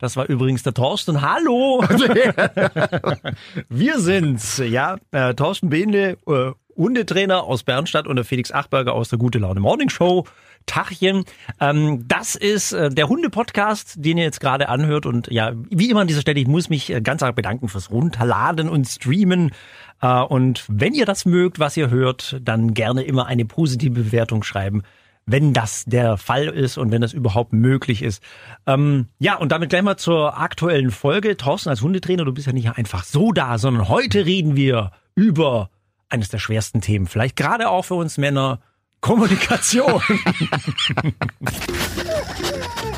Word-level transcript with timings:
Das 0.00 0.16
war 0.16 0.26
übrigens 0.30 0.62
der 0.62 0.72
Thorsten. 0.72 1.20
Hallo! 1.20 1.84
Wir 3.68 4.00
sind's, 4.00 4.56
ja. 4.56 4.96
Äh, 5.12 5.34
Thorsten 5.34 5.68
Behnle, 5.68 6.16
äh, 6.26 6.52
Hundetrainer 6.74 7.44
aus 7.44 7.64
Bernstadt 7.64 8.06
und 8.06 8.16
der 8.16 8.24
Felix 8.24 8.50
Achberger 8.50 8.94
aus 8.94 9.10
der 9.10 9.18
Gute 9.18 9.38
Laune 9.38 9.60
Morning 9.60 9.90
Show. 9.90 10.24
Tachchen. 10.66 11.24
Ähm, 11.60 12.04
das 12.06 12.34
ist 12.34 12.72
äh, 12.72 12.90
der 12.90 13.08
Hunde-Podcast, 13.08 13.94
den 13.98 14.18
ihr 14.18 14.24
jetzt 14.24 14.40
gerade 14.40 14.68
anhört. 14.68 15.04
Und 15.04 15.30
ja, 15.30 15.52
wie 15.68 15.90
immer 15.90 16.00
an 16.00 16.06
dieser 16.06 16.20
Stelle, 16.20 16.40
ich 16.40 16.46
muss 16.46 16.68
mich 16.68 16.90
äh, 16.90 17.00
ganz 17.00 17.22
arg 17.22 17.34
bedanken 17.34 17.68
fürs 17.68 17.90
Runterladen 17.90 18.68
und 18.68 18.86
Streamen. 18.86 19.52
Äh, 20.00 20.20
und 20.22 20.64
wenn 20.68 20.94
ihr 20.94 21.06
das 21.06 21.24
mögt, 21.24 21.58
was 21.58 21.76
ihr 21.76 21.90
hört, 21.90 22.38
dann 22.42 22.74
gerne 22.74 23.02
immer 23.02 23.26
eine 23.26 23.44
positive 23.44 24.00
Bewertung 24.00 24.42
schreiben 24.42 24.82
wenn 25.30 25.52
das 25.52 25.84
der 25.84 26.16
Fall 26.16 26.48
ist 26.48 26.78
und 26.78 26.90
wenn 26.90 27.02
das 27.02 27.12
überhaupt 27.12 27.52
möglich 27.52 28.02
ist. 28.02 28.22
Ähm, 28.66 29.06
ja, 29.18 29.36
und 29.36 29.52
damit 29.52 29.70
gleich 29.70 29.82
mal 29.82 29.96
zur 29.96 30.38
aktuellen 30.38 30.90
Folge. 30.90 31.36
Thorsten, 31.36 31.68
als 31.68 31.82
Hundetrainer, 31.82 32.24
du 32.24 32.32
bist 32.32 32.46
ja 32.46 32.52
nicht 32.52 32.70
einfach 32.76 33.04
so 33.04 33.32
da, 33.32 33.58
sondern 33.58 33.88
heute 33.88 34.26
reden 34.26 34.56
wir 34.56 34.92
über 35.14 35.70
eines 36.08 36.28
der 36.28 36.38
schwersten 36.38 36.80
Themen, 36.80 37.06
vielleicht 37.06 37.36
gerade 37.36 37.68
auch 37.68 37.84
für 37.84 37.94
uns 37.94 38.18
Männer, 38.18 38.60
Kommunikation. 39.00 40.02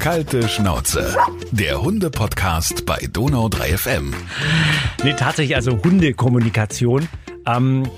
Kalte 0.01 0.49
Schnauze. 0.49 1.15
Der 1.53 1.81
Hunde-Podcast 1.81 2.87
bei 2.87 3.09
Donau 3.13 3.49
3 3.49 3.77
FM. 3.79 4.15
Nee, 5.05 5.15
tatsächlich, 5.15 5.55
also 5.55 5.81
Hundekommunikation. 5.83 7.09
Ähm, 7.47 7.89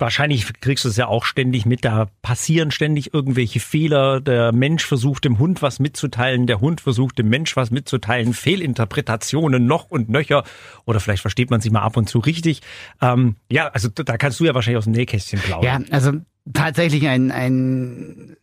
wahrscheinlich 0.00 0.46
kriegst 0.60 0.84
du 0.84 0.88
es 0.88 0.96
ja 0.96 1.06
auch 1.06 1.24
ständig 1.24 1.66
mit, 1.66 1.84
da 1.84 2.08
passieren 2.22 2.70
ständig 2.70 3.14
irgendwelche 3.14 3.60
Fehler. 3.60 4.20
Der 4.20 4.52
Mensch 4.52 4.84
versucht 4.84 5.24
dem 5.24 5.38
Hund 5.38 5.62
was 5.62 5.78
mitzuteilen, 5.78 6.46
der 6.46 6.60
Hund 6.60 6.80
versucht 6.80 7.18
dem 7.18 7.28
Mensch 7.28 7.56
was 7.56 7.70
mitzuteilen, 7.70 8.34
Fehlinterpretationen 8.34 9.66
noch 9.66 9.90
und 9.90 10.08
nöcher. 10.08 10.44
Oder 10.84 11.00
vielleicht 11.00 11.22
versteht 11.22 11.50
man 11.50 11.60
sich 11.60 11.70
mal 11.70 11.82
ab 11.82 11.96
und 11.96 12.08
zu 12.08 12.18
richtig. 12.18 12.60
Ähm, 13.00 13.36
ja, 13.50 13.68
also 13.68 13.88
da 13.88 14.16
kannst 14.16 14.40
du 14.40 14.44
ja 14.44 14.54
wahrscheinlich 14.54 14.78
aus 14.78 14.84
dem 14.84 14.94
Nähkästchen 14.94 15.40
plaudern. 15.40 15.86
Ja, 15.88 15.92
also 15.92 16.12
tatsächlich 16.52 17.06
ein, 17.06 17.30
ein 17.30 18.36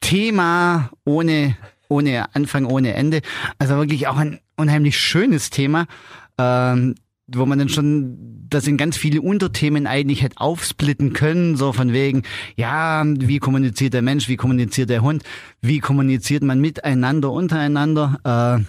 Thema 0.00 0.90
ohne, 1.04 1.56
ohne 1.88 2.34
Anfang, 2.34 2.66
ohne 2.66 2.94
Ende. 2.94 3.22
Also 3.58 3.76
wirklich 3.76 4.08
auch 4.08 4.16
ein 4.16 4.40
unheimlich 4.56 4.98
schönes 4.98 5.50
Thema. 5.50 5.86
Ähm, 6.38 6.94
wo 7.26 7.46
man 7.46 7.58
dann 7.58 7.68
schon 7.68 8.46
das 8.48 8.66
in 8.66 8.76
ganz 8.76 8.96
viele 8.96 9.22
Unterthemen 9.22 9.86
eigentlich 9.86 10.22
hätte 10.22 10.38
aufsplitten 10.38 11.12
können, 11.12 11.56
so 11.56 11.72
von 11.72 11.92
wegen, 11.92 12.22
ja, 12.56 13.04
wie 13.06 13.38
kommuniziert 13.38 13.94
der 13.94 14.02
Mensch, 14.02 14.28
wie 14.28 14.36
kommuniziert 14.36 14.90
der 14.90 15.02
Hund, 15.02 15.22
wie 15.60 15.78
kommuniziert 15.78 16.42
man 16.42 16.60
miteinander, 16.60 17.32
untereinander, 17.32 18.64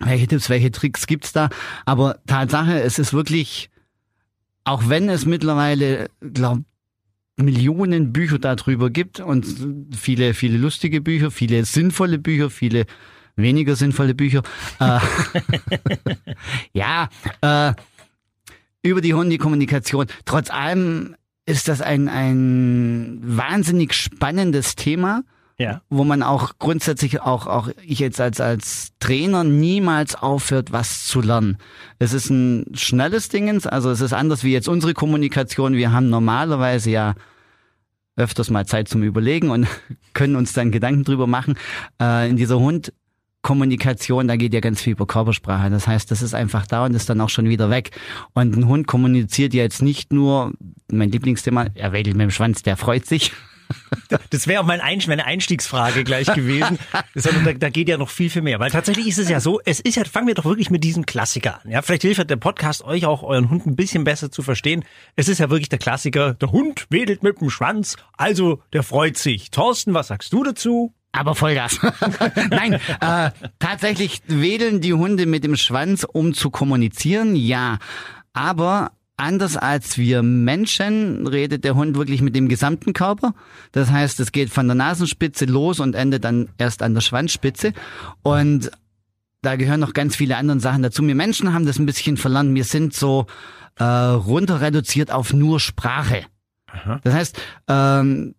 äh, 0.00 0.04
welche 0.04 0.26
Tipps, 0.26 0.50
welche 0.50 0.70
Tricks 0.70 1.06
gibt's 1.06 1.32
da? 1.32 1.48
Aber 1.86 2.18
Tatsache, 2.26 2.80
es 2.80 2.98
ist 2.98 3.14
wirklich, 3.14 3.70
auch 4.64 4.88
wenn 4.88 5.08
es 5.08 5.24
mittlerweile, 5.24 6.10
glaub, 6.20 6.58
Millionen 7.38 8.12
Bücher 8.12 8.38
darüber 8.38 8.88
gibt 8.88 9.20
und 9.20 9.46
viele, 9.94 10.32
viele 10.32 10.56
lustige 10.56 11.02
Bücher, 11.02 11.30
viele 11.30 11.64
sinnvolle 11.66 12.18
Bücher, 12.18 12.48
viele 12.48 12.86
weniger 13.36 13.76
sinnvolle 13.76 14.14
Bücher. 14.14 14.42
Äh, 14.80 14.98
ja, 16.72 17.08
äh, 17.40 17.72
über 18.82 19.00
die 19.00 19.14
Hundekommunikation. 19.14 20.06
Trotz 20.24 20.50
allem 20.50 21.16
ist 21.46 21.68
das 21.68 21.80
ein, 21.80 22.08
ein 22.08 23.20
wahnsinnig 23.22 23.94
spannendes 23.94 24.76
Thema. 24.76 25.22
Ja. 25.58 25.80
Wo 25.88 26.04
man 26.04 26.22
auch 26.22 26.58
grundsätzlich 26.58 27.22
auch, 27.22 27.46
auch 27.46 27.70
ich 27.82 27.98
jetzt 27.98 28.20
als, 28.20 28.42
als 28.42 28.92
Trainer 29.00 29.42
niemals 29.42 30.14
aufhört, 30.14 30.70
was 30.70 31.06
zu 31.06 31.22
lernen. 31.22 31.56
Es 31.98 32.12
ist 32.12 32.28
ein 32.28 32.66
schnelles 32.74 33.30
Dingens, 33.30 33.66
also 33.66 33.90
es 33.90 34.02
ist 34.02 34.12
anders 34.12 34.44
wie 34.44 34.52
jetzt 34.52 34.68
unsere 34.68 34.92
Kommunikation. 34.92 35.72
Wir 35.72 35.92
haben 35.92 36.10
normalerweise 36.10 36.90
ja 36.90 37.14
öfters 38.16 38.50
mal 38.50 38.66
Zeit 38.66 38.88
zum 38.88 39.02
Überlegen 39.02 39.48
und 39.50 39.66
können 40.12 40.36
uns 40.36 40.52
dann 40.52 40.72
Gedanken 40.72 41.04
drüber 41.04 41.26
machen. 41.26 41.58
Äh, 42.00 42.28
in 42.28 42.36
dieser 42.36 42.58
Hund 42.58 42.92
Kommunikation, 43.46 44.26
da 44.26 44.34
geht 44.34 44.52
ja 44.54 44.58
ganz 44.58 44.82
viel 44.82 44.94
über 44.94 45.06
Körpersprache. 45.06 45.70
Das 45.70 45.86
heißt, 45.86 46.10
das 46.10 46.20
ist 46.20 46.34
einfach 46.34 46.66
da 46.66 46.84
und 46.84 46.94
ist 46.94 47.08
dann 47.08 47.20
auch 47.20 47.28
schon 47.28 47.48
wieder 47.48 47.70
weg. 47.70 47.92
Und 48.34 48.56
ein 48.56 48.66
Hund 48.66 48.88
kommuniziert 48.88 49.54
ja 49.54 49.62
jetzt 49.62 49.82
nicht 49.82 50.12
nur, 50.12 50.52
mein 50.90 51.12
Lieblingsthema, 51.12 51.66
er 51.74 51.92
wedelt 51.92 52.16
mit 52.16 52.24
dem 52.24 52.32
Schwanz, 52.32 52.64
der 52.64 52.76
freut 52.76 53.06
sich. 53.06 53.30
Das 54.30 54.46
wäre 54.46 54.60
auch 54.60 54.64
mein 54.64 54.80
meine 55.08 55.24
Einstiegsfrage 55.24 56.04
gleich 56.04 56.32
gewesen. 56.32 56.78
da, 57.14 57.52
da, 57.52 57.68
geht 57.68 57.88
ja 57.88 57.98
noch 57.98 58.10
viel, 58.10 58.30
viel 58.30 58.42
mehr. 58.42 58.60
Weil 58.60 58.70
tatsächlich 58.70 59.08
ist 59.08 59.18
es 59.18 59.28
ja 59.28 59.40
so, 59.40 59.60
es 59.64 59.80
ist 59.80 59.96
ja, 59.96 60.04
fangen 60.04 60.28
wir 60.28 60.34
doch 60.34 60.44
wirklich 60.44 60.70
mit 60.70 60.84
diesem 60.84 61.04
Klassiker 61.04 61.60
an. 61.64 61.70
Ja, 61.72 61.82
vielleicht 61.82 62.02
hilft 62.02 62.30
der 62.30 62.36
Podcast 62.36 62.84
euch 62.84 63.06
auch, 63.06 63.24
euren 63.24 63.50
Hund 63.50 63.66
ein 63.66 63.74
bisschen 63.74 64.04
besser 64.04 64.30
zu 64.30 64.42
verstehen. 64.42 64.84
Es 65.16 65.28
ist 65.28 65.38
ja 65.38 65.50
wirklich 65.50 65.68
der 65.68 65.80
Klassiker, 65.80 66.34
der 66.34 66.52
Hund 66.52 66.86
wedelt 66.90 67.24
mit 67.24 67.40
dem 67.40 67.50
Schwanz, 67.50 67.96
also 68.16 68.62
der 68.72 68.84
freut 68.84 69.16
sich. 69.16 69.50
Thorsten, 69.50 69.92
was 69.92 70.06
sagst 70.06 70.32
du 70.32 70.44
dazu? 70.44 70.94
Aber 71.16 71.34
Vollgas. 71.34 71.80
Nein, 72.50 72.74
äh, 73.00 73.30
tatsächlich 73.58 74.22
wedeln 74.26 74.80
die 74.80 74.92
Hunde 74.92 75.26
mit 75.26 75.44
dem 75.44 75.56
Schwanz, 75.56 76.04
um 76.04 76.34
zu 76.34 76.50
kommunizieren, 76.50 77.34
ja. 77.36 77.78
Aber 78.32 78.92
anders 79.16 79.56
als 79.56 79.96
wir 79.96 80.22
Menschen 80.22 81.26
redet 81.26 81.64
der 81.64 81.74
Hund 81.74 81.96
wirklich 81.96 82.20
mit 82.20 82.36
dem 82.36 82.48
gesamten 82.48 82.92
Körper. 82.92 83.34
Das 83.72 83.90
heißt, 83.90 84.20
es 84.20 84.32
geht 84.32 84.50
von 84.50 84.66
der 84.66 84.74
Nasenspitze 84.74 85.46
los 85.46 85.80
und 85.80 85.94
endet 85.94 86.24
dann 86.24 86.50
erst 86.58 86.82
an 86.82 86.94
der 86.94 87.00
Schwanzspitze. 87.00 87.72
Und 88.22 88.70
da 89.42 89.56
gehören 89.56 89.80
noch 89.80 89.94
ganz 89.94 90.16
viele 90.16 90.36
andere 90.36 90.60
Sachen 90.60 90.82
dazu. 90.82 91.06
Wir 91.06 91.14
Menschen 91.14 91.54
haben 91.54 91.66
das 91.66 91.78
ein 91.78 91.86
bisschen 91.86 92.16
verlernt. 92.16 92.54
Wir 92.54 92.64
sind 92.64 92.92
so 92.92 93.26
äh, 93.78 93.84
runter 93.84 94.60
reduziert 94.60 95.10
auf 95.10 95.32
nur 95.32 95.60
Sprache. 95.60 96.24
Aha. 96.66 97.00
Das 97.02 97.14
heißt, 97.14 97.40
ähm, 97.68 98.34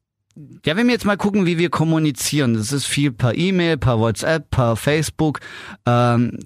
ja, 0.65 0.75
wenn 0.75 0.87
wir 0.87 0.93
jetzt 0.93 1.05
mal 1.05 1.17
gucken, 1.17 1.45
wie 1.45 1.57
wir 1.57 1.69
kommunizieren, 1.69 2.53
das 2.53 2.71
ist 2.71 2.85
viel 2.85 3.11
per 3.11 3.35
E-Mail, 3.35 3.77
per 3.77 3.99
WhatsApp, 3.99 4.49
per 4.49 4.75
Facebook, 4.75 5.39
ähm, 5.85 6.39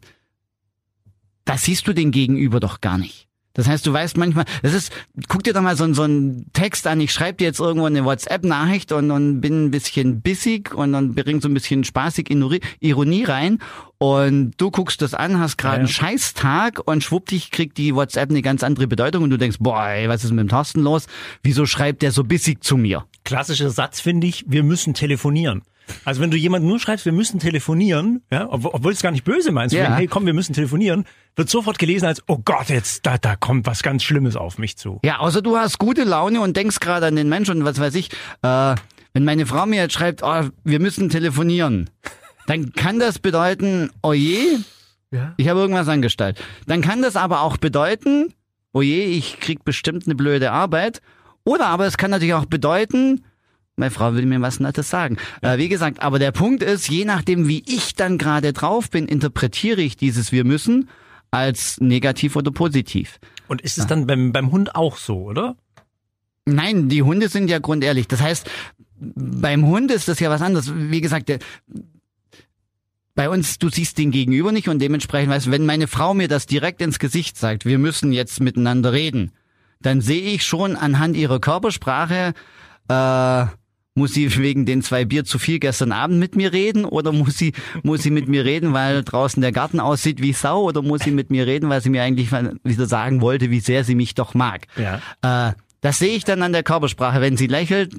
da 1.46 1.58
siehst 1.58 1.88
du 1.88 1.94
den 1.94 2.12
Gegenüber 2.12 2.60
doch 2.60 2.82
gar 2.82 2.98
nicht. 2.98 3.28
Das 3.54 3.68
heißt, 3.68 3.86
du 3.86 3.92
weißt 3.92 4.18
manchmal, 4.18 4.46
das 4.62 4.74
ist, 4.74 4.94
guck 5.28 5.44
dir 5.44 5.54
doch 5.54 5.62
mal 5.62 5.76
so, 5.76 5.92
so 5.94 6.04
einen 6.04 6.52
Text 6.54 6.88
an, 6.88 7.02
ich 7.02 7.12
schreibe 7.12 7.38
dir 7.38 7.46
jetzt 7.46 7.60
irgendwo 7.60 7.86
eine 7.86 8.06
WhatsApp-Nachricht 8.06 8.92
und, 8.92 9.12
und 9.12 9.42
bin 9.42 9.66
ein 9.66 9.72
bisschen 9.72 10.22
bissig 10.22 10.74
und 10.74 10.94
dann 10.94 11.14
bring 11.14 11.42
so 11.42 11.50
ein 11.50 11.54
bisschen 11.54 11.84
spaßig 11.84 12.30
Ironie 12.80 13.24
rein 13.24 13.60
und 13.98 14.54
du 14.58 14.72
guckst 14.72 15.02
das 15.02 15.14
an, 15.14 15.40
hast 15.40 15.58
gerade 15.58 15.74
ja, 15.74 15.78
ja. 15.78 15.80
einen 15.82 15.88
Scheißtag 15.90 16.82
und 16.86 17.04
schwuppdich 17.04 17.52
kriegt 17.52 17.78
die 17.78 17.94
WhatsApp 17.94 18.30
eine 18.30 18.42
ganz 18.42 18.64
andere 18.64 18.88
Bedeutung 18.88 19.24
und 19.24 19.30
du 19.30 19.38
denkst, 19.38 19.58
boah, 19.60 19.90
ey, 19.90 20.08
was 20.10 20.24
ist 20.24 20.32
mit 20.32 20.40
dem 20.40 20.50
Thorsten 20.50 20.82
los? 20.82 21.08
Wieso 21.44 21.66
schreibt 21.66 22.02
der 22.02 22.12
so 22.12 22.24
bissig 22.24 22.64
zu 22.64 22.78
mir? 22.78 23.06
Klassischer 23.26 23.70
Satz 23.70 24.00
finde 24.00 24.28
ich, 24.28 24.46
wir 24.48 24.64
müssen 24.64 24.94
telefonieren. 24.94 25.62
Also 26.06 26.22
wenn 26.22 26.32
du 26.32 26.38
jemand 26.38 26.66
nur 26.66 26.80
schreibst, 26.80 27.06
wir 27.06 27.12
müssen 27.12 27.40
telefonieren, 27.40 28.24
ja, 28.32 28.48
obwohl 28.50 28.92
du 28.92 28.96
es 28.96 29.02
gar 29.02 29.12
nicht 29.12 29.24
böse 29.24 29.52
meinst, 29.52 29.76
ja. 29.76 29.84
wenn, 29.84 29.96
hey 29.96 30.08
komm, 30.08 30.26
wir 30.26 30.34
müssen 30.34 30.54
telefonieren, 30.54 31.06
wird 31.36 31.50
sofort 31.50 31.80
gelesen 31.80 32.06
als, 32.06 32.24
oh 32.28 32.40
Gott, 32.44 32.70
jetzt, 32.70 33.06
da, 33.06 33.18
da 33.18 33.36
kommt 33.36 33.66
was 33.66 33.84
ganz 33.84 34.04
Schlimmes 34.04 34.36
auf 34.36 34.58
mich 34.58 34.78
zu. 34.78 35.00
Ja, 35.04 35.20
außer 35.20 35.42
du 35.42 35.58
hast 35.58 35.78
gute 35.78 36.04
Laune 36.04 36.42
und 36.42 36.58
denkst 36.58 36.80
gerade 36.80 37.06
an 37.06 37.16
den 37.16 37.30
Menschen 37.30 37.60
und 37.60 37.66
was 37.66 37.80
weiß 37.80 37.96
ich, 37.96 38.10
äh, 38.42 38.76
wenn 39.14 39.26
meine 39.26 39.46
Frau 39.46 39.66
mir 39.66 39.82
jetzt 39.82 39.94
schreibt, 39.94 40.24
oh, 40.24 40.50
wir 40.64 40.80
müssen 40.80 41.10
telefonieren, 41.10 41.90
dann 42.48 42.74
kann 42.74 43.00
das 43.00 43.20
bedeuten, 43.20 43.92
oh 44.02 44.14
je, 44.14 44.58
ja. 45.12 45.34
ich 45.38 45.48
habe 45.48 45.60
irgendwas 45.60 45.88
angestellt. 45.88 46.42
Dann 46.68 46.82
kann 46.82 47.02
das 47.02 47.16
aber 47.16 47.42
auch 47.42 47.58
bedeuten, 47.58 48.34
oh 48.74 48.82
je, 48.82 49.04
ich 49.04 49.40
krieg 49.40 49.64
bestimmt 49.64 50.06
eine 50.06 50.16
blöde 50.16 50.52
Arbeit. 50.52 51.02
Oder 51.44 51.68
aber 51.68 51.86
es 51.88 51.98
kann 51.98 52.12
natürlich 52.12 52.34
auch 52.36 52.46
bedeuten, 52.46 53.24
meine 53.82 53.92
Frau 53.92 54.14
will 54.14 54.26
mir 54.26 54.42
was 54.42 54.62
Nettes 54.62 54.90
sagen. 54.90 55.18
Äh, 55.42 55.58
wie 55.58 55.68
gesagt, 55.68 56.02
aber 56.02 56.20
der 56.20 56.32
Punkt 56.32 56.64
ist, 56.64 56.90
je 56.90 57.04
nachdem, 57.04 57.48
wie 57.48 57.64
ich 57.68 57.96
dann 57.96 58.18
gerade 58.18 58.54
drauf 58.54 58.90
bin, 58.90 59.08
interpretiere 59.08 59.82
ich 59.82 59.98
dieses 59.98 60.32
Wir 60.32 60.46
müssen 60.46 60.88
als 61.32 61.80
negativ 61.82 62.36
oder 62.36 62.52
positiv. 62.52 63.20
Und 63.48 63.62
ist 63.62 63.78
es 63.78 63.88
dann 63.88 64.08
beim, 64.08 64.32
beim 64.32 64.52
Hund 64.52 64.76
auch 64.76 64.98
so, 64.98 65.24
oder? 65.24 65.56
Nein, 66.46 66.90
die 66.90 67.04
Hunde 67.04 67.28
sind 67.28 67.50
ja 67.50 67.60
grundehrlich. 67.60 68.08
Das 68.08 68.22
heißt, 68.22 68.50
beim 69.00 69.66
Hund 69.66 69.92
ist 69.92 70.08
das 70.08 70.20
ja 70.20 70.30
was 70.30 70.42
anderes. 70.42 70.72
Wie 70.74 71.02
gesagt, 71.02 71.30
der, 71.30 71.40
bei 73.16 73.30
uns, 73.30 73.58
du 73.60 73.70
siehst 73.70 73.98
den 73.98 74.12
Gegenüber 74.12 74.52
nicht 74.52 74.68
und 74.68 74.80
dementsprechend 74.80 75.32
weißt, 75.32 75.52
wenn 75.52 75.66
meine 75.66 75.88
Frau 75.88 76.14
mir 76.14 76.28
das 76.28 76.46
direkt 76.46 76.82
ins 76.82 77.00
Gesicht 77.00 77.38
sagt, 77.38 77.66
wir 77.66 77.78
müssen 77.78 78.12
jetzt 78.14 78.40
miteinander 78.40 78.94
reden, 78.94 79.32
dann 79.82 80.02
sehe 80.02 80.32
ich 80.34 80.46
schon 80.46 80.76
anhand 80.76 81.16
ihrer 81.18 81.40
Körpersprache, 81.40 82.34
äh, 82.88 83.46
muss 83.96 84.14
sie 84.14 84.36
wegen 84.38 84.66
den 84.66 84.82
zwei 84.82 85.06
Bier 85.06 85.26
zu 85.26 85.38
viel 85.38 85.60
gestern 85.60 85.92
Abend 85.92 86.20
mit 86.20 86.36
mir 86.36 86.54
reden 86.54 86.86
oder 86.86 87.12
muss 87.12 87.38
sie, 87.38 87.54
muss 87.84 88.04
sie 88.04 88.12
mit 88.12 88.28
mir 88.28 88.46
reden, 88.46 88.74
weil 88.74 89.04
draußen 89.04 89.42
der 89.42 89.52
Garten 89.52 89.80
aussieht 89.80 90.22
wie 90.22 90.34
Sau 90.34 90.64
oder 90.64 90.82
muss 90.82 91.02
sie 91.02 91.12
mit 91.12 91.30
mir 91.30 91.46
reden, 91.46 91.70
weil 91.70 91.82
sie 91.82 91.90
mir 91.90 92.04
eigentlich 92.04 92.32
wieder 92.32 92.86
sagen 92.86 93.22
wollte, 93.22 93.52
wie 93.52 93.60
sehr 93.60 93.84
sie 93.84 93.96
mich 93.96 94.16
doch 94.16 94.34
mag? 94.34 94.68
Ja. 94.78 95.50
Äh, 95.50 95.54
Das 95.82 95.98
sehe 95.98 96.16
ich 96.16 96.24
dann 96.24 96.44
an 96.44 96.54
der 96.54 96.62
Körpersprache. 96.62 97.22
Wenn 97.22 97.38
sie 97.38 97.48
lächelt, 97.48 97.96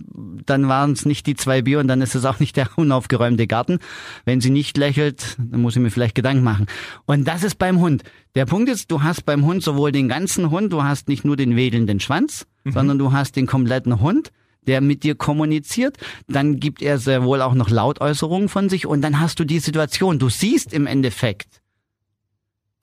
dann 0.46 0.68
waren 0.68 0.92
es 0.92 1.04
nicht 1.04 1.26
die 1.26 1.34
zwei 1.34 1.62
Bier 1.62 1.80
und 1.80 1.88
dann 1.88 2.00
ist 2.00 2.14
es 2.14 2.24
auch 2.24 2.38
nicht 2.38 2.56
der 2.56 2.68
unaufgeräumte 2.76 3.46
Garten. 3.46 3.80
Wenn 4.24 4.40
sie 4.40 4.50
nicht 4.50 4.78
lächelt, 4.78 5.36
dann 5.38 5.60
muss 5.60 5.74
ich 5.74 5.82
mir 5.82 5.90
vielleicht 5.90 6.14
Gedanken 6.14 6.44
machen. 6.44 6.66
Und 7.06 7.26
das 7.26 7.42
ist 7.42 7.58
beim 7.58 7.80
Hund. 7.80 8.04
Der 8.36 8.46
Punkt 8.46 8.70
ist, 8.70 8.90
du 8.90 9.02
hast 9.02 9.26
beim 9.26 9.44
Hund 9.44 9.62
sowohl 9.64 9.90
den 9.90 10.08
ganzen 10.08 10.50
Hund, 10.50 10.72
du 10.72 10.84
hast 10.84 11.08
nicht 11.08 11.24
nur 11.24 11.36
den 11.36 11.56
wedelnden 11.56 11.98
Schwanz, 11.98 12.46
mhm. 12.64 12.72
sondern 12.72 12.98
du 12.98 13.12
hast 13.12 13.34
den 13.34 13.46
kompletten 13.46 14.00
Hund 14.00 14.30
der 14.66 14.80
mit 14.80 15.02
dir 15.02 15.14
kommuniziert. 15.14 15.96
Dann 16.28 16.60
gibt 16.60 16.82
er 16.82 16.98
sehr 16.98 17.24
wohl 17.24 17.42
auch 17.42 17.54
noch 17.54 17.70
Lautäußerungen 17.70 18.48
von 18.48 18.68
sich 18.68 18.86
und 18.86 19.02
dann 19.02 19.20
hast 19.20 19.40
du 19.40 19.44
die 19.44 19.58
Situation. 19.58 20.18
Du 20.18 20.28
siehst 20.28 20.72
im 20.72 20.86
Endeffekt 20.86 21.60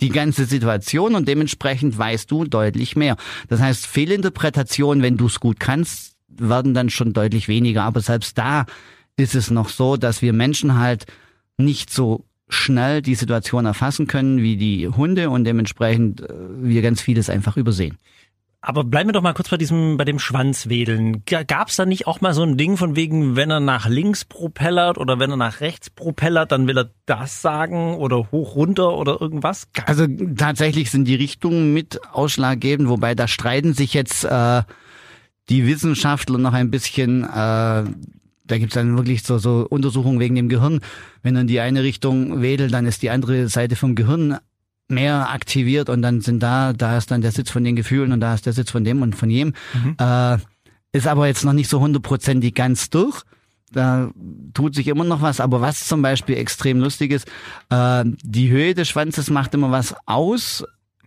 die 0.02 0.10
ganze 0.10 0.46
Situation 0.46 1.16
und 1.16 1.28
dementsprechend 1.28 1.98
weißt 1.98 2.32
du 2.32 2.46
deutlich 2.46 2.96
mehr. 2.96 3.18
Das 3.48 3.60
heißt, 3.60 3.86
Fehlinterpretationen, 3.86 5.04
wenn 5.04 5.18
du 5.18 5.26
es 5.26 5.40
gut 5.40 5.60
kannst, 5.60 6.16
werden 6.30 6.74
dann 6.74 6.90
schon 6.90 7.14
deutlich 7.14 7.48
weniger. 7.48 7.84
Aber 7.84 8.00
selbst 8.00 8.38
da 8.38 8.66
ist 9.18 9.36
es 9.36 9.52
noch 9.52 9.70
so, 9.70 9.98
dass 9.98 10.22
wir 10.22 10.32
Menschen 10.32 10.80
halt 10.80 11.06
nicht 11.58 11.92
so 11.92 12.26
schnell 12.48 13.02
die 13.02 13.16
Situation 13.16 13.66
erfassen 13.66 14.08
können 14.08 14.42
wie 14.42 14.58
die 14.58 14.88
Hunde 14.88 15.30
und 15.30 15.44
dementsprechend 15.44 16.22
äh, 16.22 16.34
wir 16.62 16.82
ganz 16.82 17.02
vieles 17.02 17.30
einfach 17.30 17.58
übersehen. 17.58 17.98
Aber 18.62 18.84
bleiben 18.84 19.08
wir 19.08 19.14
doch 19.14 19.22
mal 19.22 19.34
kurz 19.34 19.50
bei 19.50 19.58
diesem, 19.58 19.96
bei 19.96 20.04
dem 20.04 20.20
Schwanzwedeln. 20.20 21.24
Gab 21.26 21.70
es 21.70 21.78
da 21.78 21.86
nicht 21.86 22.08
auch 22.08 22.20
mal 22.20 22.34
so 22.34 22.44
ein 22.44 22.58
Ding 22.58 22.76
von 22.76 22.98
wegen, 22.98 23.38
wenn 23.38 23.50
er 23.50 23.62
nach 23.62 23.88
links 23.88 24.26
propellert 24.26 24.98
oder 24.98 25.18
wenn 25.18 25.32
er 25.32 25.38
nach 25.38 25.62
rechts 25.62 25.90
propellert, 25.90 26.52
dann 26.52 26.68
will 26.68 26.78
er 26.78 26.92
das 27.06 27.42
sagen 27.42 27.96
oder 27.96 28.32
hoch 28.32 28.56
runter 28.56 28.98
oder 28.98 29.22
irgendwas? 29.22 29.70
Also 29.86 30.08
tatsächlich 30.36 30.92
sind 30.92 31.06
die 31.06 31.16
Richtungen 31.16 31.74
mit 31.74 32.02
ausschlaggebend, 32.12 32.90
wobei 32.90 33.16
da 33.16 33.30
streiten 33.30 33.74
sich 33.74 33.94
jetzt 33.94 34.26
äh, 34.26 34.64
die 35.48 35.66
Wissenschaftler 35.66 36.38
noch 36.38 36.54
ein 36.54 36.70
bisschen. 36.70 37.24
Äh, 37.24 37.28
da 38.50 38.58
gibt's 38.58 38.76
dann 38.76 38.98
wirklich 38.98 39.24
so, 39.24 39.38
so 39.38 39.68
Untersuchungen 39.70 40.20
wegen 40.20 40.36
dem 40.36 40.50
Gehirn. 40.50 40.82
Wenn 41.22 41.38
in 41.38 41.48
die 41.48 41.62
eine 41.62 41.84
Richtung 41.84 42.42
wedelt, 42.42 42.74
dann 42.74 42.86
ist 42.86 43.04
die 43.04 43.10
andere 43.10 43.48
Seite 43.48 43.78
vom 43.78 43.96
Gehirn 43.96 44.38
mehr 44.90 45.30
aktiviert 45.30 45.90
und 45.90 46.02
dann 46.02 46.22
sind 46.22 46.42
da, 46.42 46.74
da 46.74 46.98
ist 46.98 47.12
dann 47.12 47.22
der 47.22 47.32
Sitz 47.32 47.50
von 47.50 47.64
den 47.64 47.76
Gefühlen 47.76 48.12
und 48.12 48.20
da 48.20 48.34
ist 48.34 48.46
der 48.46 48.54
Sitz 48.54 48.72
von 48.72 48.84
dem 48.84 49.02
und 49.02 49.16
von 49.16 49.30
jedem. 49.30 49.54
Mhm. 49.74 49.96
Äh, 50.00 50.38
ist 50.92 51.08
aber 51.08 51.28
jetzt 51.28 51.46
noch 51.46 51.54
nicht 51.54 51.70
so 51.70 51.80
hundertprozentig 51.80 52.56
ganz 52.56 52.90
durch. 52.90 53.22
Da 53.72 54.10
tut 54.56 54.74
sich 54.74 54.88
immer 54.88 55.04
noch 55.04 55.22
was, 55.22 55.40
aber 55.40 55.62
was 55.62 55.88
zum 55.88 56.02
Beispiel 56.02 56.38
extrem 56.38 56.80
lustig 56.80 57.12
ist, 57.12 57.28
äh, 57.70 58.04
die 58.24 58.50
Höhe 58.50 58.74
des 58.74 58.90
Schwanzes 58.90 59.30
macht 59.30 59.54
immer 59.54 59.70
was 59.70 59.96
aus, 60.08 60.64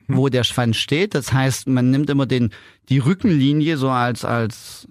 mhm. 0.06 0.16
wo 0.16 0.28
der 0.28 0.44
Schwanz 0.44 0.76
steht. 0.76 1.14
Das 1.14 1.32
heißt, 1.32 1.66
man 1.66 1.90
nimmt 1.90 2.08
immer 2.08 2.26
den, 2.26 2.50
die 2.88 2.98
Rückenlinie 2.98 3.76
so 3.76 3.90
als, 3.90 4.24
als, 4.24 4.86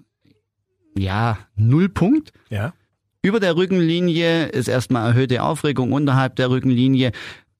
ja, 0.96 1.38
Nullpunkt. 1.56 2.32
Ja. 2.50 2.74
Über 3.22 3.40
der 3.40 3.56
Rückenlinie 3.56 4.46
ist 4.46 4.68
erstmal 4.68 5.08
erhöhte 5.08 5.42
Aufregung, 5.42 5.92
unterhalb 5.92 6.36
der 6.36 6.50
Rückenlinie 6.50 7.12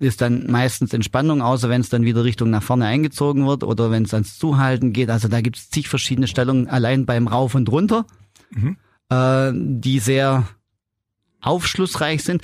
ist 0.03 0.21
dann 0.21 0.51
meistens 0.51 0.93
Entspannung, 0.93 1.43
außer 1.43 1.69
wenn 1.69 1.81
es 1.81 1.89
dann 1.89 2.05
wieder 2.05 2.25
Richtung 2.25 2.51
nach 2.51 2.63
vorne 2.63 2.87
eingezogen 2.87 3.47
wird 3.47 3.65
oder 3.65 3.91
wenn 3.91 4.05
es 4.05 4.15
ans 4.15 4.39
Zuhalten 4.39 4.93
geht. 4.93 5.11
Also 5.11 5.29
da 5.29 5.41
gibt 5.41 5.57
es 5.57 5.71
zig 5.71 5.89
verschiedene 5.89 6.27
Stellungen 6.27 6.69
allein 6.69 7.07
beim 7.07 7.29
Rauf 7.29 7.55
und 7.55 7.71
Runter, 7.71 8.07
mhm. 8.51 8.77
äh, 9.11 9.53
die 9.55 9.99
sehr 9.99 10.49
aufschlussreich 11.41 12.23
sind. 12.23 12.43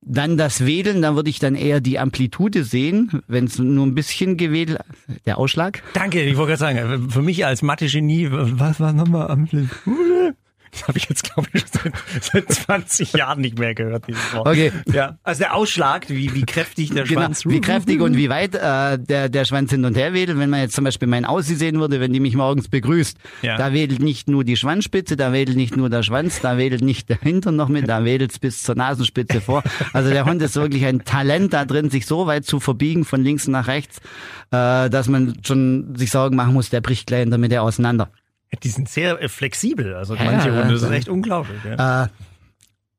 Dann 0.00 0.36
das 0.38 0.64
Wedeln, 0.64 1.02
da 1.02 1.16
würde 1.16 1.28
ich 1.28 1.38
dann 1.38 1.54
eher 1.54 1.80
die 1.80 1.98
Amplitude 1.98 2.64
sehen, 2.64 3.22
wenn 3.26 3.46
es 3.46 3.58
nur 3.58 3.84
ein 3.84 3.94
bisschen 3.94 4.36
gewedelt, 4.36 4.78
der 5.26 5.38
Ausschlag. 5.38 5.82
Danke, 5.92 6.22
ich 6.22 6.36
wollte 6.36 6.56
gerade 6.56 6.78
sagen, 6.78 7.10
für 7.10 7.20
mich 7.20 7.44
als 7.44 7.62
Mathe-Genie, 7.62 8.28
was 8.30 8.80
war 8.80 8.92
nochmal 8.92 9.30
Amplitude? 9.30 10.34
Das 10.72 10.88
habe 10.88 10.98
ich 10.98 11.08
jetzt, 11.08 11.24
glaube 11.24 11.48
ich, 11.52 11.64
seit, 11.70 11.92
seit 12.20 12.52
20 12.52 13.12
Jahren 13.14 13.40
nicht 13.40 13.58
mehr 13.58 13.74
gehört, 13.74 14.06
dieses 14.06 14.34
Wort. 14.34 14.48
Okay. 14.48 14.72
Ja. 14.92 15.18
Also 15.22 15.40
der 15.40 15.54
Ausschlag, 15.54 16.08
wie, 16.08 16.34
wie 16.34 16.44
kräftig 16.44 16.90
der 16.90 17.04
genau, 17.04 17.22
Schwanz. 17.22 17.46
Wie 17.46 17.60
kräftig 17.60 18.00
und 18.00 18.16
wie 18.16 18.28
weit 18.28 18.54
äh, 18.54 18.98
der, 18.98 19.28
der 19.28 19.44
Schwanz 19.44 19.70
hin 19.70 19.84
und 19.84 19.96
her 19.96 20.12
wedelt. 20.12 20.38
Wenn 20.38 20.50
man 20.50 20.60
jetzt 20.60 20.74
zum 20.74 20.84
Beispiel 20.84 21.08
mein 21.08 21.24
Aussie 21.24 21.54
sehen 21.54 21.80
würde, 21.80 22.00
wenn 22.00 22.12
die 22.12 22.20
mich 22.20 22.34
morgens 22.34 22.68
begrüßt, 22.68 23.18
ja. 23.42 23.56
da 23.56 23.72
wedelt 23.72 24.00
nicht 24.00 24.28
nur 24.28 24.44
die 24.44 24.56
Schwanzspitze, 24.56 25.16
da 25.16 25.32
wedelt 25.32 25.56
nicht 25.56 25.76
nur 25.76 25.90
der 25.90 26.02
Schwanz, 26.02 26.40
da 26.40 26.58
wedelt 26.58 26.82
nicht 26.82 27.08
der 27.08 27.18
Hintern 27.18 27.56
noch 27.56 27.68
mit, 27.68 27.88
da 27.88 28.04
wedelt 28.04 28.38
bis 28.40 28.62
zur 28.62 28.74
Nasenspitze 28.74 29.40
vor. 29.40 29.62
Also 29.92 30.10
der 30.10 30.24
Hund 30.24 30.42
ist 30.42 30.56
wirklich 30.56 30.84
ein 30.84 31.04
Talent 31.04 31.52
da 31.52 31.64
drin, 31.64 31.90
sich 31.90 32.06
so 32.06 32.26
weit 32.26 32.44
zu 32.44 32.60
verbiegen 32.60 33.04
von 33.04 33.22
links 33.22 33.48
nach 33.48 33.66
rechts, 33.66 33.98
äh, 34.50 34.90
dass 34.90 35.08
man 35.08 35.34
schon 35.44 35.94
sich 35.96 36.10
Sorgen 36.10 36.36
machen 36.36 36.54
muss, 36.54 36.70
der 36.70 36.80
bricht 36.80 37.06
gleich 37.06 37.22
in 37.22 37.30
der 37.30 37.38
Mitte 37.38 37.62
auseinander. 37.62 38.10
Die 38.62 38.68
sind 38.68 38.88
sehr 38.88 39.22
äh, 39.22 39.28
flexibel, 39.28 39.94
also 39.94 40.14
ja, 40.14 40.24
manche 40.24 40.50
Hunde, 40.50 40.74
das 40.74 40.82
ist 40.82 40.90
echt 40.90 41.08
unglaublich. 41.08 41.58
Ja. 41.64 42.04
Äh, 42.04 42.08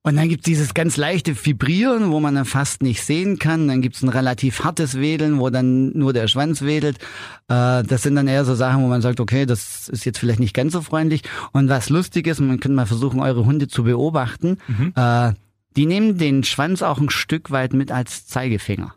und 0.01 0.15
dann 0.15 0.29
gibt's 0.29 0.45
dieses 0.45 0.73
ganz 0.73 0.95
leichte 0.95 1.45
Vibrieren, 1.45 2.11
wo 2.11 2.21
man 2.21 2.33
dann 2.33 2.45
fast 2.45 2.81
nicht 2.81 3.03
sehen 3.03 3.37
kann. 3.37 3.67
Dann 3.67 3.81
gibt's 3.81 4.01
ein 4.01 4.09
relativ 4.09 4.63
hartes 4.63 4.97
Wedeln, 4.97 5.39
wo 5.39 5.49
dann 5.49 5.89
nur 5.89 6.13
der 6.13 6.29
Schwanz 6.29 6.61
wedelt. 6.61 6.99
Äh, 7.49 7.83
das 7.83 8.03
sind 8.03 8.15
dann 8.15 8.27
eher 8.27 8.45
so 8.45 8.55
Sachen, 8.55 8.81
wo 8.81 8.87
man 8.87 9.01
sagt, 9.01 9.19
okay, 9.19 9.45
das 9.45 9.89
ist 9.89 10.05
jetzt 10.05 10.17
vielleicht 10.17 10.39
nicht 10.39 10.53
ganz 10.53 10.71
so 10.71 10.81
freundlich. 10.81 11.23
Und 11.51 11.67
was 11.67 11.89
lustig 11.89 12.27
ist, 12.27 12.39
man 12.39 12.61
könnte 12.61 12.75
mal 12.75 12.85
versuchen, 12.85 13.19
eure 13.19 13.45
Hunde 13.45 13.67
zu 13.67 13.83
beobachten. 13.83 14.57
Mhm. 14.67 14.93
Äh, 14.95 15.33
die 15.75 15.85
nehmen 15.85 16.17
den 16.17 16.43
Schwanz 16.43 16.81
auch 16.81 16.99
ein 16.99 17.09
Stück 17.09 17.51
weit 17.51 17.73
mit 17.73 17.91
als 17.91 18.25
Zeigefinger. 18.25 18.95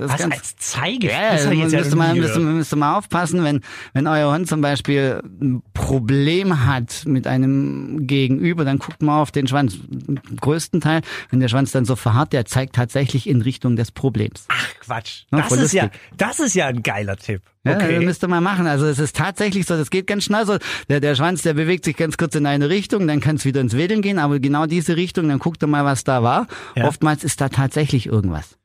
Das 0.00 0.12
Was 0.12 0.22
als 0.22 0.56
Zeige? 0.56 1.08
Ja, 1.08 1.32
das 1.32 1.46
müsste, 1.46 1.76
ja 1.76 1.94
man, 1.94 2.18
müsste, 2.18 2.40
müsste 2.40 2.76
mal 2.76 2.96
aufpassen, 2.96 3.44
wenn, 3.44 3.60
wenn 3.92 4.06
euer 4.06 4.32
Hund 4.32 4.48
zum 4.48 4.62
Beispiel 4.62 5.22
ein 5.40 5.62
Problem 5.74 6.64
hat 6.64 7.02
mit 7.04 7.26
einem 7.26 8.06
Gegenüber, 8.06 8.64
dann 8.64 8.78
guckt 8.78 9.02
mal 9.02 9.20
auf 9.20 9.30
den 9.30 9.46
Schwanz. 9.46 9.78
Im 10.08 10.20
größten 10.40 10.80
Teil, 10.80 11.02
wenn 11.28 11.40
der 11.40 11.48
Schwanz 11.48 11.72
dann 11.72 11.84
so 11.84 11.96
verharrt, 11.96 12.32
der 12.32 12.46
zeigt 12.46 12.76
tatsächlich 12.76 13.28
in 13.28 13.42
Richtung 13.42 13.76
des 13.76 13.92
Problems. 13.92 14.46
Ach 14.48 14.68
Quatsch. 14.80 15.24
Ja, 15.30 15.42
das 15.42 15.52
ist 15.52 15.72
ja, 15.72 15.90
das 16.16 16.40
ist 16.40 16.54
ja 16.54 16.66
ein 16.66 16.82
geiler 16.82 17.16
Tipp. 17.16 17.42
Ja, 17.64 17.76
okay. 17.76 18.00
müsste 18.00 18.26
man 18.26 18.42
machen. 18.42 18.66
Also 18.66 18.86
es 18.86 18.98
ist 18.98 19.14
tatsächlich 19.16 19.66
so, 19.66 19.76
das 19.76 19.90
geht 19.90 20.06
ganz 20.06 20.24
schnell 20.24 20.46
so. 20.46 20.56
Der, 20.88 21.00
der 21.00 21.14
Schwanz, 21.14 21.42
der 21.42 21.52
bewegt 21.52 21.84
sich 21.84 21.96
ganz 21.96 22.16
kurz 22.16 22.34
in 22.34 22.46
eine 22.46 22.70
Richtung, 22.70 23.06
dann 23.06 23.20
kann 23.20 23.36
es 23.36 23.44
wieder 23.44 23.60
ins 23.60 23.76
Wedeln 23.76 24.00
gehen, 24.00 24.18
aber 24.18 24.40
genau 24.40 24.64
diese 24.64 24.96
Richtung, 24.96 25.28
dann 25.28 25.38
guckt 25.38 25.62
er 25.62 25.68
mal, 25.68 25.84
was 25.84 26.04
da 26.04 26.22
war. 26.22 26.46
Ja. 26.74 26.86
Oftmals 26.86 27.22
ist 27.22 27.40
da 27.40 27.50
tatsächlich 27.50 28.06
irgendwas. 28.06 28.59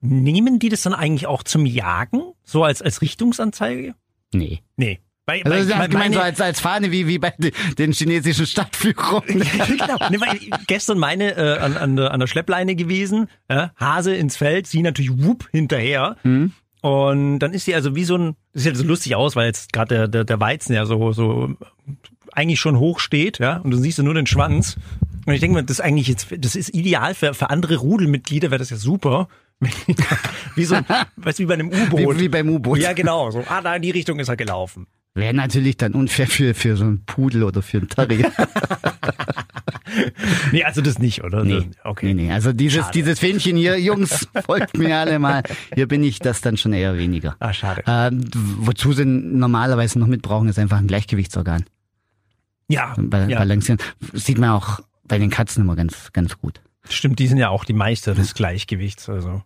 Nehmen 0.00 0.58
die 0.58 0.68
das 0.68 0.82
dann 0.82 0.94
eigentlich 0.94 1.26
auch 1.26 1.42
zum 1.42 1.66
Jagen? 1.66 2.22
So 2.44 2.64
als, 2.64 2.80
als 2.82 3.02
Richtungsanzeige? 3.02 3.94
Nee. 4.32 4.60
Nee. 4.76 5.00
Weil, 5.26 5.42
also, 5.44 5.70
weil, 5.70 5.88
das 5.88 5.98
meine, 5.98 6.14
so 6.14 6.20
als, 6.20 6.40
als 6.40 6.60
Fahne 6.60 6.90
wie, 6.90 7.06
wie 7.06 7.18
bei 7.18 7.32
den 7.78 7.92
chinesischen 7.92 8.46
Stadtführungen. 8.46 9.22
genau. 9.68 9.96
Nee, 10.10 10.20
weil 10.20 10.38
gestern 10.66 10.98
meine 10.98 11.36
äh, 11.36 11.58
an, 11.58 11.76
an, 11.76 11.96
der, 11.96 12.10
an 12.12 12.20
der 12.20 12.26
Schleppleine 12.26 12.74
gewesen, 12.74 13.28
äh, 13.48 13.68
Hase 13.76 14.14
ins 14.14 14.36
Feld, 14.36 14.66
sie 14.66 14.82
natürlich 14.82 15.22
wupp 15.22 15.48
hinterher. 15.52 16.16
Mhm. 16.24 16.52
Und 16.80 17.40
dann 17.40 17.52
ist 17.52 17.66
sie 17.66 17.74
also 17.74 17.94
wie 17.94 18.04
so 18.04 18.16
ein, 18.16 18.36
das 18.54 18.64
sieht 18.64 18.72
ja 18.72 18.78
so 18.78 18.84
lustig 18.84 19.14
aus, 19.14 19.36
weil 19.36 19.46
jetzt 19.46 19.72
gerade 19.72 19.94
der, 19.94 20.08
der, 20.08 20.24
der 20.24 20.40
Weizen 20.40 20.72
ja 20.72 20.86
so, 20.86 21.12
so 21.12 21.54
eigentlich 22.32 22.60
schon 22.60 22.78
hoch 22.78 23.00
steht, 23.00 23.38
ja, 23.38 23.58
und 23.58 23.70
du 23.70 23.76
siehst 23.76 23.98
ja 23.98 24.04
nur 24.04 24.14
den 24.14 24.26
Schwanz. 24.26 24.76
Und 25.26 25.34
ich 25.34 25.40
denke 25.40 25.56
mir, 25.56 25.62
das 25.62 25.78
ist 25.78 25.84
eigentlich 25.84 26.08
jetzt, 26.08 26.28
das 26.38 26.56
ist 26.56 26.74
ideal 26.74 27.14
für, 27.14 27.34
für 27.34 27.50
andere 27.50 27.76
Rudelmitglieder, 27.76 28.50
wäre 28.50 28.58
das 28.58 28.70
ja 28.70 28.78
super, 28.78 29.28
wie 30.54 30.64
so, 30.64 30.76
weißt 31.16 31.38
du, 31.38 31.42
wie 31.42 31.46
bei 31.46 31.54
einem 31.54 31.68
U-Boot. 31.68 32.16
Wie, 32.16 32.20
wie, 32.20 32.28
beim 32.28 32.48
U-Boot. 32.48 32.78
Ja, 32.78 32.92
genau. 32.92 33.30
So, 33.30 33.44
ah, 33.48 33.60
da 33.60 33.76
in 33.76 33.82
die 33.82 33.90
Richtung 33.90 34.18
ist 34.18 34.28
er 34.28 34.36
gelaufen. 34.36 34.86
Wäre 35.14 35.34
natürlich 35.34 35.76
dann 35.76 35.92
unfair 35.92 36.28
für, 36.28 36.54
für 36.54 36.76
so 36.76 36.84
einen 36.84 37.04
Pudel 37.04 37.42
oder 37.42 37.62
für 37.62 37.78
einen 37.78 37.88
Terrier. 37.88 38.30
nee, 40.52 40.62
also 40.62 40.80
das 40.80 40.98
nicht, 40.98 41.24
oder? 41.24 41.44
Nee, 41.44 41.68
okay. 41.82 42.14
nee, 42.14 42.26
nee. 42.26 42.32
Also 42.32 42.52
dieses, 42.52 42.80
schade. 42.80 42.92
dieses 42.92 43.18
Fähnchen 43.18 43.56
hier, 43.56 43.78
Jungs, 43.78 44.28
folgt 44.46 44.78
mir 44.78 44.96
alle 44.96 45.18
mal. 45.18 45.42
Hier 45.74 45.88
bin 45.88 46.04
ich 46.04 46.20
das 46.20 46.40
dann 46.40 46.56
schon 46.56 46.72
eher 46.72 46.96
weniger. 46.96 47.36
Ah, 47.40 47.52
schade. 47.52 47.82
Ähm, 47.86 48.24
wozu 48.32 48.92
sie 48.92 49.04
normalerweise 49.04 49.98
noch 49.98 50.06
mitbrauchen, 50.06 50.48
ist 50.48 50.58
einfach 50.58 50.78
ein 50.78 50.86
Gleichgewichtsorgan. 50.86 51.64
Ja, 52.68 52.94
Ba 52.96 53.26
ja. 53.26 53.38
Balancieren. 53.38 53.80
Sieht 54.12 54.38
man 54.38 54.50
auch 54.50 54.78
bei 55.04 55.18
den 55.18 55.28
Katzen 55.28 55.64
immer 55.64 55.74
ganz, 55.74 56.12
ganz 56.12 56.38
gut. 56.38 56.60
Stimmt, 56.88 57.18
die 57.18 57.26
sind 57.26 57.38
ja 57.38 57.48
auch 57.48 57.64
die 57.64 57.72
Meister 57.72 58.14
des 58.14 58.34
Gleichgewichts, 58.34 59.08
also. 59.08 59.42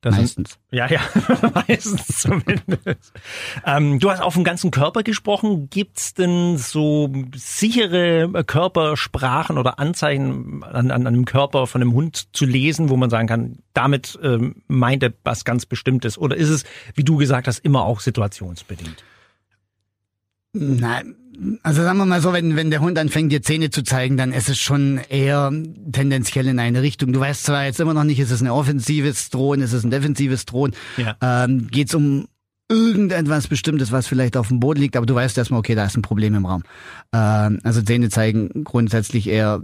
Das 0.00 0.16
meistens. 0.16 0.50
Ist, 0.50 0.58
ja, 0.70 0.88
ja, 0.88 1.00
meistens 1.68 2.06
zumindest. 2.06 3.12
Ähm, 3.64 3.98
du 3.98 4.10
hast 4.10 4.20
auf 4.20 4.34
dem 4.34 4.44
ganzen 4.44 4.70
Körper 4.70 5.02
gesprochen. 5.02 5.68
Gibt's 5.70 6.14
denn 6.14 6.58
so 6.58 7.12
sichere 7.34 8.44
Körpersprachen 8.44 9.58
oder 9.58 9.78
Anzeichen 9.78 10.62
an, 10.62 10.90
an 10.90 11.06
einem 11.06 11.24
Körper 11.24 11.66
von 11.66 11.80
einem 11.80 11.94
Hund 11.94 12.34
zu 12.34 12.44
lesen, 12.44 12.88
wo 12.88 12.96
man 12.96 13.10
sagen 13.10 13.26
kann, 13.26 13.58
damit 13.72 14.18
ähm, 14.22 14.62
meint 14.68 15.02
er 15.02 15.12
was 15.24 15.44
ganz 15.44 15.66
Bestimmtes? 15.66 16.18
Oder 16.18 16.36
ist 16.36 16.50
es, 16.50 16.64
wie 16.94 17.04
du 17.04 17.16
gesagt 17.16 17.48
hast, 17.48 17.58
immer 17.60 17.84
auch 17.84 18.00
situationsbedingt? 18.00 19.02
Nein, 20.58 21.14
also 21.62 21.82
sagen 21.82 21.98
wir 21.98 22.06
mal 22.06 22.20
so, 22.20 22.32
wenn, 22.32 22.56
wenn 22.56 22.70
der 22.70 22.80
Hund 22.80 22.98
anfängt, 22.98 23.30
dir 23.30 23.42
Zähne 23.42 23.70
zu 23.70 23.82
zeigen, 23.82 24.16
dann 24.16 24.32
ist 24.32 24.48
es 24.48 24.58
schon 24.58 25.00
eher 25.08 25.52
tendenziell 25.92 26.46
in 26.46 26.58
eine 26.58 26.82
Richtung. 26.82 27.12
Du 27.12 27.20
weißt 27.20 27.44
zwar 27.44 27.64
jetzt 27.64 27.80
immer 27.80 27.94
noch 27.94 28.04
nicht, 28.04 28.18
ist 28.18 28.30
es 28.30 28.40
ein 28.40 28.48
offensives 28.48 29.28
Drohen, 29.30 29.60
ist 29.60 29.72
es 29.72 29.84
ein 29.84 29.90
defensives 29.90 30.46
Drohen. 30.46 30.74
Ja. 30.96 31.16
Ähm, 31.20 31.68
Geht 31.68 31.88
es 31.88 31.94
um 31.94 32.26
irgendetwas 32.68 33.48
Bestimmtes, 33.48 33.92
was 33.92 34.06
vielleicht 34.06 34.36
auf 34.36 34.48
dem 34.48 34.60
Boden 34.60 34.80
liegt, 34.80 34.96
aber 34.96 35.06
du 35.06 35.14
weißt 35.14 35.36
erstmal, 35.36 35.60
okay, 35.60 35.74
da 35.74 35.84
ist 35.84 35.96
ein 35.96 36.02
Problem 36.02 36.34
im 36.34 36.46
Raum. 36.46 36.62
Ähm, 37.12 37.60
also 37.62 37.82
Zähne 37.82 38.08
zeigen 38.08 38.64
grundsätzlich 38.64 39.28
eher 39.28 39.62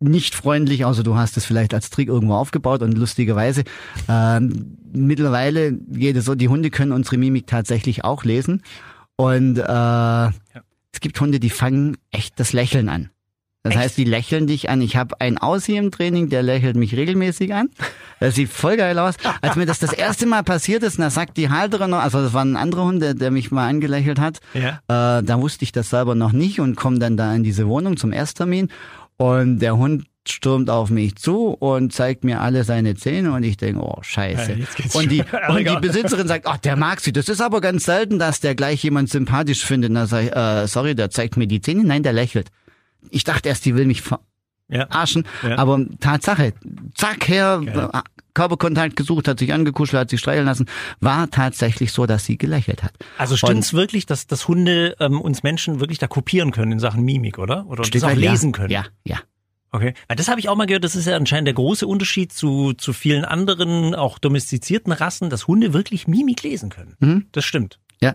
nicht 0.00 0.34
freundlich, 0.34 0.84
außer 0.84 1.02
du 1.02 1.14
hast 1.14 1.36
es 1.36 1.44
vielleicht 1.44 1.74
als 1.74 1.90
Trick 1.90 2.08
irgendwo 2.08 2.34
aufgebaut 2.34 2.82
und 2.82 2.96
lustigerweise 2.96 3.64
ähm, 4.08 4.78
mittlerweile 4.92 5.74
geht 5.74 6.16
es 6.16 6.24
so, 6.24 6.34
die 6.34 6.48
Hunde 6.48 6.70
können 6.70 6.92
unsere 6.92 7.18
Mimik 7.18 7.46
tatsächlich 7.46 8.02
auch 8.02 8.24
lesen 8.24 8.62
und 9.20 9.58
äh, 9.58 9.62
ja. 9.62 10.32
es 10.92 11.00
gibt 11.00 11.20
Hunde, 11.20 11.40
die 11.40 11.50
fangen 11.50 11.98
echt 12.10 12.40
das 12.40 12.54
Lächeln 12.54 12.88
an. 12.88 13.10
Das 13.62 13.74
Echt? 13.74 13.82
heißt, 13.82 13.98
die 13.98 14.04
lächeln 14.04 14.46
dich 14.46 14.70
an. 14.70 14.80
Ich 14.80 14.96
habe 14.96 15.20
einen 15.20 15.36
Aussie 15.36 15.76
im 15.76 15.90
Training, 15.90 16.30
der 16.30 16.42
lächelt 16.42 16.76
mich 16.76 16.96
regelmäßig 16.96 17.52
an. 17.52 17.68
Das 18.18 18.34
sieht 18.34 18.48
voll 18.48 18.78
geil 18.78 18.98
aus. 18.98 19.16
Als 19.42 19.56
mir 19.56 19.66
das 19.66 19.78
das 19.78 19.92
erste 19.92 20.24
Mal 20.24 20.42
passiert 20.42 20.82
ist, 20.82 20.98
da 20.98 21.10
sagt 21.10 21.36
die 21.36 21.50
Halterin 21.50 21.90
noch, 21.90 22.00
also 22.00 22.22
das 22.22 22.32
war 22.32 22.42
ein 22.42 22.56
anderer 22.56 22.84
Hund, 22.84 23.02
der, 23.02 23.12
der 23.12 23.30
mich 23.30 23.50
mal 23.50 23.68
angelächelt 23.68 24.18
hat. 24.18 24.40
Ja. 24.54 25.18
Äh, 25.18 25.22
da 25.22 25.40
wusste 25.42 25.64
ich 25.64 25.72
das 25.72 25.90
selber 25.90 26.14
noch 26.14 26.32
nicht 26.32 26.58
und 26.58 26.76
komme 26.76 26.98
dann 26.98 27.18
da 27.18 27.34
in 27.34 27.42
diese 27.42 27.68
Wohnung 27.68 27.98
zum 27.98 28.14
Ersttermin. 28.14 28.68
Und 29.18 29.58
der 29.58 29.76
Hund 29.76 30.06
stürmt 30.28 30.70
auf 30.70 30.90
mich 30.90 31.16
zu 31.16 31.48
und 31.48 31.92
zeigt 31.92 32.24
mir 32.24 32.40
alle 32.40 32.64
seine 32.64 32.94
Zähne 32.94 33.32
und 33.32 33.42
ich 33.42 33.56
denke, 33.56 33.80
oh 33.80 33.98
scheiße. 34.02 34.52
Ja, 34.52 34.66
und, 34.92 35.10
die, 35.10 35.24
und 35.48 35.68
die 35.68 35.76
Besitzerin 35.80 36.28
sagt, 36.28 36.46
ach, 36.46 36.58
der 36.58 36.76
mag 36.76 37.00
sie. 37.00 37.12
Das 37.12 37.28
ist 37.28 37.40
aber 37.40 37.60
ganz 37.60 37.84
selten, 37.84 38.18
dass 38.18 38.40
der 38.40 38.54
gleich 38.54 38.82
jemand 38.82 39.10
sympathisch 39.10 39.64
findet. 39.64 39.90
Und 39.90 39.96
dann 39.96 40.06
sage 40.06 40.26
ich, 40.26 40.36
äh, 40.36 40.66
sorry, 40.68 40.94
der 40.94 41.10
zeigt 41.10 41.36
mir 41.36 41.46
die 41.46 41.60
Zähne. 41.60 41.84
Nein, 41.84 42.02
der 42.02 42.12
lächelt. 42.12 42.50
Ich 43.10 43.24
dachte 43.24 43.48
erst, 43.48 43.64
die 43.64 43.74
will 43.74 43.86
mich 43.86 44.02
verarschen. 44.02 45.24
Ja. 45.42 45.48
Ja. 45.48 45.58
Aber 45.58 45.84
Tatsache, 46.00 46.52
zack, 46.94 47.28
her, 47.28 47.62
Geil. 47.64 47.90
Körperkontakt 48.34 48.96
gesucht, 48.96 49.26
hat 49.28 49.38
sich 49.38 49.52
angekuschelt, 49.52 50.00
hat 50.00 50.10
sich 50.10 50.20
streicheln 50.20 50.46
lassen, 50.46 50.66
war 51.00 51.30
tatsächlich 51.30 51.92
so, 51.92 52.06
dass 52.06 52.24
sie 52.24 52.38
gelächelt 52.38 52.82
hat. 52.82 52.92
Also 53.18 53.36
stimmt's 53.36 53.72
wirklich, 53.72 54.06
dass, 54.06 54.26
dass 54.26 54.48
Hunde 54.48 54.96
ähm, 55.00 55.20
uns 55.20 55.42
Menschen 55.42 55.80
wirklich 55.80 55.98
da 55.98 56.06
kopieren 56.06 56.52
können 56.52 56.72
in 56.72 56.78
Sachen 56.78 57.02
Mimik, 57.04 57.38
oder? 57.38 57.66
Oder 57.66 57.82
das 57.82 58.02
auch 58.04 58.14
lesen 58.14 58.52
können? 58.52 58.70
Ja, 58.70 58.84
ja. 59.04 59.18
Okay, 59.72 59.94
weil 60.08 60.16
das 60.16 60.28
habe 60.28 60.40
ich 60.40 60.48
auch 60.48 60.56
mal 60.56 60.66
gehört, 60.66 60.84
das 60.84 60.96
ist 60.96 61.06
ja 61.06 61.16
anscheinend 61.16 61.46
der 61.46 61.54
große 61.54 61.86
Unterschied 61.86 62.32
zu, 62.32 62.72
zu 62.72 62.92
vielen 62.92 63.24
anderen, 63.24 63.94
auch 63.94 64.18
domestizierten 64.18 64.92
Rassen, 64.92 65.30
dass 65.30 65.46
Hunde 65.46 65.72
wirklich 65.72 66.08
Mimik 66.08 66.42
lesen 66.42 66.70
können. 66.70 66.96
Mhm. 66.98 67.26
Das 67.32 67.44
stimmt. 67.44 67.78
Ja, 68.00 68.14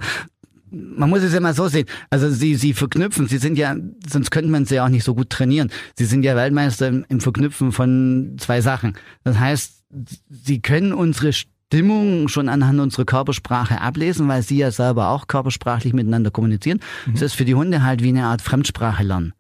man 0.72 1.10
muss 1.10 1.24
es 1.24 1.34
ja 1.34 1.40
mal 1.40 1.54
so 1.54 1.68
sehen. 1.68 1.88
Also 2.10 2.30
sie, 2.30 2.56
sie 2.56 2.74
verknüpfen, 2.74 3.28
sie 3.28 3.38
sind 3.38 3.58
ja, 3.58 3.76
sonst 4.08 4.32
könnte 4.32 4.50
man 4.50 4.66
sie 4.66 4.76
ja 4.76 4.86
auch 4.86 4.90
nicht 4.90 5.04
so 5.04 5.16
gut 5.16 5.30
trainieren. 5.30 5.72
Sie 5.96 6.06
sind 6.06 6.24
ja 6.24 6.36
Weltmeister 6.36 6.88
im, 6.88 7.06
im 7.08 7.22
Verknüpfen 7.22 7.72
von 7.72 8.36
zwei 8.40 8.62
Sachen. 8.62 8.98
Das 9.24 9.40
heißt, 9.40 9.84
sie 10.30 10.62
können 10.62 10.92
unsere 10.92 11.32
Stimmung 11.34 12.28
schon 12.28 12.50
anhand 12.50 12.80
unserer 12.80 13.06
Körpersprache 13.06 13.80
ablesen, 13.80 14.28
weil 14.28 14.42
sie 14.42 14.58
ja 14.58 14.72
selber 14.72 15.10
auch 15.10 15.28
körpersprachlich 15.28 15.94
miteinander 15.94 16.32
kommunizieren. 16.32 16.80
Mhm. 17.06 17.14
Das 17.14 17.22
ist 17.22 17.34
für 17.36 17.46
die 17.46 17.56
Hunde 17.56 17.84
halt 17.84 18.04
wie 18.04 18.10
eine 18.10 18.26
Art 18.26 18.42
Fremdsprache 18.42 19.04
lernen. 19.04 19.34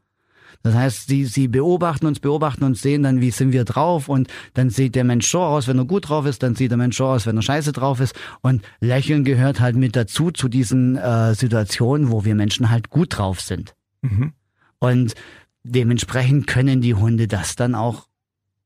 Das 0.65 0.74
heißt, 0.74 1.07
sie, 1.07 1.25
sie 1.25 1.48
beobachten 1.48 2.07
uns, 2.07 2.19
beobachten 2.19 2.63
uns, 2.63 2.81
sehen 2.81 3.03
dann, 3.03 3.22
wie 3.22 3.29
sind 3.29 3.51
wir 3.51 3.65
drauf 3.65 4.10
und 4.10 4.29
dann 4.55 4.72
sieht 4.72 4.95
der 4.95 5.03
Mensch 5.03 5.29
so 5.29 5.41
aus, 5.41 5.67
wenn 5.67 5.77
er 5.77 5.86
gut 5.86 6.10
drauf 6.10 6.25
ist, 6.25 6.41
dann 6.41 6.55
sieht 6.55 6.72
der 6.72 6.79
Mensch 6.79 6.98
so 6.98 7.05
aus, 7.05 7.27
wenn 7.27 7.38
er 7.38 7.43
scheiße 7.43 7.72
drauf 7.72 8.00
ist 8.00 8.15
und 8.41 8.63
Lächeln 8.79 9.25
gehört 9.25 9.60
halt 9.60 9.75
mit 9.75 9.95
dazu 9.95 10.31
zu 10.31 10.50
diesen 10.50 10.98
äh, 10.98 11.36
Situationen, 11.36 12.10
wo 12.10 12.25
wir 12.25 12.34
Menschen 12.34 12.72
halt 12.72 12.89
gut 12.89 13.19
drauf 13.19 13.41
sind. 13.41 13.75
Mhm. 14.01 14.34
Und 14.79 15.13
dementsprechend 15.62 16.48
können 16.48 16.81
die 16.81 16.95
Hunde 16.95 17.27
das 17.27 17.55
dann 17.55 17.75
auch 17.75 18.07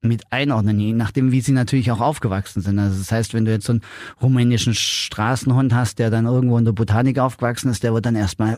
mit 0.01 0.23
einordnen, 0.31 0.79
je 0.79 0.93
nachdem, 0.93 1.33
wie 1.33 1.41
sie 1.41 1.51
natürlich 1.51 1.91
auch 1.91 1.99
aufgewachsen 1.99 2.61
sind. 2.61 2.79
Also 2.79 2.97
das 2.97 3.11
heißt, 3.11 3.33
wenn 3.33 3.43
du 3.43 3.51
jetzt 3.51 3.65
so 3.65 3.73
einen 3.73 3.81
rumänischen 4.21 4.73
Straßenhund 4.73 5.73
hast, 5.73 5.99
der 5.99 6.09
dann 6.09 6.27
irgendwo 6.27 6.57
in 6.57 6.63
der 6.63 6.71
Botanik 6.71 7.19
aufgewachsen 7.19 7.69
ist, 7.69 7.83
der 7.83 7.93
wird 7.93 8.05
dann 8.05 8.15
erstmal 8.15 8.57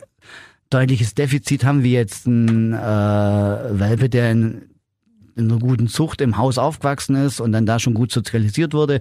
deutliches 0.72 1.14
Defizit 1.14 1.64
haben, 1.64 1.82
wie 1.82 1.92
jetzt 1.92 2.26
ein 2.26 2.72
äh, 2.72 2.76
Welpe, 2.78 4.08
der 4.08 4.30
in, 4.32 4.70
in 5.36 5.50
einer 5.50 5.58
guten 5.58 5.88
Zucht 5.88 6.20
im 6.20 6.36
Haus 6.36 6.58
aufgewachsen 6.58 7.16
ist 7.16 7.40
und 7.40 7.52
dann 7.52 7.66
da 7.66 7.78
schon 7.78 7.94
gut 7.94 8.12
sozialisiert 8.12 8.74
wurde 8.74 9.00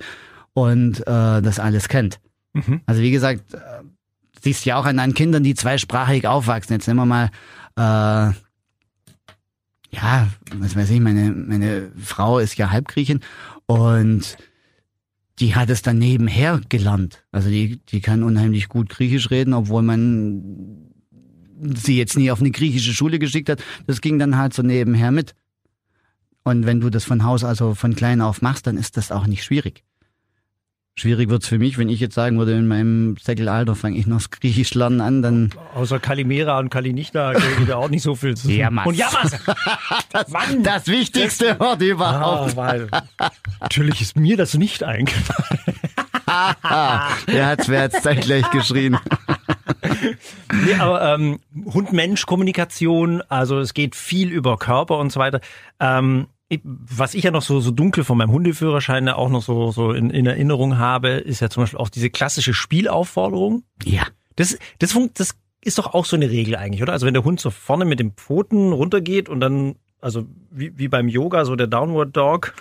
und 0.54 1.02
äh, 1.02 1.42
das 1.42 1.60
alles 1.60 1.88
kennt. 1.88 2.20
Mhm. 2.54 2.82
Also 2.86 3.02
wie 3.02 3.12
gesagt, 3.12 3.54
äh, 3.54 3.60
siehst 4.42 4.66
ja 4.66 4.78
auch 4.78 4.86
an, 4.86 5.00
an 5.00 5.14
Kindern, 5.14 5.44
die 5.44 5.56
zweisprachig 5.56 6.28
aufwachsen. 6.28 6.74
Jetzt 6.74 6.88
nehmen 6.88 7.00
wir 7.00 7.06
mal, 7.06 7.30
äh, 7.78 8.34
ja, 9.94 10.28
was 10.56 10.76
weiß 10.76 10.90
ich, 10.90 11.00
meine, 11.00 11.32
meine 11.32 11.92
Frau 11.98 12.40
ist 12.40 12.58
ja 12.58 12.72
Halbgriechin 12.72 13.20
und 13.66 14.38
die 15.40 15.56
hat 15.56 15.70
es 15.70 15.82
dann 15.82 15.98
nebenher 15.98 16.62
gelernt. 16.70 17.24
Also 17.32 17.50
die, 17.50 17.78
die 17.86 18.02
kann 18.02 18.24
unheimlich 18.24 18.70
gut 18.70 18.90
Griechisch 18.90 19.32
reden, 19.32 19.54
obwohl 19.54 19.82
man 19.82 20.91
sie 21.62 21.98
jetzt 21.98 22.18
nie 22.18 22.32
auf 22.32 22.40
eine 22.40 22.52
griechische 22.52 22.94
Schule 22.94 23.20
geschickt 23.20 23.50
hat. 23.50 23.64
Das 23.88 24.02
ging 24.02 24.20
dann 24.20 24.38
halt 24.38 24.54
so 24.54 24.62
nebenher 24.62 25.12
mit. 25.12 25.36
Und 26.44 26.66
wenn 26.66 26.82
du 26.82 26.90
das 26.90 27.04
von 27.04 27.24
Haus, 27.24 27.44
also 27.44 27.76
von 27.76 27.96
klein 27.96 28.22
auf 28.22 28.42
machst, 28.42 28.68
dann 28.68 28.78
ist 28.78 28.98
das 28.98 29.12
auch 29.12 29.28
nicht 29.28 29.44
schwierig. 29.44 29.84
Schwierig 30.96 31.30
wird's 31.30 31.48
für 31.48 31.58
mich, 31.58 31.78
wenn 31.78 31.88
ich 31.88 32.02
jetzt 32.02 32.16
sagen 32.16 32.38
würde, 32.38 32.52
in 32.52 32.68
meinem 32.68 33.16
Säckelalter 33.16 33.76
fange 33.76 33.98
ich 33.98 34.08
noch 34.08 34.18
das 34.18 34.30
Griechisch 34.30 34.74
lernen 34.74 35.00
an, 35.00 35.22
dann... 35.22 35.50
Außer 35.74 36.00
Kalimera 36.00 36.60
und 36.60 36.70
Kalinichta 36.70 37.32
geht 37.34 37.70
da 37.70 37.78
auch 37.78 37.90
nicht 37.90 38.02
so 38.02 38.14
viel 38.16 38.36
zu 38.36 38.48
tun. 38.48 38.58
Jamas. 38.58 38.88
Und 38.88 38.96
Jamas! 38.96 39.32
das, 40.12 40.28
Mann, 40.28 40.64
das 40.64 40.88
wichtigste 40.88 41.58
Wort 41.60 41.82
überhaupt. 41.82 42.52
Ah, 42.52 42.56
weil, 42.58 42.88
natürlich 43.62 44.02
ist 44.02 44.18
mir 44.18 44.36
das 44.36 44.54
nicht 44.56 44.84
eingefallen. 44.84 45.60
Wer 47.26 47.48
hat's, 47.48 47.68
wer 47.68 47.82
hat's 47.82 48.02
zeitgleich 48.04 48.50
geschrien? 48.52 48.98
nee, 50.66 50.74
aber 50.76 51.14
ähm, 51.14 51.40
Hund-Mensch-Kommunikation, 51.74 53.22
also 53.30 53.60
es 53.60 53.74
geht 53.74 53.96
viel 53.96 54.30
über 54.30 54.58
Körper 54.58 54.98
und 54.98 55.12
so 55.12 55.20
weiter. 55.20 55.42
Ähm, 55.80 56.28
was 56.64 57.14
ich 57.14 57.24
ja 57.24 57.32
noch 57.32 57.42
so, 57.42 57.60
so 57.62 57.72
dunkel 57.72 58.04
von 58.04 58.18
meinem 58.18 58.32
Hundeführerschein 58.32 59.08
auch 59.10 59.30
noch 59.30 59.42
so, 59.42 59.72
so 59.72 59.94
in, 59.94 60.10
in 60.10 60.26
Erinnerung 60.26 60.78
habe, 60.78 61.10
ist 61.10 61.40
ja 61.40 61.50
zum 61.50 61.64
Beispiel 61.64 61.80
auch 61.80 61.90
diese 61.90 62.10
klassische 62.10 62.54
Spielaufforderung. 62.54 63.64
Ja. 63.86 64.04
Das, 64.36 64.58
das, 64.80 64.98
das 65.14 65.36
ist 65.64 65.78
doch 65.78 65.94
auch 65.94 66.06
so 66.06 66.16
eine 66.16 66.30
Regel 66.30 66.56
eigentlich, 66.56 66.82
oder? 66.82 66.94
Also 66.94 67.06
wenn 67.06 67.14
der 67.14 67.24
Hund 67.24 67.40
so 67.40 67.52
vorne 67.52 67.86
mit 67.86 68.00
den 68.00 68.12
Pfoten 68.12 68.74
runtergeht 68.74 69.30
und 69.30 69.40
dann, 69.40 69.76
also 70.02 70.26
wie, 70.50 70.78
wie 70.78 70.88
beim 70.88 71.08
Yoga, 71.08 71.46
so 71.46 71.56
der 71.56 71.68
Downward 71.68 72.16
Dog, 72.16 72.54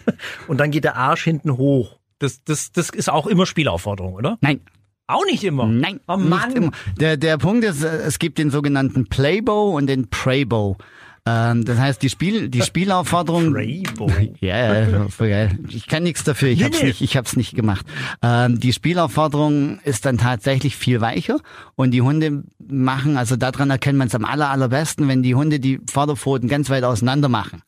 und 0.48 0.58
dann 0.58 0.70
geht 0.70 0.84
der 0.84 0.96
Arsch 0.96 1.24
hinten 1.24 1.56
hoch. 1.56 1.98
Das, 2.18 2.42
das, 2.44 2.72
das 2.72 2.90
ist 2.90 3.08
auch 3.08 3.26
immer 3.26 3.46
Spielaufforderung, 3.46 4.14
oder? 4.14 4.38
Nein, 4.40 4.60
auch 5.08 5.24
nicht 5.24 5.42
immer. 5.42 5.66
Nein, 5.66 6.00
oh 6.06 6.16
Mann. 6.16 6.52
Immer. 6.52 6.70
Der, 7.00 7.16
der 7.16 7.38
Punkt 7.38 7.64
ist, 7.64 7.82
es 7.82 8.18
gibt 8.18 8.38
den 8.38 8.50
sogenannten 8.50 9.06
Playbow 9.06 9.76
und 9.76 9.86
den 9.86 10.08
Praybow. 10.08 10.76
Ähm, 11.26 11.64
das 11.64 11.78
heißt, 11.78 12.02
die 12.02 12.08
Spiel, 12.08 12.48
die 12.48 12.62
Spielaufforderung. 12.62 13.52
Praybow. 13.54 14.10
Ja, 14.40 14.56
yeah, 14.56 15.08
voll 15.08 15.30
geil. 15.30 15.58
Ich 15.68 15.86
kann 15.86 16.02
nichts 16.02 16.24
dafür. 16.24 16.48
Ich 16.48 16.58
nee, 16.58 16.64
hab's 16.66 16.80
nee. 16.80 16.88
nicht, 16.88 17.00
ich 17.00 17.16
hab's 17.16 17.36
nicht 17.36 17.54
gemacht. 17.54 17.86
Ähm, 18.22 18.60
die 18.60 18.72
Spielaufforderung 18.72 19.80
ist 19.84 20.06
dann 20.06 20.18
tatsächlich 20.18 20.76
viel 20.76 21.00
weicher 21.00 21.38
und 21.74 21.90
die 21.90 22.02
Hunde 22.02 22.44
machen, 22.58 23.16
also 23.16 23.36
daran 23.36 23.70
erkennt 23.70 23.98
man 23.98 24.08
es 24.08 24.14
am 24.14 24.24
aller, 24.24 24.50
allerbesten, 24.50 25.08
wenn 25.08 25.22
die 25.22 25.34
Hunde 25.34 25.58
die 25.58 25.80
Vorderpfoten 25.90 26.48
ganz 26.48 26.70
weit 26.70 26.84
auseinander 26.84 27.28
machen. 27.28 27.62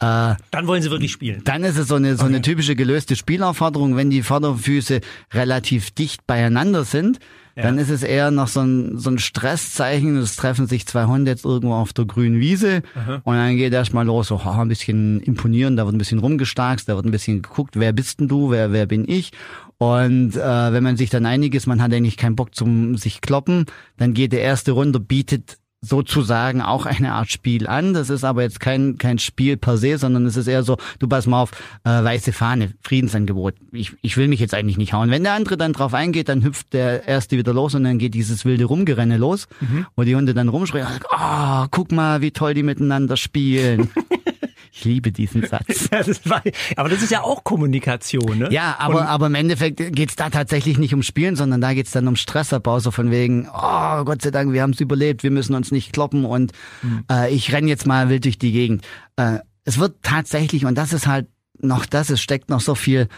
Äh, 0.00 0.34
dann 0.50 0.66
wollen 0.66 0.82
sie 0.82 0.90
wirklich 0.90 1.12
spielen. 1.12 1.42
Dann 1.44 1.62
ist 1.62 1.76
es 1.76 1.88
so 1.88 1.96
eine, 1.96 2.16
so 2.16 2.24
okay. 2.24 2.34
eine 2.34 2.42
typische 2.42 2.74
gelöste 2.74 3.16
Spielaufforderung. 3.16 3.96
Wenn 3.96 4.08
die 4.08 4.22
Vorderfüße 4.22 5.00
relativ 5.32 5.90
dicht 5.90 6.26
beieinander 6.26 6.84
sind, 6.84 7.18
ja. 7.54 7.64
dann 7.64 7.76
ist 7.76 7.90
es 7.90 8.02
eher 8.02 8.30
noch 8.30 8.48
so 8.48 8.60
ein, 8.60 8.98
so 8.98 9.10
ein 9.10 9.18
Stresszeichen. 9.18 10.16
Es 10.16 10.36
treffen 10.36 10.66
sich 10.66 10.86
zwei 10.86 11.04
Hunde 11.04 11.30
jetzt 11.30 11.44
irgendwo 11.44 11.74
auf 11.74 11.92
der 11.92 12.06
grünen 12.06 12.40
Wiese 12.40 12.82
Aha. 12.94 13.20
und 13.24 13.34
dann 13.34 13.56
geht 13.56 13.74
erstmal 13.74 14.06
los, 14.06 14.28
so 14.28 14.40
oh, 14.42 14.48
ein 14.48 14.68
bisschen 14.68 15.20
imponieren, 15.20 15.76
da 15.76 15.84
wird 15.84 15.94
ein 15.94 15.98
bisschen 15.98 16.18
rumgestarkst, 16.18 16.88
da 16.88 16.96
wird 16.96 17.04
ein 17.04 17.10
bisschen 17.10 17.42
geguckt, 17.42 17.78
wer 17.78 17.92
bist 17.92 18.20
denn 18.20 18.28
du, 18.28 18.50
wer, 18.50 18.72
wer 18.72 18.86
bin 18.86 19.06
ich? 19.06 19.32
Und 19.76 20.36
äh, 20.36 20.72
wenn 20.72 20.82
man 20.82 20.96
sich 20.96 21.10
dann 21.10 21.24
einig 21.24 21.54
ist, 21.54 21.66
man 21.66 21.80
hat 21.82 21.92
eigentlich 21.92 22.16
keinen 22.16 22.36
Bock 22.36 22.54
zum 22.54 22.96
sich 22.96 23.20
kloppen, 23.20 23.66
dann 23.96 24.14
geht 24.14 24.32
der 24.32 24.42
erste 24.42 24.72
runter, 24.72 25.00
bietet 25.00 25.58
sozusagen 25.82 26.60
auch 26.60 26.84
eine 26.84 27.12
Art 27.12 27.30
Spiel 27.30 27.66
an. 27.66 27.94
Das 27.94 28.10
ist 28.10 28.24
aber 28.24 28.42
jetzt 28.42 28.60
kein, 28.60 28.98
kein 28.98 29.18
Spiel 29.18 29.56
per 29.56 29.78
se, 29.78 29.96
sondern 29.96 30.26
es 30.26 30.36
ist 30.36 30.46
eher 30.46 30.62
so, 30.62 30.76
du 30.98 31.08
pass 31.08 31.26
mal 31.26 31.42
auf, 31.42 31.52
äh, 31.84 31.90
weiße 31.90 32.32
Fahne, 32.32 32.74
Friedensangebot. 32.82 33.54
Ich, 33.72 33.92
ich 34.02 34.16
will 34.16 34.28
mich 34.28 34.40
jetzt 34.40 34.54
eigentlich 34.54 34.76
nicht 34.76 34.92
hauen. 34.92 35.10
Wenn 35.10 35.22
der 35.22 35.32
andere 35.32 35.56
dann 35.56 35.72
drauf 35.72 35.94
eingeht, 35.94 36.28
dann 36.28 36.44
hüpft 36.44 36.74
der 36.74 37.08
erste 37.08 37.38
wieder 37.38 37.54
los 37.54 37.74
und 37.74 37.84
dann 37.84 37.98
geht 37.98 38.14
dieses 38.14 38.44
wilde 38.44 38.64
Rumgerenne 38.64 39.16
los, 39.16 39.48
mhm. 39.60 39.86
wo 39.96 40.02
die 40.02 40.14
Hunde 40.14 40.34
dann 40.34 40.48
rumschreien, 40.48 40.86
oh, 41.10 41.66
guck 41.70 41.92
mal, 41.92 42.20
wie 42.20 42.30
toll 42.30 42.52
die 42.54 42.62
miteinander 42.62 43.16
spielen. 43.16 43.90
Ich 44.72 44.84
liebe 44.84 45.12
diesen 45.12 45.46
Satz. 45.46 45.88
das 45.90 46.28
war, 46.28 46.42
aber 46.76 46.88
das 46.88 47.02
ist 47.02 47.10
ja 47.10 47.22
auch 47.22 47.44
Kommunikation, 47.44 48.38
ne? 48.38 48.48
Ja, 48.52 48.76
aber, 48.78 49.08
aber 49.08 49.26
im 49.26 49.34
Endeffekt 49.34 49.94
geht's 49.94 50.16
da 50.16 50.30
tatsächlich 50.30 50.78
nicht 50.78 50.94
um 50.94 51.02
Spielen, 51.02 51.36
sondern 51.36 51.60
da 51.60 51.74
geht's 51.74 51.90
dann 51.90 52.06
um 52.06 52.16
Stressabbau, 52.16 52.78
so 52.78 52.90
von 52.90 53.10
wegen, 53.10 53.48
oh 53.48 54.04
Gott 54.04 54.22
sei 54.22 54.30
Dank, 54.30 54.52
wir 54.52 54.62
haben's 54.62 54.80
überlebt, 54.80 55.22
wir 55.22 55.30
müssen 55.30 55.54
uns 55.54 55.72
nicht 55.72 55.92
kloppen 55.92 56.24
und 56.24 56.52
mhm. 56.82 57.04
äh, 57.10 57.32
ich 57.32 57.52
renn 57.52 57.66
jetzt 57.68 57.86
mal 57.86 58.08
wild 58.08 58.24
durch 58.24 58.38
die 58.38 58.52
Gegend. 58.52 58.84
Äh, 59.16 59.38
es 59.64 59.78
wird 59.78 59.96
tatsächlich, 60.02 60.64
und 60.64 60.76
das 60.76 60.92
ist 60.92 61.06
halt 61.06 61.26
noch 61.58 61.84
das, 61.84 62.10
es 62.10 62.20
steckt 62.20 62.48
noch 62.48 62.60
so 62.60 62.74
viel 62.74 63.08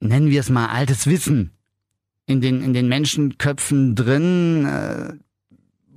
nennen 0.00 0.30
wir 0.30 0.40
es 0.40 0.50
mal, 0.50 0.66
altes 0.66 1.06
Wissen 1.06 1.52
in 2.26 2.40
den, 2.40 2.62
in 2.62 2.72
den 2.72 2.88
Menschenköpfen 2.88 3.94
drin, 3.94 4.66
äh, 4.66 5.12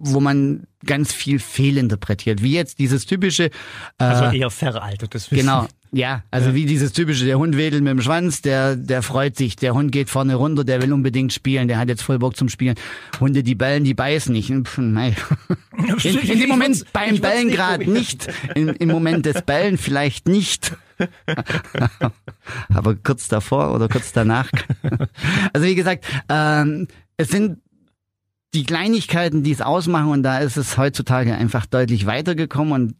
wo 0.03 0.19
man 0.19 0.63
ganz 0.85 1.13
viel 1.13 1.39
fehlinterpretiert. 1.39 2.41
Wie 2.41 2.53
jetzt 2.53 2.79
dieses 2.79 3.05
typische. 3.05 3.45
Äh, 3.45 3.51
Also 3.99 4.35
eher 4.35 4.49
veraltetes 4.49 5.29
Wissen. 5.31 5.41
Genau, 5.45 5.67
ja. 5.91 6.23
Also 6.31 6.55
wie 6.55 6.65
dieses 6.65 6.91
typische, 6.93 7.25
der 7.25 7.37
Hund 7.37 7.55
wedelt 7.55 7.83
mit 7.83 7.91
dem 7.91 8.01
Schwanz, 8.01 8.41
der, 8.41 8.75
der 8.75 9.03
freut 9.03 9.37
sich, 9.37 9.55
der 9.55 9.73
Hund 9.73 9.91
geht 9.91 10.09
vorne 10.09 10.35
runter, 10.35 10.63
der 10.63 10.81
will 10.81 10.91
unbedingt 10.91 11.33
spielen, 11.33 11.67
der 11.67 11.77
hat 11.77 11.89
jetzt 11.89 12.01
voll 12.01 12.17
Bock 12.17 12.35
zum 12.35 12.49
Spielen. 12.49 12.75
Hunde, 13.19 13.43
die 13.43 13.55
bellen, 13.55 13.83
die 13.83 13.93
beißen 13.93 14.33
nicht. 14.33 14.51
Pff, 14.51 14.79
nein. 14.79 15.15
In, 16.03 16.17
in 16.19 16.39
dem 16.39 16.49
Moment 16.49 16.85
beim 16.93 17.19
Bellen 17.19 17.47
nicht 17.47 17.55
gerade 17.55 17.89
nicht. 17.89 18.27
In, 18.53 18.69
Im 18.69 18.89
Moment 18.89 19.25
des 19.25 19.41
Bellen 19.41 19.77
vielleicht 19.79 20.27
nicht. 20.27 20.73
Aber 22.73 22.95
kurz 22.95 23.27
davor 23.27 23.73
oder 23.73 23.87
kurz 23.87 24.11
danach. 24.11 24.49
Also 25.53 25.65
wie 25.65 25.75
gesagt, 25.75 26.05
ähm, 26.29 26.87
es 27.17 27.29
sind 27.29 27.59
die 28.53 28.63
Kleinigkeiten, 28.63 29.43
die 29.43 29.51
es 29.51 29.61
ausmachen 29.61 30.09
und 30.09 30.23
da 30.23 30.39
ist 30.39 30.57
es 30.57 30.77
heutzutage 30.77 31.35
einfach 31.35 31.65
deutlich 31.65 32.05
weitergekommen 32.05 32.73
und 32.73 32.95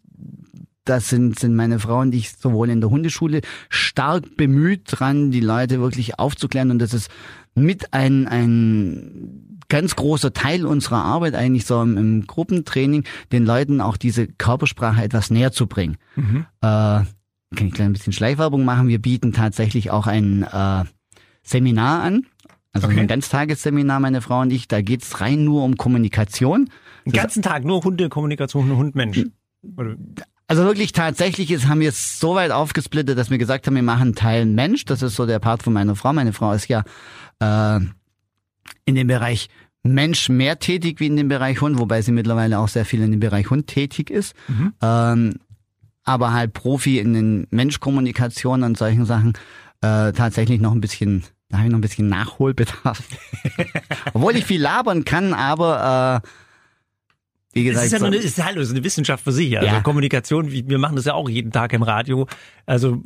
das 0.86 1.10
sind, 1.10 1.38
sind 1.38 1.56
meine 1.56 1.80
Frauen, 1.80 2.12
die 2.12 2.20
ich 2.20 2.32
sowohl 2.32 2.70
in 2.70 2.82
der 2.82 2.90
Hundeschule 2.90 3.42
stark 3.70 4.36
bemüht 4.36 4.84
dran, 4.86 5.32
die 5.32 5.42
Leute 5.42 5.80
wirklich 5.80 6.20
aufzuklären 6.20 6.72
und 6.72 6.80
das 6.80 6.94
ist 6.94 7.10
mit 7.54 7.94
ein, 7.94 8.28
ein 8.28 9.58
ganz 9.70 9.96
großer 9.96 10.34
Teil 10.34 10.66
unserer 10.66 11.04
Arbeit 11.04 11.36
eigentlich 11.36 11.66
so 11.66 11.82
im, 11.82 11.98
im 11.98 12.28
Gruppentraining, 12.28 13.04
den 13.32 13.46
Leuten 13.46 13.80
auch 13.80 13.98
diese 13.98 14.28
Körpersprache 14.28 15.04
etwas 15.04 15.32
näher 15.32 15.52
zu 15.52 15.68
bringen. 15.68 15.98
Mhm. 16.16 16.46
Äh, 16.62 17.06
kann 17.56 17.68
ich 17.68 17.74
gleich 17.74 17.88
ein 17.88 17.94
bisschen 17.94 18.14
Schleichwerbung 18.14 18.66
machen. 18.66 18.88
Wir 18.88 19.02
bieten 19.02 19.34
tatsächlich 19.34 19.92
auch 19.92 20.08
ein 20.08 20.44
äh, 20.44 20.84
Seminar 21.44 22.04
an. 22.04 22.26
Also 22.74 22.88
Okay. 22.88 23.00
ein 23.02 23.08
Ganztagesseminar, 23.08 24.00
meine 24.00 24.22
Frau 24.22 24.42
und 24.42 24.52
ich. 24.52 24.68
Da 24.68 24.82
geht's 24.82 25.20
rein 25.22 25.44
nur 25.44 25.64
um 25.64 25.78
Kommunikation. 25.78 26.70
Den 27.06 27.14
ganzen 27.14 27.42
Tag 27.42 27.66
nur 27.66 27.84
Hundekommunikation, 27.84 28.76
Hund-Mensch. 28.76 29.26
Also 30.48 30.64
wirklich 30.64 30.92
tatsächlich 30.92 31.52
ist, 31.52 31.68
haben 31.68 31.80
wir 31.80 31.90
es 31.90 32.20
so 32.20 32.36
weit 32.36 32.52
aufgesplittet, 32.52 33.18
dass 33.18 33.30
wir 33.30 33.38
gesagt 33.38 33.68
haben, 33.68 33.76
wir 33.76 33.84
machen 33.84 34.16
Teil 34.16 34.46
Mensch. 34.46 34.86
Das 34.86 35.02
ist 35.02 35.16
so 35.16 35.26
der 35.26 35.40
Part 35.40 35.64
von 35.64 35.74
meiner 35.74 35.96
Frau. 35.96 36.14
Meine 36.14 36.34
Frau 36.34 36.52
ist 36.52 36.68
ja 36.68 36.84
äh, 37.40 37.80
in 38.86 38.96
dem 38.96 39.08
Bereich 39.08 39.50
Mensch 39.84 40.30
mehr 40.30 40.60
tätig 40.60 41.00
wie 41.00 41.08
in 41.08 41.16
dem 41.16 41.28
Bereich 41.28 41.62
Hund, 41.62 41.80
wobei 41.80 42.02
sie 42.02 42.12
mittlerweile 42.12 42.60
auch 42.60 42.68
sehr 42.68 42.86
viel 42.86 43.02
in 43.02 43.12
dem 43.12 43.20
Bereich 43.20 43.50
Hund 43.50 43.68
tätig 43.68 44.10
ist. 44.10 44.36
Mhm. 44.48 44.74
Ähm, 44.82 45.34
aber 46.04 46.34
halt 46.34 46.54
Profi 46.54 47.00
in 47.00 47.14
den 47.14 47.48
Menschkommunikation 47.52 48.64
und 48.64 48.78
solchen 48.78 49.06
Sachen 49.06 49.34
äh, 49.82 50.12
tatsächlich 50.12 50.60
noch 50.60 50.74
ein 50.74 50.82
bisschen, 50.82 51.24
da 51.52 51.58
habe 51.58 51.68
ich 51.68 51.72
noch 51.72 51.78
ein 51.78 51.82
bisschen 51.82 52.08
Nachholbedarf. 52.08 53.04
Obwohl 54.14 54.36
ich 54.38 54.46
viel 54.46 54.62
labern 54.62 55.04
kann, 55.06 55.34
aber 55.34 56.24
äh, 56.24 56.28
wie 57.54 57.66
gesagt, 57.66 57.86
ist 57.86 57.92
ja 57.92 58.02
eine, 58.02 58.16
ist 58.16 58.44
halt 58.44 58.66
so 58.66 58.74
eine 58.74 58.84
Wissenschaft 58.84 59.24
für 59.24 59.34
sich. 59.34 59.58
Also 59.58 59.70
Ja. 59.70 59.82
Kommunikation, 59.82 60.52
wir 60.52 60.78
machen 60.78 60.96
das 60.96 61.06
ja 61.06 61.14
auch 61.14 61.30
jeden 61.30 61.52
Tag 61.52 61.74
im 61.74 61.84
Radio. 61.84 62.28
Also 62.66 63.04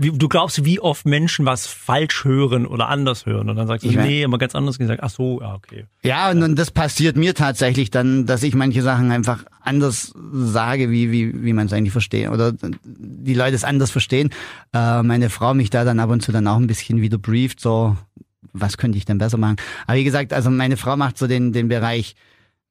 du 0.00 0.28
glaubst, 0.28 0.64
wie 0.64 0.80
oft 0.80 1.06
Menschen 1.06 1.44
was 1.46 1.66
falsch 1.66 2.24
hören 2.24 2.66
oder 2.66 2.88
anders 2.88 3.26
hören 3.26 3.50
und 3.50 3.56
dann 3.56 3.66
sagst 3.66 3.84
du, 3.84 3.88
Ich 3.90 3.96
mein- 3.96 4.06
nee, 4.06 4.22
immer 4.22 4.38
ganz 4.38 4.54
anders 4.54 4.78
gesagt. 4.78 5.00
Ach 5.02 5.10
so, 5.10 5.40
ja, 5.40 5.54
okay. 5.54 5.84
Ja, 6.02 6.30
und, 6.30 6.42
und 6.42 6.58
das 6.58 6.70
passiert 6.70 7.16
mir 7.16 7.34
tatsächlich 7.34 7.90
dann, 7.90 8.26
dass 8.26 8.42
ich 8.42 8.54
manche 8.54 8.82
Sachen 8.82 9.10
einfach 9.10 9.44
anders 9.60 10.14
sage, 10.32 10.90
wie, 10.90 11.12
wie, 11.12 11.44
wie 11.44 11.52
man 11.52 11.66
es 11.66 11.72
eigentlich 11.72 11.92
versteht. 11.92 12.30
Oder 12.30 12.52
die 12.84 13.34
Leute 13.34 13.54
es 13.54 13.64
anders 13.64 13.90
verstehen. 13.90 14.30
Äh, 14.72 15.02
meine 15.02 15.28
Frau 15.30 15.52
mich 15.54 15.70
da 15.70 15.84
dann 15.84 16.00
ab 16.00 16.10
und 16.10 16.22
zu 16.22 16.32
dann 16.32 16.46
auch 16.48 16.56
ein 16.56 16.66
bisschen 16.66 17.00
wieder 17.02 17.18
brieft, 17.18 17.60
so, 17.60 17.96
was 18.52 18.78
könnte 18.78 18.96
ich 18.98 19.04
denn 19.04 19.18
besser 19.18 19.36
machen? 19.38 19.56
Aber 19.86 19.98
wie 19.98 20.04
gesagt, 20.04 20.32
also 20.32 20.50
meine 20.50 20.76
Frau 20.76 20.96
macht 20.96 21.18
so 21.18 21.26
den, 21.26 21.52
den 21.52 21.68
Bereich 21.68 22.14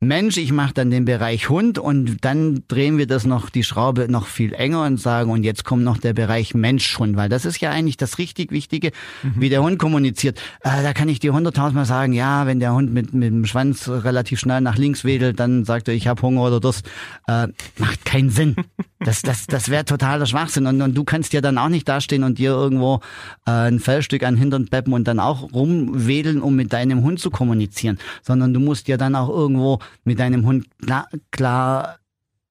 Mensch, 0.01 0.37
ich 0.37 0.51
mache 0.51 0.73
dann 0.73 0.91
den 0.91 1.05
Bereich 1.05 1.49
Hund 1.49 1.79
und 1.79 2.17
dann 2.25 2.63
drehen 2.67 2.97
wir 2.97 3.07
das 3.07 3.25
noch, 3.25 3.49
die 3.49 3.63
Schraube 3.63 4.07
noch 4.09 4.27
viel 4.27 4.53
enger 4.53 4.83
und 4.83 4.99
sagen, 4.99 5.31
und 5.31 5.43
jetzt 5.43 5.63
kommt 5.63 5.83
noch 5.83 5.97
der 5.97 6.13
Bereich 6.13 6.53
Mensch-Hund, 6.53 7.15
weil 7.15 7.29
das 7.29 7.45
ist 7.45 7.61
ja 7.61 7.71
eigentlich 7.71 7.97
das 7.97 8.17
richtig 8.17 8.51
Wichtige, 8.51 8.91
wie 9.35 9.49
der 9.49 9.63
Hund 9.63 9.79
kommuniziert. 9.79 10.39
Äh, 10.61 10.83
da 10.83 10.93
kann 10.93 11.07
ich 11.07 11.19
dir 11.19 11.33
hunderttausendmal 11.33 11.85
sagen, 11.85 12.13
ja, 12.13 12.45
wenn 12.45 12.59
der 12.59 12.73
Hund 12.73 12.93
mit, 12.93 13.13
mit 13.13 13.29
dem 13.29 13.45
Schwanz 13.45 13.87
relativ 13.87 14.39
schnell 14.39 14.61
nach 14.61 14.77
links 14.77 15.05
wedelt, 15.05 15.39
dann 15.39 15.63
sagt 15.63 15.87
er, 15.87 15.93
ich 15.93 16.07
habe 16.07 16.21
Hunger 16.21 16.41
oder 16.41 16.59
Durst. 16.59 16.87
Äh, 17.27 17.47
macht 17.77 18.05
keinen 18.05 18.29
Sinn. 18.29 18.55
Das, 19.05 19.21
das, 19.21 19.45
das 19.45 19.69
wäre 19.69 19.85
totaler 19.85 20.25
Schwachsinn. 20.25 20.65
Und, 20.65 20.81
und 20.81 20.95
du 20.95 21.03
kannst 21.03 21.31
ja 21.33 21.39
dann 21.39 21.59
auch 21.59 21.69
nicht 21.69 21.87
dastehen 21.87 22.23
und 22.23 22.39
dir 22.39 22.49
irgendwo 22.49 23.01
äh, 23.45 23.51
ein 23.51 23.79
Fellstück 23.79 24.23
an 24.23 24.35
Hintern 24.35 24.65
beppen 24.65 24.93
und 24.93 25.07
dann 25.07 25.19
auch 25.19 25.53
rumwedeln, 25.53 26.41
um 26.41 26.55
mit 26.55 26.73
deinem 26.73 27.03
Hund 27.03 27.19
zu 27.19 27.29
kommunizieren. 27.29 27.99
Sondern 28.23 28.51
du 28.51 28.59
musst 28.59 28.87
ja 28.87 28.97
dann 28.97 29.15
auch 29.15 29.29
irgendwo 29.29 29.77
mit 30.05 30.17
deinem 30.17 30.43
Hund 30.47 30.65
klar, 30.81 31.07
klar 31.29 31.99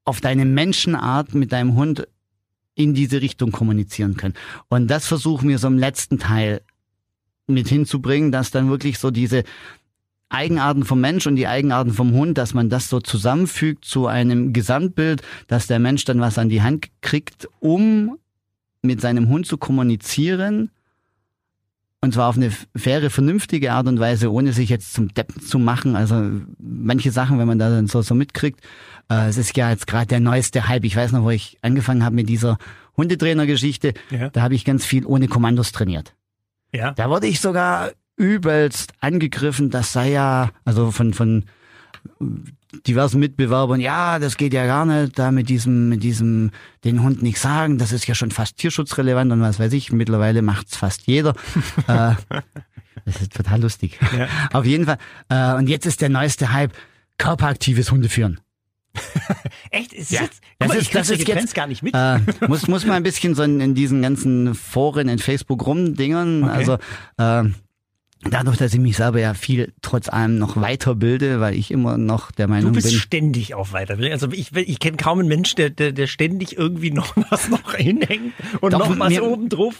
auf 0.04 0.20
deine 0.20 0.44
Menschenart 0.44 1.34
mit 1.34 1.50
deinem 1.50 1.74
Hund 1.74 2.06
in 2.76 2.94
diese 2.94 3.20
Richtung 3.20 3.50
kommunizieren 3.50 4.16
können. 4.16 4.34
Und 4.68 4.86
das 4.86 5.08
versuchen 5.08 5.48
wir 5.48 5.58
so 5.58 5.66
im 5.66 5.78
letzten 5.78 6.20
Teil 6.20 6.60
mit 7.48 7.66
hinzubringen, 7.66 8.30
dass 8.30 8.52
dann 8.52 8.70
wirklich 8.70 9.00
so 9.00 9.10
diese 9.10 9.42
Eigenarten 10.34 10.84
vom 10.84 11.00
Mensch 11.00 11.26
und 11.26 11.36
die 11.36 11.46
Eigenarten 11.46 11.92
vom 11.92 12.12
Hund, 12.12 12.36
dass 12.38 12.54
man 12.54 12.68
das 12.68 12.88
so 12.88 13.00
zusammenfügt 13.00 13.84
zu 13.84 14.06
einem 14.06 14.52
Gesamtbild, 14.52 15.22
dass 15.46 15.66
der 15.66 15.78
Mensch 15.78 16.04
dann 16.04 16.20
was 16.20 16.38
an 16.38 16.48
die 16.48 16.62
Hand 16.62 16.88
kriegt, 17.00 17.48
um 17.60 18.18
mit 18.82 19.00
seinem 19.00 19.28
Hund 19.28 19.46
zu 19.46 19.56
kommunizieren. 19.56 20.70
Und 22.00 22.12
zwar 22.12 22.28
auf 22.28 22.36
eine 22.36 22.50
faire, 22.76 23.08
vernünftige 23.08 23.72
Art 23.72 23.86
und 23.86 23.98
Weise, 23.98 24.30
ohne 24.30 24.52
sich 24.52 24.68
jetzt 24.68 24.92
zum 24.92 25.14
Deppen 25.14 25.40
zu 25.40 25.58
machen. 25.58 25.96
Also 25.96 26.22
manche 26.58 27.10
Sachen, 27.10 27.38
wenn 27.38 27.46
man 27.46 27.58
da 27.58 27.70
dann 27.70 27.86
so, 27.86 28.02
so 28.02 28.14
mitkriegt, 28.14 28.60
äh, 29.10 29.26
es 29.28 29.38
ist 29.38 29.56
ja 29.56 29.70
jetzt 29.70 29.86
gerade 29.86 30.06
der 30.08 30.20
neueste 30.20 30.68
Hype. 30.68 30.84
Ich 30.84 30.96
weiß 30.96 31.12
noch, 31.12 31.22
wo 31.22 31.30
ich 31.30 31.56
angefangen 31.62 32.04
habe 32.04 32.14
mit 32.14 32.28
dieser 32.28 32.58
Hundetrainer-Geschichte, 32.98 33.94
Ja. 34.10 34.28
da 34.28 34.42
habe 34.42 34.54
ich 34.54 34.66
ganz 34.66 34.84
viel 34.84 35.06
ohne 35.06 35.28
Kommandos 35.28 35.72
trainiert. 35.72 36.14
Ja. 36.74 36.92
Da 36.92 37.08
wurde 37.08 37.26
ich 37.26 37.40
sogar 37.40 37.92
übelst 38.16 38.92
angegriffen, 39.00 39.70
das 39.70 39.92
sei 39.92 40.10
ja, 40.12 40.50
also 40.64 40.90
von, 40.90 41.14
von 41.14 41.44
diversen 42.86 43.20
Mitbewerbern, 43.20 43.80
ja, 43.80 44.18
das 44.18 44.36
geht 44.36 44.52
ja 44.52 44.66
gar 44.66 44.84
nicht, 44.84 45.18
da 45.18 45.30
mit 45.30 45.48
diesem, 45.48 45.88
mit 45.88 46.02
diesem, 46.02 46.50
den 46.84 47.02
Hund 47.02 47.22
nicht 47.22 47.38
sagen, 47.38 47.78
das 47.78 47.92
ist 47.92 48.06
ja 48.06 48.14
schon 48.14 48.30
fast 48.30 48.56
tierschutzrelevant 48.58 49.32
und 49.32 49.40
was 49.40 49.58
weiß 49.58 49.72
ich, 49.72 49.92
mittlerweile 49.92 50.42
macht's 50.42 50.76
fast 50.76 51.06
jeder. 51.06 51.34
äh, 51.86 52.14
das 53.04 53.20
ist 53.20 53.34
total 53.34 53.60
lustig. 53.62 53.98
Ja. 54.16 54.28
Auf 54.52 54.64
jeden 54.64 54.86
Fall. 54.86 54.98
Äh, 55.28 55.54
und 55.54 55.68
jetzt 55.68 55.86
ist 55.86 56.00
der 56.00 56.08
neueste 56.08 56.52
Hype, 56.52 56.72
körperaktives 57.18 57.90
Hundeführen. 57.90 58.40
Echt? 59.70 59.92
Ist 59.92 60.10
Ja. 60.12 60.22
jetzt, 60.22 60.40
Das 60.58 60.68
mal, 60.68 60.76
ist- 60.78 60.94
das 60.94 61.10
ist 61.10 61.26
jetzt- 61.26 61.54
gar 61.54 61.66
nicht 61.66 61.82
mit. 61.82 61.94
Äh, 61.94 62.20
muss, 62.48 62.66
muss 62.68 62.84
man 62.86 62.96
ein 62.96 63.02
bisschen 63.02 63.34
so 63.34 63.42
in, 63.42 63.60
in 63.60 63.74
diesen 63.74 64.02
ganzen 64.02 64.54
Foren 64.54 65.08
in 65.08 65.18
Facebook 65.18 65.66
rumdingern. 65.66 66.44
Okay. 66.44 66.52
Also 66.52 66.78
äh, 67.18 67.50
dadurch, 68.30 68.56
dass 68.56 68.72
ich 68.74 68.80
mich 68.80 68.96
selber 68.96 69.20
ja 69.20 69.34
viel 69.34 69.72
trotz 69.82 70.08
allem 70.08 70.38
noch 70.38 70.56
weiterbilde, 70.56 71.40
weil 71.40 71.54
ich 71.54 71.70
immer 71.70 71.98
noch 71.98 72.30
der 72.30 72.46
Du 72.46 72.52
Meinung 72.52 72.72
bist 72.72 72.88
bin. 72.88 72.96
ständig 72.98 73.54
auf 73.54 73.72
Weiterbildung. 73.72 74.12
Also 74.12 74.28
ich, 74.32 74.54
ich 74.54 74.78
kenne 74.78 74.96
kaum 74.96 75.18
einen 75.20 75.28
Menschen, 75.28 75.56
der, 75.56 75.70
der, 75.70 75.92
der 75.92 76.06
ständig 76.06 76.56
irgendwie 76.56 76.90
noch 76.90 77.14
was 77.30 77.48
noch 77.48 77.74
hinhängt 77.74 78.32
und 78.60 78.72
Doch, 78.72 78.80
noch 78.88 78.98
was 78.98 79.08
mir- 79.10 79.24
oben 79.24 79.48
drauf. 79.48 79.74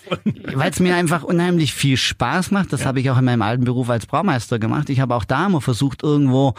Weil 0.54 0.70
es 0.70 0.80
mir 0.80 0.94
einfach 0.96 1.22
unheimlich 1.22 1.72
viel 1.74 1.96
Spaß 1.96 2.50
macht. 2.50 2.72
Das 2.72 2.84
habe 2.86 3.00
ich 3.00 3.10
auch 3.10 3.18
in 3.18 3.24
meinem 3.24 3.42
alten 3.42 3.64
Beruf 3.64 3.88
als 3.90 4.06
Braumeister 4.06 4.58
gemacht. 4.58 4.90
Ich 4.90 5.00
habe 5.00 5.14
auch 5.14 5.24
da 5.24 5.46
immer 5.46 5.60
versucht, 5.60 6.02
irgendwo 6.02 6.54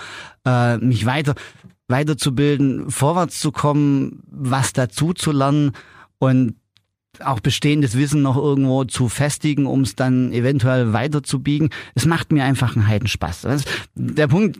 äh, 0.46 0.78
mich 0.78 1.06
weiter 1.06 1.36
weiterzubilden, 1.88 2.90
vorwärts 2.90 3.40
zu 3.40 3.52
kommen, 3.52 4.24
was 4.30 4.74
dazu 4.74 5.14
zu 5.14 5.32
lernen 5.32 5.72
und 6.18 6.56
auch 7.24 7.40
bestehendes 7.40 7.98
Wissen 7.98 8.22
noch 8.22 8.38
irgendwo 8.38 8.84
zu 8.86 9.10
festigen, 9.10 9.66
um 9.66 9.82
es 9.82 9.96
dann 9.96 10.32
eventuell 10.34 10.94
weiterzubiegen. 10.94 11.70
Es 11.94 12.06
macht 12.06 12.32
mir 12.32 12.44
einfach 12.44 12.76
einen 12.76 12.88
Heidenspaß. 12.88 13.48
Der 13.96 14.28
Punkt, 14.28 14.60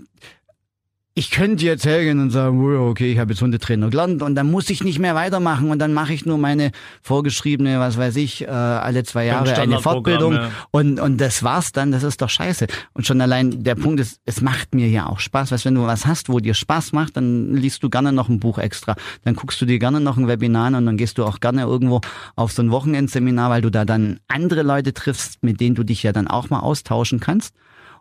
ich 1.18 1.32
könnte 1.32 1.64
jetzt 1.64 1.86
hergehen 1.86 2.20
und 2.20 2.30
sagen, 2.32 2.78
okay, 2.78 3.14
ich 3.14 3.20
habe 3.20 3.32
jetzt 3.32 3.42
Hundetrainer 3.42 3.90
gelernt 3.90 4.22
und 4.22 4.36
dann 4.36 4.52
muss 4.52 4.70
ich 4.70 4.84
nicht 4.84 5.00
mehr 5.00 5.16
weitermachen 5.16 5.70
und 5.70 5.80
dann 5.80 5.94
mache 5.94 6.14
ich 6.14 6.26
nur 6.26 6.38
meine 6.38 6.72
vorgeschriebene, 7.02 7.80
was 7.80 7.98
weiß 7.98 8.18
ich, 8.18 8.42
äh, 8.42 8.48
alle 8.48 9.06
zwei 9.06 9.26
Jahre 9.26 9.56
eine 9.56 9.80
Fortbildung 9.80 10.34
ja. 10.34 10.52
und, 10.72 11.00
und 11.00 11.22
das 11.22 11.42
war's 11.42 11.72
dann, 11.72 11.94
das 11.94 12.04
ist 12.04 12.22
doch 12.22 12.30
scheiße. 12.30 12.68
Und 12.92 13.08
schon 13.08 13.22
allein 13.22 13.64
der 13.64 13.76
Punkt 13.76 14.02
ist, 14.02 14.20
es 14.26 14.42
macht 14.42 14.76
mir 14.76 14.90
ja 14.90 15.08
auch 15.08 15.22
Spaß. 15.22 15.54
Weißt, 15.54 15.64
wenn 15.64 15.76
du 15.76 15.84
was 15.84 16.06
hast, 16.06 16.28
wo 16.28 16.42
dir 16.42 16.54
Spaß 16.54 16.92
macht, 16.92 17.16
dann 17.16 17.56
liest 17.56 17.82
du 17.82 17.90
gerne 17.90 18.12
noch 18.12 18.28
ein 18.28 18.42
Buch 18.42 18.58
extra. 18.58 18.98
Dann 19.24 19.36
guckst 19.36 19.62
du 19.62 19.66
dir 19.66 19.80
gerne 19.80 20.02
noch 20.02 20.18
ein 20.18 20.28
Webinar 20.28 20.68
an 20.68 20.76
und 20.76 20.86
dann 20.86 20.98
gehst 20.98 21.18
du 21.18 21.24
auch 21.24 21.40
gerne 21.40 21.62
irgendwo 21.62 22.02
auf 22.36 22.52
so 22.52 22.62
ein 22.62 22.72
Wochenendseminar, 22.72 23.50
weil 23.50 23.62
du 23.62 23.72
da 23.72 23.86
dann 23.86 24.20
andere 24.28 24.64
Leute 24.64 24.94
triffst, 24.94 25.42
mit 25.44 25.62
denen 25.62 25.76
du 25.76 25.86
dich 25.86 26.04
ja 26.04 26.12
dann 26.12 26.28
auch 26.28 26.50
mal 26.50 26.60
austauschen 26.60 27.22
kannst. 27.22 27.56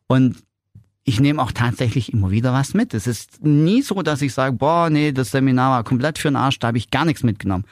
Und 0.09 0.35
ich 1.04 1.20
nehme 1.20 1.42
auch 1.42 1.52
tatsächlich 1.52 2.12
immer 2.12 2.30
wieder 2.30 2.52
was 2.54 2.72
mit. 2.72 2.94
Es 2.94 3.06
ist 3.06 3.44
nie 3.44 3.82
so, 3.82 4.02
dass 4.02 4.22
ich 4.22 4.32
sage, 4.32 4.56
boah, 4.56 4.88
nee, 4.88 5.12
das 5.12 5.30
Seminar 5.30 5.70
war 5.70 5.84
komplett 5.84 6.18
für 6.18 6.28
den 6.28 6.36
Arsch, 6.36 6.58
da 6.58 6.68
habe 6.68 6.78
ich 6.78 6.90
gar 6.90 7.04
nichts 7.04 7.22
mitgenommen. 7.22 7.64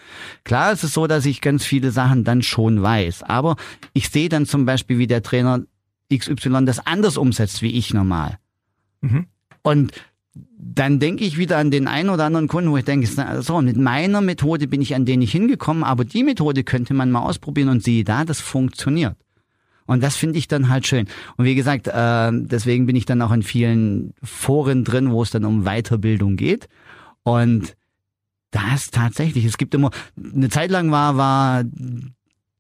Klar 0.45 0.73
ist 0.73 0.85
es 0.85 0.93
so, 0.93 1.07
dass 1.07 1.25
ich 1.25 1.41
ganz 1.41 1.65
viele 1.65 1.91
Sachen 1.91 2.25
dann 2.25 2.43
schon 2.43 2.83
weiß, 2.83 3.23
aber 3.23 3.57
ich 3.95 4.11
sehe 4.11 4.29
dann 4.29 4.45
zum 4.45 4.67
Beispiel, 4.67 4.99
wie 4.99 5.07
der 5.07 5.23
Trainer 5.23 5.63
XY 6.15 6.67
das 6.67 6.87
anders 6.87 7.17
umsetzt 7.17 7.63
wie 7.63 7.73
ich 7.73 7.95
normal. 7.95 8.39
Mhm. 9.01 9.27
Und 9.63 9.93
dann 10.35 11.01
denke 11.01 11.25
ich 11.25 11.39
wieder 11.39 11.57
an 11.57 11.71
den 11.71 11.89
einen 11.89 12.11
oder 12.11 12.25
anderen 12.25 12.49
Kunden, 12.49 12.71
wo 12.71 12.77
ich 12.77 12.85
denke, 12.85 13.07
so, 13.41 13.61
mit 13.63 13.77
meiner 13.77 14.21
Methode 14.21 14.69
bin 14.69 14.83
ich 14.83 14.95
an 14.95 15.07
den 15.07 15.21
nicht 15.21 15.33
hingekommen, 15.33 15.85
aber 15.85 16.05
die 16.05 16.23
Methode 16.23 16.65
könnte 16.65 16.95
man 16.95 17.11
mal 17.11 17.23
ausprobieren 17.23 17.71
und 17.71 17.83
siehe 17.83 18.05
da, 18.05 18.25
das 18.25 18.41
funktioniert. 18.41 19.17
Und 19.87 20.03
das 20.03 20.17
finde 20.17 20.39
ich 20.39 20.49
dann 20.49 20.69
halt 20.69 20.87
schön. 20.87 21.07
Und 21.37 21.45
wie 21.45 21.55
gesagt, 21.55 21.89
äh, 21.89 22.31
deswegen 22.33 22.87
bin 22.87 22.97
ich 22.97 23.07
dann 23.07 23.23
auch 23.23 23.33
in 23.33 23.43
vielen 23.43 24.15
Foren 24.23 24.85
drin, 24.85 25.11
wo 25.11 25.23
es 25.23 25.31
dann 25.31 25.45
um 25.45 25.65
Weiterbildung 25.65 26.37
geht. 26.37 26.69
Und 27.25 27.75
da 28.51 28.75
ist 28.75 28.95
tatsächlich, 28.95 29.45
es 29.45 29.59
gibt 29.59 29.75
immer, 29.75 29.91
eine 30.35 30.49
Zeit 30.51 30.71
lang 30.71 30.91
war, 30.91 31.17
war 31.17 31.65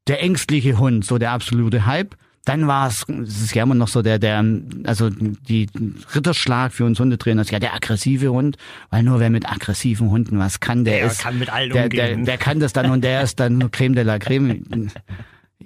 der 0.08 0.22
ängstliche 0.22 0.78
Hund 0.78 1.04
so 1.04 1.18
der 1.18 1.30
absolute 1.32 1.87
Hype. 1.87 2.16
Dann 2.44 2.66
war 2.66 2.88
es, 2.88 3.04
es 3.08 3.40
ist 3.40 3.54
ja 3.54 3.62
immer 3.62 3.76
noch 3.76 3.87
so 3.87 4.02
der, 4.02 4.18
der, 4.18 4.44
also 4.82 5.11
die 5.11 5.68
Ritterschlag 6.12 6.72
für 6.72 6.85
uns 6.85 6.98
Hundetrainer 6.98 7.42
ist 7.42 7.52
ja 7.52 7.61
der 7.61 7.72
aggressive 7.72 8.30
Hund, 8.32 8.56
weil 8.90 9.04
nur 9.04 9.20
wer 9.20 9.30
mit 9.30 9.48
aggressiven 9.48 10.11
Hunden 10.11 10.40
was 10.40 10.58
kann, 10.58 10.85
der, 10.85 10.96
Der 10.96 11.06
ist, 11.06 11.20
kann 11.20 11.38
mit 11.38 11.50
allen 11.50 11.70
der, 11.70 11.88
der, 11.88 12.16
der 12.16 12.38
kann 12.38 12.58
das 12.58 12.72
dann 12.72 12.90
und 12.90 13.04
der 13.04 13.22
ist 13.22 13.38
dann 13.38 13.70
Creme 13.70 13.94
de 13.94 14.02
la 14.02 14.18
Creme. 14.18 14.90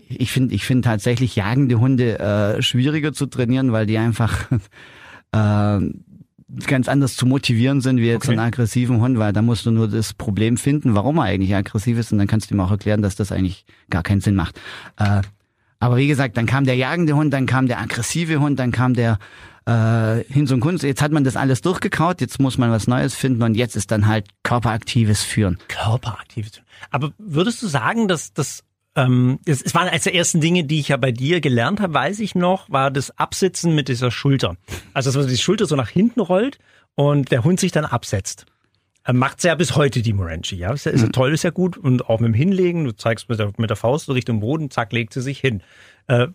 Ich 0.08 0.30
finde, 0.32 0.54
ich 0.54 0.64
finde 0.64 0.82
tatsächlich 0.82 1.36
jagende 1.36 1.78
Hunde 1.80 2.18
äh, 2.18 2.62
schwieriger 2.62 3.12
zu 3.12 3.26
trainieren, 3.26 3.72
weil 3.72 3.86
die 3.86 3.98
einfach 3.98 4.50
äh, 5.32 5.78
ganz 6.66 6.88
anders 6.88 7.16
zu 7.16 7.26
motivieren 7.26 7.80
sind 7.80 7.98
wie 7.98 8.06
jetzt 8.06 8.24
Okay. 8.24 8.32
einen 8.32 8.40
aggressiven 8.40 9.00
Hund, 9.00 9.18
weil 9.18 9.32
da 9.32 9.42
musst 9.42 9.66
du 9.66 9.70
nur 9.70 9.88
das 9.88 10.14
Problem 10.14 10.56
finden, 10.56 10.94
warum 10.94 11.18
er 11.18 11.24
eigentlich 11.24 11.54
aggressiv 11.54 11.98
ist 11.98 12.12
und 12.12 12.18
dann 12.18 12.26
kannst 12.28 12.50
du 12.50 12.54
ihm 12.54 12.60
auch 12.60 12.70
erklären, 12.70 13.02
dass 13.02 13.16
das 13.16 13.32
eigentlich 13.32 13.66
gar 13.90 14.02
keinen 14.02 14.20
Sinn 14.20 14.34
macht. 14.36 14.60
Äh, 14.98 15.22
aber 15.78 15.96
wie 15.96 16.06
gesagt, 16.06 16.36
dann 16.36 16.46
kam 16.46 16.64
der 16.64 16.76
jagende 16.76 17.14
Hund, 17.14 17.32
dann 17.32 17.46
kam 17.46 17.66
der 17.66 17.80
aggressive 17.80 18.40
Hund, 18.40 18.58
dann 18.58 18.72
kam 18.72 18.94
der 18.94 19.18
äh, 19.66 20.24
Hinz 20.32 20.50
und 20.52 20.60
Kunst. 20.60 20.84
Jetzt 20.84 21.02
hat 21.02 21.12
man 21.12 21.24
das 21.24 21.36
alles 21.36 21.60
durchgekaut, 21.60 22.20
jetzt 22.20 22.40
muss 22.40 22.56
man 22.56 22.70
was 22.70 22.86
Neues 22.86 23.14
finden 23.14 23.42
und 23.42 23.56
jetzt 23.56 23.76
ist 23.76 23.90
dann 23.90 24.06
halt 24.06 24.26
körperaktives 24.42 25.22
Führen. 25.22 25.58
Körperaktiv. 25.68 26.50
Aber 26.90 27.12
würdest 27.18 27.62
du 27.62 27.66
sagen, 27.66 28.08
dass 28.08 28.32
das 28.32 28.62
ähm, 28.96 29.38
es, 29.44 29.62
es 29.62 29.74
waren 29.74 29.88
eines 29.88 30.04
der 30.04 30.14
ersten 30.14 30.40
Dinge, 30.40 30.64
die 30.64 30.80
ich 30.80 30.88
ja 30.88 30.96
bei 30.96 31.12
dir 31.12 31.40
gelernt 31.40 31.80
habe, 31.80 31.94
weiß 31.94 32.18
ich 32.20 32.34
noch, 32.34 32.70
war 32.70 32.90
das 32.90 33.16
Absitzen 33.18 33.74
mit 33.74 33.88
dieser 33.88 34.10
Schulter. 34.10 34.56
Also 34.94 35.10
dass 35.10 35.16
man 35.16 35.28
die 35.28 35.36
Schulter 35.36 35.66
so 35.66 35.76
nach 35.76 35.90
hinten 35.90 36.20
rollt 36.20 36.58
und 36.94 37.30
der 37.30 37.44
Hund 37.44 37.60
sich 37.60 37.72
dann 37.72 37.84
absetzt. 37.84 38.46
Äh, 39.04 39.12
Macht's 39.12 39.44
ja 39.44 39.54
bis 39.54 39.76
heute 39.76 40.02
die 40.02 40.14
Moranchi, 40.14 40.56
ja. 40.56 40.72
Ist 40.72 40.86
ja, 40.86 40.92
ist 40.92 41.02
ja 41.02 41.08
toll, 41.08 41.32
ist 41.32 41.44
ja 41.44 41.50
gut. 41.50 41.76
Und 41.76 42.08
auch 42.08 42.20
mit 42.20 42.28
dem 42.28 42.34
Hinlegen, 42.34 42.84
du 42.84 42.92
zeigst 42.92 43.28
mit 43.28 43.38
der, 43.38 43.52
mit 43.58 43.70
der 43.70 43.76
Faust 43.76 44.06
so 44.06 44.12
Richtung 44.12 44.40
Boden, 44.40 44.70
zack, 44.70 44.92
legt 44.92 45.12
sie 45.12 45.22
sich 45.22 45.38
hin. 45.38 45.62
Äh, 46.06 46.28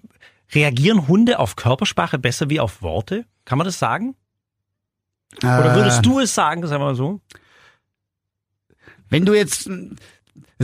reagieren 0.54 1.08
Hunde 1.08 1.40
auf 1.40 1.56
Körpersprache 1.56 2.20
besser 2.20 2.50
wie 2.50 2.60
auf 2.60 2.82
Worte? 2.82 3.26
Kann 3.44 3.58
man 3.58 3.66
das 3.66 3.80
sagen? 3.80 4.16
Oder 5.38 5.76
würdest 5.76 6.06
du 6.06 6.20
es 6.20 6.36
sagen, 6.36 6.66
sagen 6.68 6.82
wir 6.82 6.88
mal 6.88 6.96
so? 6.96 7.22
Wenn 9.10 9.26
du 9.26 9.34
jetzt, 9.34 9.70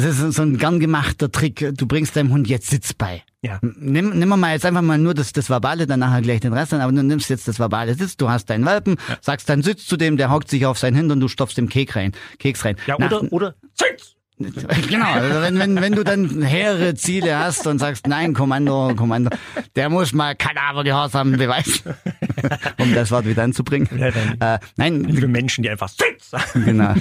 das 0.06 0.20
ist 0.20 0.36
so 0.36 0.42
ein 0.44 0.58
gern 0.58 0.80
gemachter 0.80 1.32
Trick, 1.32 1.72
du 1.76 1.88
bringst 1.88 2.16
deinem 2.16 2.32
Hund 2.32 2.48
jetzt 2.48 2.70
Sitz 2.70 2.94
bei. 2.94 3.24
Ja. 3.42 3.60
Nimm, 3.62 4.18
nimm 4.18 4.30
mal 4.30 4.54
jetzt 4.54 4.66
einfach 4.66 4.82
mal 4.82 4.98
nur 4.98 5.14
das, 5.14 5.32
das 5.32 5.50
Verbale, 5.50 5.88
dann 5.88 6.00
nachher 6.00 6.22
gleich 6.22 6.42
den 6.42 6.54
Rest 6.54 6.74
an, 6.74 6.82
aber 6.82 6.92
du 6.92 7.04
nimmst 7.04 7.30
jetzt 7.30 7.48
das 7.48 7.60
Verbale 7.60 7.96
Sitz, 7.96 8.18
du 8.18 8.30
hast 8.30 8.50
deinen 8.50 8.66
Welpen, 8.66 8.98
sagst 9.22 9.50
dann 9.50 9.64
Sitz 9.64 9.86
zu 9.86 9.98
dem, 9.98 10.18
der 10.18 10.32
hockt 10.32 10.50
sich 10.50 10.66
auf 10.66 10.78
sein 10.78 10.96
Hintern, 10.96 11.20
du 11.20 11.28
stopfst 11.28 11.58
dem 11.58 11.70
Keks 11.70 11.96
rein, 11.96 12.12
Keks 12.40 12.66
rein. 12.66 12.76
Ja, 12.88 12.98
Nach- 13.00 13.12
oder, 13.12 13.32
oder, 13.32 13.56
Sitz! 13.74 14.17
Genau, 14.90 15.14
also 15.14 15.42
wenn, 15.42 15.58
wenn, 15.58 15.82
wenn 15.82 15.94
du 15.94 16.04
dann 16.04 16.44
hehre 16.44 16.94
Ziele 16.94 17.38
hast 17.38 17.66
und 17.66 17.80
sagst, 17.80 18.08
nein, 18.08 18.34
Kommando, 18.34 18.94
Kommando, 18.96 19.36
der 19.76 19.90
muss 19.90 20.14
mal 20.14 20.36
Kadavergehorsam 20.36 21.32
beweisen, 21.34 21.96
um 22.78 22.94
das 22.94 23.10
Wort 23.10 23.26
wieder 23.26 23.44
anzubringen. 23.44 23.88
Äh, 24.40 24.60
nein, 24.76 25.04
Liebe 25.06 25.28
Menschen, 25.28 25.64
die 25.64 25.70
einfach 25.70 25.90
Sitz 25.90 26.30
sagen. 26.30 26.66
Genau. 26.66 26.94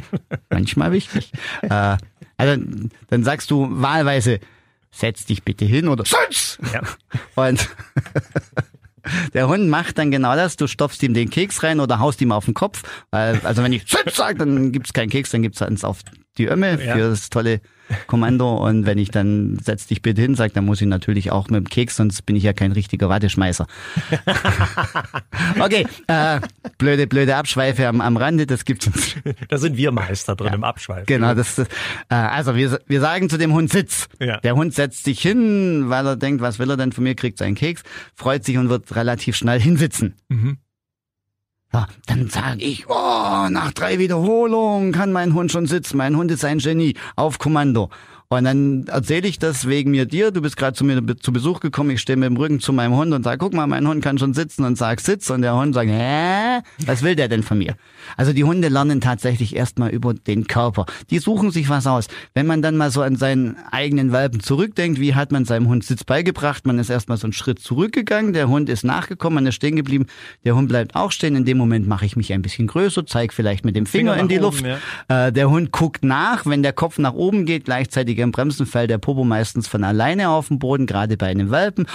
Manchmal 0.50 0.92
wichtig. 0.92 1.32
Äh, 1.62 1.96
also 2.36 2.64
dann 3.08 3.24
sagst 3.24 3.50
du 3.50 3.68
wahlweise, 3.70 4.38
setz 4.92 5.24
dich 5.26 5.42
bitte 5.42 5.64
hin 5.64 5.88
oder 5.88 6.04
Sitz! 6.04 6.58
Ja. 6.72 6.82
Und 7.34 7.68
der 9.34 9.48
Hund 9.48 9.68
macht 9.68 9.98
dann 9.98 10.10
genau 10.10 10.36
das, 10.36 10.56
du 10.56 10.66
stopfst 10.68 11.02
ihm 11.02 11.12
den 11.12 11.28
Keks 11.28 11.62
rein 11.62 11.80
oder 11.80 11.98
haust 11.98 12.20
ihm 12.20 12.30
auf 12.30 12.44
den 12.44 12.54
Kopf. 12.54 12.82
Weil, 13.10 13.40
also 13.42 13.62
wenn 13.64 13.72
ich 13.72 13.84
Sitz 13.88 14.16
sage, 14.16 14.38
dann 14.38 14.70
gibt's 14.70 14.92
keinen 14.92 15.10
Keks, 15.10 15.30
dann 15.30 15.42
gibt's 15.42 15.60
eins 15.60 15.84
auf 15.84 15.98
die 16.38 16.46
Ömme 16.46 16.82
Ja. 16.82 16.94
für 16.94 17.10
das 17.10 17.30
tolle 17.30 17.60
Kommando. 18.06 18.56
Und 18.56 18.86
wenn 18.86 18.98
ich 18.98 19.10
dann 19.10 19.58
setz 19.62 19.86
dich 19.86 20.00
bitte 20.02 20.22
hin 20.22 20.34
sage, 20.34 20.52
dann 20.54 20.64
muss 20.64 20.80
ich 20.80 20.86
natürlich 20.86 21.30
auch 21.30 21.48
mit 21.48 21.56
dem 21.58 21.68
Keks, 21.68 21.96
sonst 21.96 22.22
bin 22.22 22.34
ich 22.34 22.42
ja 22.42 22.52
kein 22.52 22.72
richtiger 22.72 23.08
Watteschmeißer. 23.08 23.66
okay, 25.60 25.86
äh, 26.06 26.40
blöde, 26.78 27.06
blöde 27.06 27.36
Abschweife 27.36 27.86
am, 27.86 28.00
am 28.00 28.16
Rande, 28.16 28.46
das 28.46 28.64
gibt's 28.64 28.86
uns. 28.86 29.16
Da 29.48 29.58
sind 29.58 29.76
wir 29.76 29.92
Meister 29.92 30.34
drin 30.34 30.54
im 30.54 30.64
Abschweif. 30.64 31.06
Genau, 31.06 31.34
das, 31.34 31.56
das 31.56 31.68
äh, 32.08 32.14
also 32.14 32.56
wir, 32.56 32.80
wir 32.86 33.00
sagen 33.00 33.28
zu 33.28 33.36
dem 33.36 33.52
Hund 33.52 33.70
Sitz. 33.70 34.08
Ja. 34.18 34.38
Der 34.40 34.54
Hund 34.56 34.74
setzt 34.74 35.04
sich 35.04 35.20
hin, 35.20 35.84
weil 35.88 36.06
er 36.06 36.16
denkt, 36.16 36.40
was 36.40 36.58
will 36.58 36.70
er 36.70 36.76
denn 36.76 36.92
von 36.92 37.04
mir, 37.04 37.14
kriegt 37.14 37.38
seinen 37.38 37.54
Keks, 37.54 37.82
freut 38.14 38.44
sich 38.44 38.56
und 38.58 38.68
wird 38.68 38.94
relativ 38.96 39.36
schnell 39.36 39.60
hinsitzen. 39.60 40.14
Mhm. 40.28 40.58
Ja, 41.74 41.88
dann 42.06 42.28
sage 42.28 42.62
ich, 42.62 42.88
oh, 42.88 43.48
nach 43.50 43.72
drei 43.72 43.98
Wiederholungen 43.98 44.92
kann 44.92 45.10
mein 45.10 45.34
Hund 45.34 45.50
schon 45.50 45.66
sitzen. 45.66 45.96
Mein 45.96 46.16
Hund 46.16 46.30
ist 46.30 46.44
ein 46.44 46.58
Genie, 46.58 46.94
auf 47.16 47.40
Kommando. 47.40 47.90
Und 48.38 48.44
dann 48.44 48.86
erzähle 48.86 49.28
ich 49.28 49.38
das 49.38 49.68
wegen 49.68 49.90
mir 49.90 50.06
dir. 50.06 50.30
Du 50.30 50.40
bist 50.40 50.56
gerade 50.56 50.76
zu 50.76 50.84
mir 50.84 51.02
zu 51.20 51.32
Besuch 51.32 51.60
gekommen. 51.60 51.90
Ich 51.90 52.00
stehe 52.00 52.16
mit 52.16 52.28
dem 52.28 52.36
Rücken 52.36 52.60
zu 52.60 52.72
meinem 52.72 52.94
Hund 52.96 53.12
und 53.12 53.22
sage, 53.22 53.38
guck 53.38 53.54
mal, 53.54 53.66
mein 53.66 53.86
Hund 53.86 54.02
kann 54.02 54.18
schon 54.18 54.34
sitzen 54.34 54.64
und 54.64 54.76
sag 54.76 55.00
Sitz. 55.00 55.30
Und 55.30 55.42
der 55.42 55.54
Hund 55.56 55.74
sagt, 55.74 55.90
hä? 55.90 56.60
Was 56.86 57.02
will 57.02 57.16
der 57.16 57.28
denn 57.28 57.42
von 57.42 57.58
mir? 57.58 57.74
Also 58.16 58.32
die 58.32 58.44
Hunde 58.44 58.68
lernen 58.68 59.00
tatsächlich 59.00 59.56
erstmal 59.56 59.90
über 59.90 60.14
den 60.14 60.46
Körper. 60.46 60.86
Die 61.10 61.18
suchen 61.18 61.50
sich 61.50 61.68
was 61.68 61.86
aus. 61.86 62.08
Wenn 62.34 62.46
man 62.46 62.62
dann 62.62 62.76
mal 62.76 62.90
so 62.90 63.02
an 63.02 63.16
seinen 63.16 63.56
eigenen 63.70 64.12
Welpen 64.12 64.40
zurückdenkt, 64.40 65.00
wie 65.00 65.14
hat 65.14 65.32
man 65.32 65.44
seinem 65.44 65.68
Hund 65.68 65.84
Sitz 65.84 66.04
beigebracht? 66.04 66.66
Man 66.66 66.78
ist 66.78 66.90
erstmal 66.90 67.18
so 67.18 67.26
einen 67.26 67.32
Schritt 67.32 67.58
zurückgegangen. 67.60 68.32
Der 68.32 68.48
Hund 68.48 68.68
ist 68.68 68.84
nachgekommen, 68.84 69.36
man 69.36 69.46
ist 69.46 69.54
stehen 69.54 69.76
geblieben. 69.76 70.06
Der 70.44 70.54
Hund 70.54 70.68
bleibt 70.68 70.94
auch 70.94 71.12
stehen. 71.12 71.36
In 71.36 71.44
dem 71.44 71.58
Moment 71.58 71.86
mache 71.86 72.04
ich 72.06 72.16
mich 72.16 72.32
ein 72.32 72.42
bisschen 72.42 72.66
größer, 72.66 73.06
zeige 73.06 73.32
vielleicht 73.32 73.64
mit 73.64 73.76
dem 73.76 73.86
Finger, 73.86 74.12
Finger 74.12 74.22
in 74.22 74.28
die 74.28 74.36
nach 74.36 74.42
Luft. 74.42 74.64
oben, 74.64 74.76
Äh, 75.08 75.32
der 75.32 75.50
Hund 75.50 75.72
guckt 75.72 76.04
nach, 76.04 76.46
wenn 76.46 76.62
der 76.62 76.72
Kopf 76.72 76.98
nach 76.98 77.14
oben 77.14 77.46
geht, 77.46 77.64
gleichzeitig 77.64 78.18
im 78.24 78.32
Bremsen 78.32 78.66
fällt 78.66 78.90
der 78.90 78.98
Popo 78.98 79.22
meistens 79.24 79.68
von 79.68 79.84
alleine 79.84 80.30
auf 80.30 80.48
den 80.48 80.58
Boden, 80.58 80.86
gerade 80.86 81.16
bei 81.16 81.26
einem 81.28 81.50
Welpen. 81.50 81.86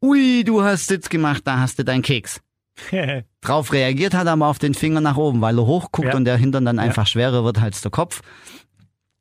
Ui, 0.00 0.44
du 0.44 0.62
hast 0.62 0.86
Sitz 0.86 1.08
gemacht, 1.08 1.42
da 1.44 1.58
hast 1.58 1.78
du 1.78 1.84
deinen 1.84 2.02
Keks. 2.02 2.40
Drauf 3.40 3.72
reagiert 3.72 4.14
hat 4.14 4.26
er 4.26 4.32
aber 4.34 4.46
auf 4.46 4.58
den 4.60 4.74
Finger 4.74 5.00
nach 5.00 5.16
oben, 5.16 5.40
weil 5.40 5.58
er 5.58 5.66
hochguckt 5.66 6.08
Ja. 6.08 6.14
und 6.16 6.24
der 6.24 6.36
Hintern 6.36 6.64
dann 6.64 6.78
einfach 6.78 7.06
schwerer 7.06 7.44
wird 7.44 7.60
als 7.60 7.80
der 7.80 7.90
Kopf. 7.90 8.20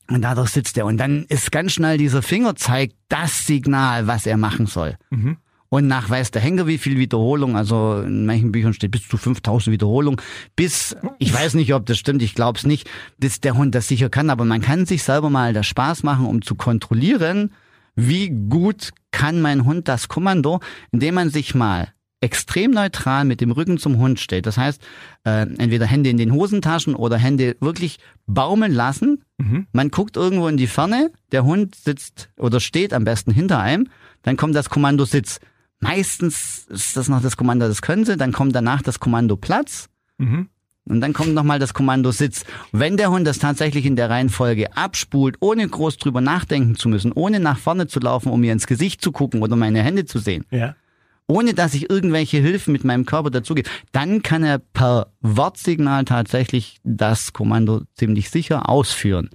Und 0.10 0.22
dadurch 0.22 0.50
sitzt 0.52 0.78
er. 0.78 0.86
Und 0.86 0.98
dann 0.98 1.26
ist 1.28 1.52
ganz 1.52 1.74
schnell 1.74 1.98
dieser 1.98 2.22
Fingerzeig 2.22 2.92
das 3.10 3.46
Signal, 3.46 4.08
was 4.08 4.26
er 4.26 4.38
machen 4.38 4.66
soll. 4.66 4.96
Mhm. 5.10 5.38
Und 5.70 5.88
nach 5.88 6.10
weiß 6.10 6.32
der 6.32 6.42
Henker, 6.42 6.68
wie 6.68 6.78
viel 6.78 6.98
Wiederholung, 6.98 7.58
also 7.58 8.02
in 8.02 8.26
manchen 8.26 8.52
Büchern 8.52 8.74
steht 8.74 8.92
bis 8.92 9.08
zu 9.08 9.18
5000 9.18 9.74
Wiederholungen, 9.74 10.22
bis, 10.56 10.96
ich 11.20 11.34
weiß 11.34 11.56
nicht, 11.56 11.74
ob 11.74 11.86
das 11.86 11.98
stimmt, 11.98 12.22
ich 12.22 12.36
glaube 12.36 12.58
es 12.58 12.66
nicht, 12.66 12.90
bis 13.18 13.42
der 13.42 13.56
Hund 13.56 13.76
das 13.76 13.88
sicher 13.88 14.10
kann, 14.10 14.30
aber 14.30 14.46
man 14.46 14.62
kann 14.62 14.86
sich 14.86 15.04
selber 15.04 15.30
mal 15.30 15.54
das 15.54 15.68
Spaß 15.68 16.04
machen, 16.04 16.26
um 16.26 16.42
zu 16.42 16.56
kontrollieren, 16.56 17.52
wie 17.96 18.30
gut 18.30 18.92
kann 19.12 19.42
mein 19.42 19.66
Hund 19.66 19.88
das 19.88 20.08
Kommando, 20.08 20.60
indem 20.92 21.16
man 21.16 21.30
sich 21.30 21.56
mal 21.56 21.90
extrem 22.22 22.72
neutral 22.72 23.26
mit 23.26 23.42
dem 23.42 23.52
Rücken 23.52 23.78
zum 23.78 23.98
Hund 23.98 24.20
stellt. 24.20 24.46
Das 24.46 24.58
heißt, 24.58 24.82
äh, 25.24 25.42
entweder 25.42 25.86
Hände 25.86 26.10
in 26.10 26.18
den 26.18 26.34
Hosentaschen 26.34 26.96
oder 26.96 27.18
Hände 27.18 27.56
wirklich 27.60 28.00
baumeln 28.26 28.74
lassen. 28.74 29.24
Mhm. 29.38 29.68
Man 29.72 29.92
guckt 29.92 30.18
irgendwo 30.18 30.48
in 30.48 30.58
die 30.58 30.68
Ferne, 30.68 31.12
der 31.32 31.44
Hund 31.44 31.76
sitzt 31.76 32.30
oder 32.38 32.60
steht 32.60 32.94
am 32.94 33.04
besten 33.04 33.32
hinter 33.32 33.60
einem, 33.60 33.88
dann 34.24 34.36
kommt 34.36 34.56
das 34.56 34.70
Kommando 34.70 35.06
Sitz. 35.06 35.40
Meistens 35.80 36.66
ist 36.70 36.98
das 36.98 37.08
noch 37.08 37.22
das 37.22 37.38
Kommando, 37.38 37.68
das 37.68 37.82
können 37.82 38.06
sie, 38.06 38.18
dann 38.18 38.32
kommt 38.32 38.56
danach 38.56 38.82
das 38.82 39.00
Kommando 39.00 39.36
Platz 39.38 39.90
Mhm. 40.18 40.50
und 40.86 41.02
dann 41.02 41.13
kommt 41.13 41.36
nochmal 41.36 41.60
das 41.60 41.74
Kommando 41.76 42.12
Sitz. 42.12 42.44
Wenn 42.72 42.98
der 42.98 43.12
Hund 43.12 43.28
das 43.28 43.38
tatsächlich 43.38 43.86
in 43.86 43.96
der 43.96 44.10
Reihenfolge 44.10 44.76
abspult, 44.76 45.36
ohne 45.42 45.68
groß 45.68 45.98
drüber 45.98 46.22
nachdenken 46.22 46.76
zu 46.76 46.90
müssen, 46.90 47.12
ohne 47.12 47.40
nach 47.40 47.60
vorne 47.60 47.86
zu 47.88 48.00
laufen, 48.00 48.32
um 48.32 48.42
mir 48.42 48.54
ins 48.54 48.66
Gesicht 48.66 49.02
zu 49.04 49.12
gucken 49.12 49.44
oder 49.44 49.56
meine 49.56 49.84
Hände 49.84 50.06
zu 50.06 50.18
sehen, 50.18 50.46
Ja. 50.50 50.76
ohne 51.28 51.54
dass 51.54 51.76
ich 51.76 51.92
irgendwelche 51.92 52.38
Hilfen 52.40 52.72
mit 52.72 52.84
meinem 52.84 53.06
Körper 53.06 53.30
dazugebe, 53.30 53.70
dann 53.92 54.24
kann 54.24 54.44
er 54.44 54.58
per 54.58 55.12
Wortsignal 55.22 56.06
tatsächlich 56.06 56.78
das 56.84 57.34
Kommando 57.34 57.82
ziemlich 57.94 58.32
sicher 58.32 58.68
ausführen. 58.68 59.30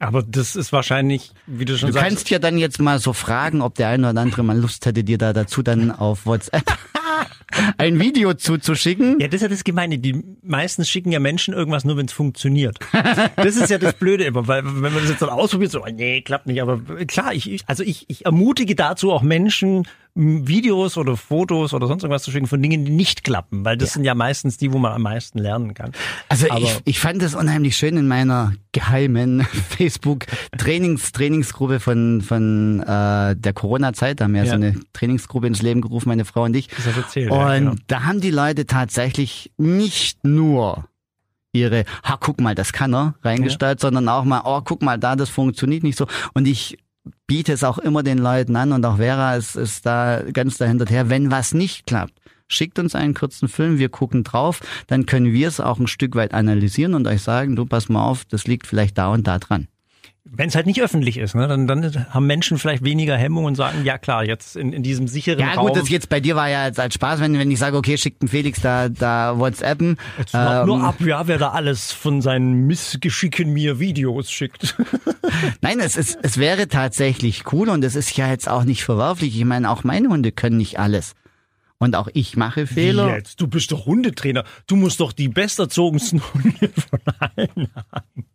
Aber 0.00 0.22
das 0.22 0.56
ist 0.56 0.72
wahrscheinlich, 0.72 1.30
wie 1.46 1.66
du 1.66 1.76
schon 1.78 1.88
Du 1.88 1.92
sagst. 1.92 2.08
kannst 2.08 2.30
ja 2.30 2.38
dann 2.38 2.56
jetzt 2.58 2.80
mal 2.80 2.98
so 2.98 3.12
fragen, 3.12 3.60
ob 3.60 3.74
der 3.74 3.88
eine 3.88 4.10
oder 4.10 4.20
andere 4.20 4.42
mal 4.42 4.58
Lust 4.58 4.86
hätte, 4.86 5.04
dir 5.04 5.18
da 5.18 5.32
dazu 5.32 5.62
dann 5.62 5.90
auf 5.92 6.24
WhatsApp 6.26 6.64
ein 7.78 7.98
Video 8.00 8.34
zuzuschicken. 8.34 9.18
Ja, 9.20 9.26
das 9.28 9.36
ist 9.36 9.42
ja 9.42 9.48
das 9.48 9.64
Gemeine. 9.64 9.98
Die 9.98 10.22
meistens 10.42 10.88
schicken 10.88 11.12
ja 11.12 11.20
Menschen 11.20 11.54
irgendwas 11.54 11.84
nur, 11.84 11.96
wenn 11.96 12.06
es 12.06 12.12
funktioniert. 12.12 12.78
Das 13.36 13.56
ist 13.56 13.70
ja 13.70 13.78
das 13.78 13.94
Blöde 13.94 14.24
immer, 14.24 14.46
weil 14.48 14.64
wenn 14.64 14.92
man 14.92 14.94
das 14.94 15.08
jetzt 15.10 15.22
dann 15.22 15.30
ausprobiert, 15.30 15.70
so, 15.72 15.82
oh, 15.82 15.88
nee, 15.92 16.20
klappt 16.22 16.46
nicht. 16.46 16.60
Aber 16.62 16.78
klar, 17.06 17.32
ich, 17.34 17.50
ich 17.50 17.62
also 17.66 17.82
ich, 17.82 18.04
ich 18.08 18.24
ermutige 18.26 18.74
dazu 18.74 19.12
auch 19.12 19.22
Menschen, 19.22 19.86
Videos 20.16 20.96
oder 20.98 21.16
Fotos 21.16 21.72
oder 21.72 21.86
sonst 21.86 22.02
irgendwas 22.02 22.24
zu 22.24 22.32
schicken 22.32 22.48
von 22.48 22.60
Dingen, 22.60 22.84
die 22.84 22.90
nicht 22.90 23.22
klappen, 23.22 23.64
weil 23.64 23.76
das 23.76 23.92
sind 23.92 24.02
ja 24.02 24.16
meistens 24.16 24.56
die, 24.56 24.72
wo 24.72 24.78
man 24.78 24.92
am 24.92 25.02
meisten 25.02 25.38
lernen 25.38 25.72
kann. 25.72 25.92
Also 26.28 26.50
Aber- 26.50 26.60
ich, 26.60 26.80
ich 26.84 26.98
fand 26.98 27.22
es 27.22 27.36
unheimlich 27.36 27.76
schön 27.76 27.96
in 27.96 28.08
meiner 28.08 28.52
geheimen 28.72 29.42
Facebook 29.78 30.26
Trainings 30.58 31.12
Trainingsgruppe 31.12 31.78
von 31.78 32.22
von 32.22 32.80
äh, 32.80 33.36
der 33.36 33.52
Corona-Zeit. 33.54 34.20
Da 34.20 34.24
haben 34.24 34.34
wir 34.34 34.42
Ja. 34.42 34.48
so 34.48 34.54
eine 34.54 34.74
Trainingsgruppe 34.92 35.46
ins 35.46 35.62
Leben 35.62 35.80
gerufen, 35.80 36.08
meine 36.08 36.24
Frau 36.24 36.42
und 36.42 36.56
ich. 36.56 36.66
Das 36.68 36.86
hast 36.86 36.96
erzählt, 36.96 37.30
und 37.30 37.38
ja, 37.40 37.58
genau. 37.58 37.74
da 37.86 38.04
haben 38.04 38.20
die 38.20 38.30
Leute 38.30 38.66
tatsächlich 38.66 39.52
nicht 39.56 40.24
nur 40.24 40.86
ihre, 41.52 41.84
ha, 42.04 42.16
guck 42.18 42.40
mal, 42.40 42.54
das 42.54 42.72
kann 42.72 42.94
er, 42.94 43.14
reingestellt, 43.22 43.80
sondern 43.80 44.08
auch 44.08 44.24
mal, 44.24 44.42
oh, 44.44 44.60
guck 44.62 44.82
mal 44.82 44.98
da, 44.98 45.16
das 45.16 45.30
funktioniert 45.30 45.82
nicht 45.82 45.98
so. 45.98 46.06
Und 46.34 46.46
ich 46.46 46.78
biete 47.26 47.52
es 47.52 47.64
auch 47.64 47.78
immer 47.78 48.02
den 48.02 48.18
Leuten 48.18 48.56
an 48.56 48.72
und 48.72 48.84
auch 48.84 48.96
Vera 48.96 49.36
ist, 49.36 49.56
ist 49.56 49.86
da 49.86 50.22
ganz 50.32 50.58
dahinter 50.58 50.86
her, 50.86 51.08
wenn 51.10 51.30
was 51.30 51.54
nicht 51.54 51.86
klappt. 51.86 52.14
Schickt 52.48 52.78
uns 52.78 52.94
einen 52.94 53.14
kurzen 53.14 53.48
Film, 53.48 53.78
wir 53.78 53.88
gucken 53.88 54.24
drauf, 54.24 54.60
dann 54.88 55.06
können 55.06 55.32
wir 55.32 55.46
es 55.46 55.60
auch 55.60 55.78
ein 55.78 55.86
Stück 55.86 56.16
weit 56.16 56.34
analysieren 56.34 56.94
und 56.94 57.06
euch 57.06 57.22
sagen, 57.22 57.54
du 57.54 57.64
pass 57.64 57.88
mal 57.88 58.04
auf, 58.04 58.24
das 58.24 58.46
liegt 58.46 58.66
vielleicht 58.66 58.98
da 58.98 59.08
und 59.08 59.26
da 59.26 59.38
dran. 59.38 59.68
Wenn 60.32 60.48
es 60.48 60.54
halt 60.54 60.66
nicht 60.66 60.80
öffentlich 60.80 61.16
ist, 61.18 61.34
ne, 61.34 61.48
dann, 61.48 61.66
dann 61.66 62.06
haben 62.10 62.26
Menschen 62.26 62.56
vielleicht 62.58 62.84
weniger 62.84 63.16
Hemmung 63.16 63.46
und 63.46 63.56
sagen, 63.56 63.84
ja 63.84 63.98
klar, 63.98 64.24
jetzt 64.24 64.56
in, 64.56 64.72
in 64.72 64.84
diesem 64.84 65.08
sicheren 65.08 65.40
Ja 65.40 65.54
Raum. 65.54 65.66
gut, 65.66 65.76
das 65.76 65.88
jetzt 65.88 66.08
bei 66.08 66.20
dir 66.20 66.36
war 66.36 66.48
ja 66.48 66.66
jetzt 66.66 66.78
als 66.78 66.94
Spaß, 66.94 67.20
wenn, 67.20 67.36
wenn 67.36 67.50
ich 67.50 67.58
sage, 67.58 67.76
okay, 67.76 67.98
schickt 67.98 68.22
dem 68.22 68.28
Felix 68.28 68.60
da, 68.60 68.88
da 68.88 69.38
WhatsAppen. 69.38 69.96
Jetzt 70.18 70.34
wart 70.34 70.66
nur 70.66 70.76
Ähm, 70.76 70.82
ab, 70.82 71.00
ja, 71.00 71.26
wer 71.26 71.38
da 71.38 71.50
alles 71.50 71.90
von 71.90 72.22
seinen 72.22 72.66
Missgeschicken 72.68 73.52
mir 73.52 73.80
Videos 73.80 74.30
schickt. 74.30 74.76
Nein, 75.62 75.80
es, 75.80 75.96
ist, 75.96 76.18
es 76.22 76.38
wäre 76.38 76.68
tatsächlich 76.68 77.52
cool 77.52 77.68
und 77.68 77.84
es 77.84 77.96
ist 77.96 78.16
ja 78.16 78.28
jetzt 78.28 78.48
auch 78.48 78.62
nicht 78.64 78.84
verwerflich. 78.84 79.36
Ich 79.36 79.44
meine, 79.44 79.68
auch 79.68 79.82
meine 79.82 80.08
Hunde 80.08 80.30
können 80.30 80.58
nicht 80.58 80.78
alles. 80.78 81.14
Und 81.78 81.96
auch 81.96 82.08
ich 82.12 82.36
mache 82.36 82.66
Fehler. 82.66 83.08
Wie 83.08 83.12
jetzt? 83.12 83.40
Du 83.40 83.46
bist 83.46 83.72
doch 83.72 83.86
Hundetrainer. 83.86 84.44
Du 84.66 84.76
musst 84.76 85.00
doch 85.00 85.12
die 85.12 85.28
besterzogensten 85.28 86.22
Hunde 86.34 86.68
von 86.68 87.00
allen 87.18 87.68
haben. 87.74 88.26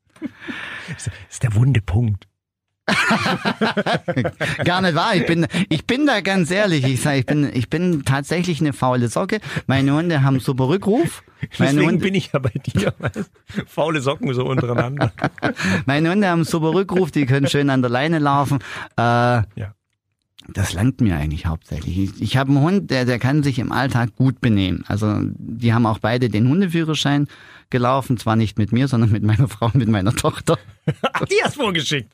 Das 0.93 1.09
ist 1.29 1.43
der 1.43 1.53
wunde 1.55 1.81
Punkt. 1.81 2.27
Gar 4.63 4.81
nicht 4.81 4.95
wahr. 4.95 5.15
Ich 5.15 5.25
bin, 5.25 5.47
ich 5.69 5.85
bin 5.87 6.05
da 6.05 6.21
ganz 6.21 6.51
ehrlich. 6.51 6.85
Ich 6.85 7.01
sage, 7.01 7.17
ich 7.17 7.25
bin, 7.25 7.49
ich 7.53 7.69
bin 7.69 8.03
tatsächlich 8.05 8.61
eine 8.61 8.73
faule 8.73 9.07
Socke. 9.07 9.39
Meine 9.67 9.93
Hunde 9.93 10.21
haben 10.23 10.39
super 10.39 10.67
Rückruf. 10.69 11.23
Meine 11.57 11.71
Deswegen 11.71 11.87
Hunde, 11.87 12.03
bin 12.03 12.15
ich 12.15 12.31
ja 12.31 12.39
bei 12.39 12.51
dir. 12.51 12.93
Faule 13.67 14.01
Socken 14.01 14.33
so 14.33 14.45
untereinander. 14.45 15.11
meine 15.85 16.11
Hunde 16.11 16.27
haben 16.27 16.43
super 16.43 16.73
Rückruf. 16.73 17.11
Die 17.11 17.25
können 17.25 17.47
schön 17.47 17.69
an 17.69 17.81
der 17.81 17.91
Leine 17.91 18.19
laufen. 18.19 18.59
Äh, 18.97 19.01
Ja. 19.01 19.74
Das 20.47 20.73
langt 20.73 21.01
mir 21.01 21.15
eigentlich 21.15 21.45
hauptsächlich. 21.45 21.97
Ich, 21.97 22.21
ich 22.21 22.37
habe 22.37 22.51
einen 22.51 22.61
Hund, 22.61 22.91
der, 22.91 23.05
der 23.05 23.19
kann 23.19 23.43
sich 23.43 23.59
im 23.59 23.71
Alltag 23.71 24.15
gut 24.15 24.41
benehmen. 24.41 24.83
Also 24.87 25.19
die 25.21 25.73
haben 25.73 25.85
auch 25.85 25.99
beide 25.99 26.29
den 26.29 26.47
Hundeführerschein 26.47 27.27
gelaufen, 27.69 28.17
zwar 28.17 28.35
nicht 28.35 28.57
mit 28.57 28.71
mir, 28.71 28.87
sondern 28.87 29.11
mit 29.11 29.23
meiner 29.23 29.47
Frau 29.49 29.67
und 29.67 29.75
mit 29.75 29.89
meiner 29.89 30.15
Tochter. 30.15 30.57
Ach, 31.13 31.25
die 31.25 31.41
hast 31.43 31.55
vorgeschickt. 31.55 32.11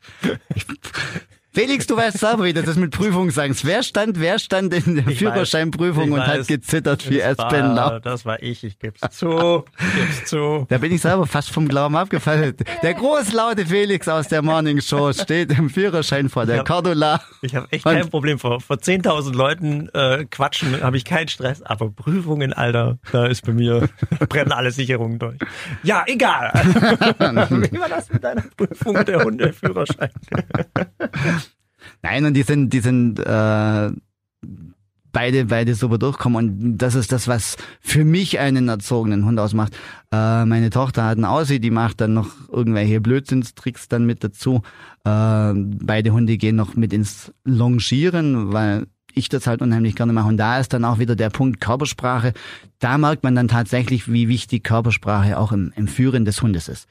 Felix, 1.53 1.85
du 1.85 1.97
weißt 1.97 2.17
selber, 2.17 2.45
wie 2.45 2.53
du 2.53 2.63
das 2.63 2.77
mit 2.77 2.91
Prüfung 2.91 3.29
sagst. 3.29 3.65
Wer 3.65 3.83
stand, 3.83 4.21
wer 4.21 4.39
stand 4.39 4.73
in 4.73 4.95
der 4.95 5.07
Ich 5.07 5.19
Führerscheinprüfung 5.19 6.11
weiß. 6.11 6.19
und 6.19 6.25
hat 6.27 6.47
gezittert 6.47 7.09
wie 7.09 7.17
Das 7.17 7.37
Aspen 7.39 7.75
war, 7.75 7.91
Lau? 7.91 7.99
das 7.99 8.23
war 8.25 8.41
ich, 8.41 8.63
ich 8.63 8.79
geb's 8.79 9.01
zu. 9.11 9.65
Ich 9.77 9.95
geb's 10.01 10.29
zu. 10.29 10.65
Da 10.69 10.77
bin 10.77 10.93
ich 10.93 11.01
selber 11.01 11.27
fast 11.27 11.51
vom 11.51 11.67
Glauben 11.67 11.97
abgefallen. 11.97 12.55
Der 12.81 12.93
großlaute 12.93 13.65
Felix 13.65 14.07
aus 14.07 14.29
der 14.29 14.41
Morning 14.41 14.79
Show 14.79 15.11
steht 15.11 15.51
im 15.57 15.69
Führerschein 15.69 16.29
vor 16.29 16.45
der. 16.45 16.63
Cordula. 16.63 17.19
Ich 17.41 17.53
habe 17.53 17.67
echt 17.71 17.83
kein 17.83 18.09
Problem. 18.09 18.39
Vor, 18.39 18.61
vor 18.61 18.77
10.000 18.77 19.33
Leuten 19.35 19.89
äh, 19.89 20.23
quatschen 20.31 20.81
habe 20.81 20.95
ich 20.95 21.03
keinen 21.03 21.27
Stress. 21.27 21.61
Aber 21.63 21.89
Prüfungen, 21.91 22.53
Alter, 22.53 22.97
da 23.11 23.25
ist 23.25 23.45
bei 23.45 23.51
mir, 23.51 23.89
brennen 24.29 24.53
alle 24.53 24.71
Sicherungen 24.71 25.19
durch. 25.19 25.37
Ja, 25.83 26.05
egal. 26.07 26.51
Wie 26.53 27.79
war 27.79 27.89
das 27.89 28.09
mit 28.09 28.23
deiner 28.23 28.43
Prüfung 28.55 29.03
der 29.03 29.21
Hundeführerschein? 29.21 30.11
Nein, 32.01 32.25
und 32.25 32.33
die 32.33 32.43
sind, 32.43 32.71
die 32.73 32.79
sind 32.79 33.19
äh, 33.19 33.91
beide, 35.11 35.45
beide 35.45 35.75
super 35.75 35.97
durchkommen. 35.97 36.37
Und 36.37 36.77
das 36.77 36.95
ist 36.95 37.11
das, 37.11 37.27
was 37.27 37.57
für 37.79 38.05
mich 38.05 38.39
einen 38.39 38.67
erzogenen 38.67 39.25
Hund 39.25 39.39
ausmacht. 39.39 39.73
Äh, 40.11 40.45
meine 40.45 40.69
Tochter 40.69 41.05
hat 41.05 41.17
einen 41.17 41.25
Aussie, 41.25 41.59
die 41.59 41.71
macht 41.71 42.01
dann 42.01 42.13
noch 42.13 42.29
irgendwelche 42.49 43.01
Blödsinnstricks 43.01 43.87
dann 43.87 44.05
mit 44.05 44.23
dazu. 44.23 44.61
Äh, 45.03 45.53
beide 45.53 46.11
Hunde 46.11 46.37
gehen 46.37 46.55
noch 46.55 46.75
mit 46.75 46.93
ins 46.93 47.31
Longieren, 47.43 48.53
weil 48.53 48.87
ich 49.13 49.27
das 49.27 49.45
halt 49.45 49.61
unheimlich 49.61 49.95
gerne 49.95 50.13
mache. 50.13 50.29
Und 50.29 50.37
da 50.37 50.59
ist 50.59 50.73
dann 50.73 50.85
auch 50.85 50.99
wieder 50.99 51.15
der 51.15 51.29
Punkt 51.29 51.59
Körpersprache. 51.59 52.33
Da 52.79 52.97
merkt 52.97 53.23
man 53.23 53.35
dann 53.35 53.49
tatsächlich, 53.49 54.11
wie 54.11 54.29
wichtig 54.29 54.63
Körpersprache 54.63 55.37
auch 55.37 55.51
im, 55.51 55.73
im 55.75 55.87
Führen 55.87 56.23
des 56.23 56.41
Hundes 56.41 56.69
ist. 56.69 56.87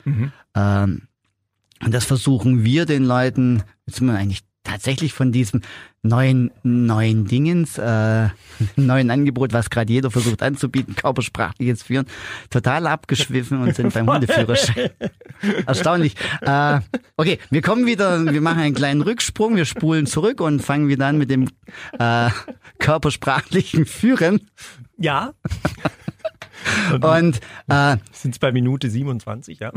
Ähm, 0.55 1.03
und 1.83 1.95
das 1.95 2.05
versuchen 2.05 2.63
wir 2.63 2.85
den 2.85 3.05
Leuten, 3.05 3.63
jetzt 3.87 3.97
sind 3.97 4.09
wir 4.09 4.15
eigentlich 4.15 4.43
tatsächlich 4.65 5.13
von 5.13 5.33
diesem 5.33 5.63
neuen, 6.03 6.51
neuen 6.63 7.27
Dingens, 7.27 7.79
äh, 7.79 8.29
neuen 8.77 9.11
Angebot, 9.11 9.53
was 9.53 9.71
gerade 9.71 9.93
jeder 9.93 10.11
versucht 10.11 10.43
anzubieten, 10.43 10.95
körpersprachliches 10.95 11.83
Führen, 11.83 12.07
total 12.51 12.87
abgeschwiffen 12.87 13.61
und 13.61 13.75
sind 13.75 13.93
beim 13.93 14.11
Hundeführerschein. 14.13 14.91
Erstaunlich. 15.67 16.15
Äh, 16.43 16.81
okay, 17.17 17.39
wir 17.51 17.63
kommen 17.63 17.87
wieder, 17.87 18.25
wir 18.33 18.41
machen 18.41 18.61
einen 18.61 18.75
kleinen 18.75 19.03
Rücksprung, 19.03 19.57
wir 19.57 19.65
spulen 19.65 20.07
zurück 20.07 20.41
und 20.41 20.61
fangen 20.61 20.89
wieder 20.89 21.07
an 21.07 21.19
mit 21.19 21.31
dem 21.31 21.49
äh, 21.99 22.31
körpersprachlichen 22.79 23.87
Führen. 23.87 24.49
Ja, 24.99 25.33
Und 27.01 27.41
äh, 27.69 27.97
sind 28.13 28.33
es 28.33 28.39
bei 28.39 28.53
Minute 28.53 28.91
27, 28.91 29.61
ja. 29.61 29.73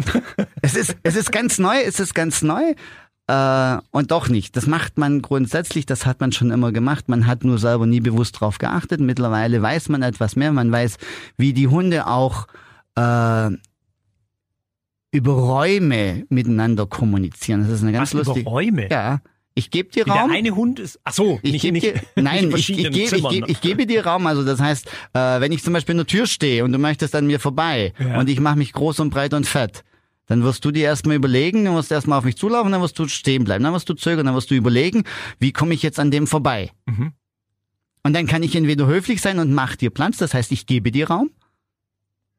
Es 0.61 0.75
ist, 0.75 0.95
es 1.03 1.15
ist 1.15 1.31
ganz 1.31 1.59
neu, 1.59 1.79
es 1.81 1.99
ist 1.99 2.13
ganz 2.13 2.41
neu. 2.41 2.73
Äh, 3.27 3.77
und 3.91 4.11
doch 4.11 4.27
nicht. 4.27 4.55
Das 4.57 4.67
macht 4.67 4.97
man 4.97 5.21
grundsätzlich, 5.21 5.85
das 5.85 6.05
hat 6.05 6.19
man 6.19 6.31
schon 6.33 6.51
immer 6.51 6.71
gemacht. 6.71 7.07
Man 7.07 7.25
hat 7.25 7.43
nur 7.43 7.57
selber 7.57 7.85
nie 7.85 8.01
bewusst 8.01 8.39
drauf 8.39 8.57
geachtet. 8.57 8.99
Mittlerweile 8.99 9.61
weiß 9.61 9.89
man 9.89 10.01
etwas 10.01 10.35
mehr. 10.35 10.51
Man 10.51 10.71
weiß, 10.71 10.97
wie 11.37 11.53
die 11.53 11.67
Hunde 11.67 12.07
auch 12.07 12.47
äh, 12.95 13.49
über 15.11 15.33
Räume 15.33 16.25
miteinander 16.29 16.85
kommunizieren. 16.85 17.61
Das 17.61 17.69
ist 17.71 17.83
eine 17.83 17.91
ganz 17.91 18.09
Was 18.09 18.21
über 18.21 18.25
lustige. 18.25 18.49
Räume? 18.49 18.89
Ja. 18.89 19.21
Ich 19.55 19.69
gebe 19.69 19.89
dir 19.91 20.05
Wie 20.05 20.09
der 20.09 20.19
Raum. 20.21 20.31
eine 20.31 20.55
Hund 20.55 20.79
ist. 20.79 20.99
Ach 21.03 21.13
so, 21.13 21.39
Ich 21.43 21.61
gebe 21.61 21.79
dir, 21.79 21.93
nein, 22.15 22.51
ich, 22.55 22.71
ich, 22.71 22.77
gebe, 22.91 22.97
ich, 22.97 23.29
gebe, 23.29 23.51
ich 23.51 23.61
gebe 23.61 23.85
dir 23.85 24.03
Raum. 24.05 24.25
Also 24.25 24.43
das 24.43 24.59
heißt, 24.59 24.87
äh, 25.13 25.39
wenn 25.39 25.51
ich 25.51 25.63
zum 25.63 25.73
Beispiel 25.73 25.93
in 25.93 25.97
der 25.99 26.07
Tür 26.07 26.25
stehe 26.25 26.63
und 26.63 26.71
du 26.71 26.79
möchtest 26.79 27.13
an 27.15 27.27
mir 27.27 27.39
vorbei 27.39 27.93
Ja. 27.99 28.19
und 28.19 28.29
ich 28.29 28.39
mache 28.39 28.57
mich 28.57 28.73
groß 28.73 28.99
und 28.99 29.11
breit 29.11 29.35
und 29.35 29.45
fett, 29.45 29.83
dann 30.27 30.43
wirst 30.43 30.63
du 30.65 30.71
dir 30.71 30.85
erstmal 30.85 31.15
überlegen, 31.15 31.65
dann 31.65 31.75
wirst 31.75 31.91
du 31.91 31.95
erstmal 31.95 32.17
auf 32.19 32.25
mich 32.25 32.37
zulaufen, 32.37 32.71
dann 32.71 32.81
wirst 32.81 32.97
du 32.97 33.07
stehen 33.07 33.43
bleiben, 33.43 33.63
dann 33.63 33.73
wirst 33.73 33.89
du 33.89 33.93
zögern, 33.93 34.25
dann 34.25 34.35
wirst 34.35 34.51
du 34.51 34.55
überlegen, 34.55 35.03
wie 35.39 35.51
komme 35.51 35.73
ich 35.73 35.83
jetzt 35.83 35.99
an 35.99 36.11
dem 36.11 36.27
vorbei. 36.27 36.71
Mhm. 36.85 37.13
Und 38.03 38.13
dann 38.13 38.27
kann 38.27 38.43
ich 38.43 38.55
entweder 38.55 38.85
höflich 38.87 39.21
sein 39.21 39.39
und 39.39 39.53
mach 39.53 39.75
dir 39.75 39.89
Platz, 39.89 40.17
das 40.17 40.33
heißt, 40.33 40.51
ich 40.51 40.65
gebe 40.65 40.91
dir 40.91 41.09
Raum, 41.09 41.29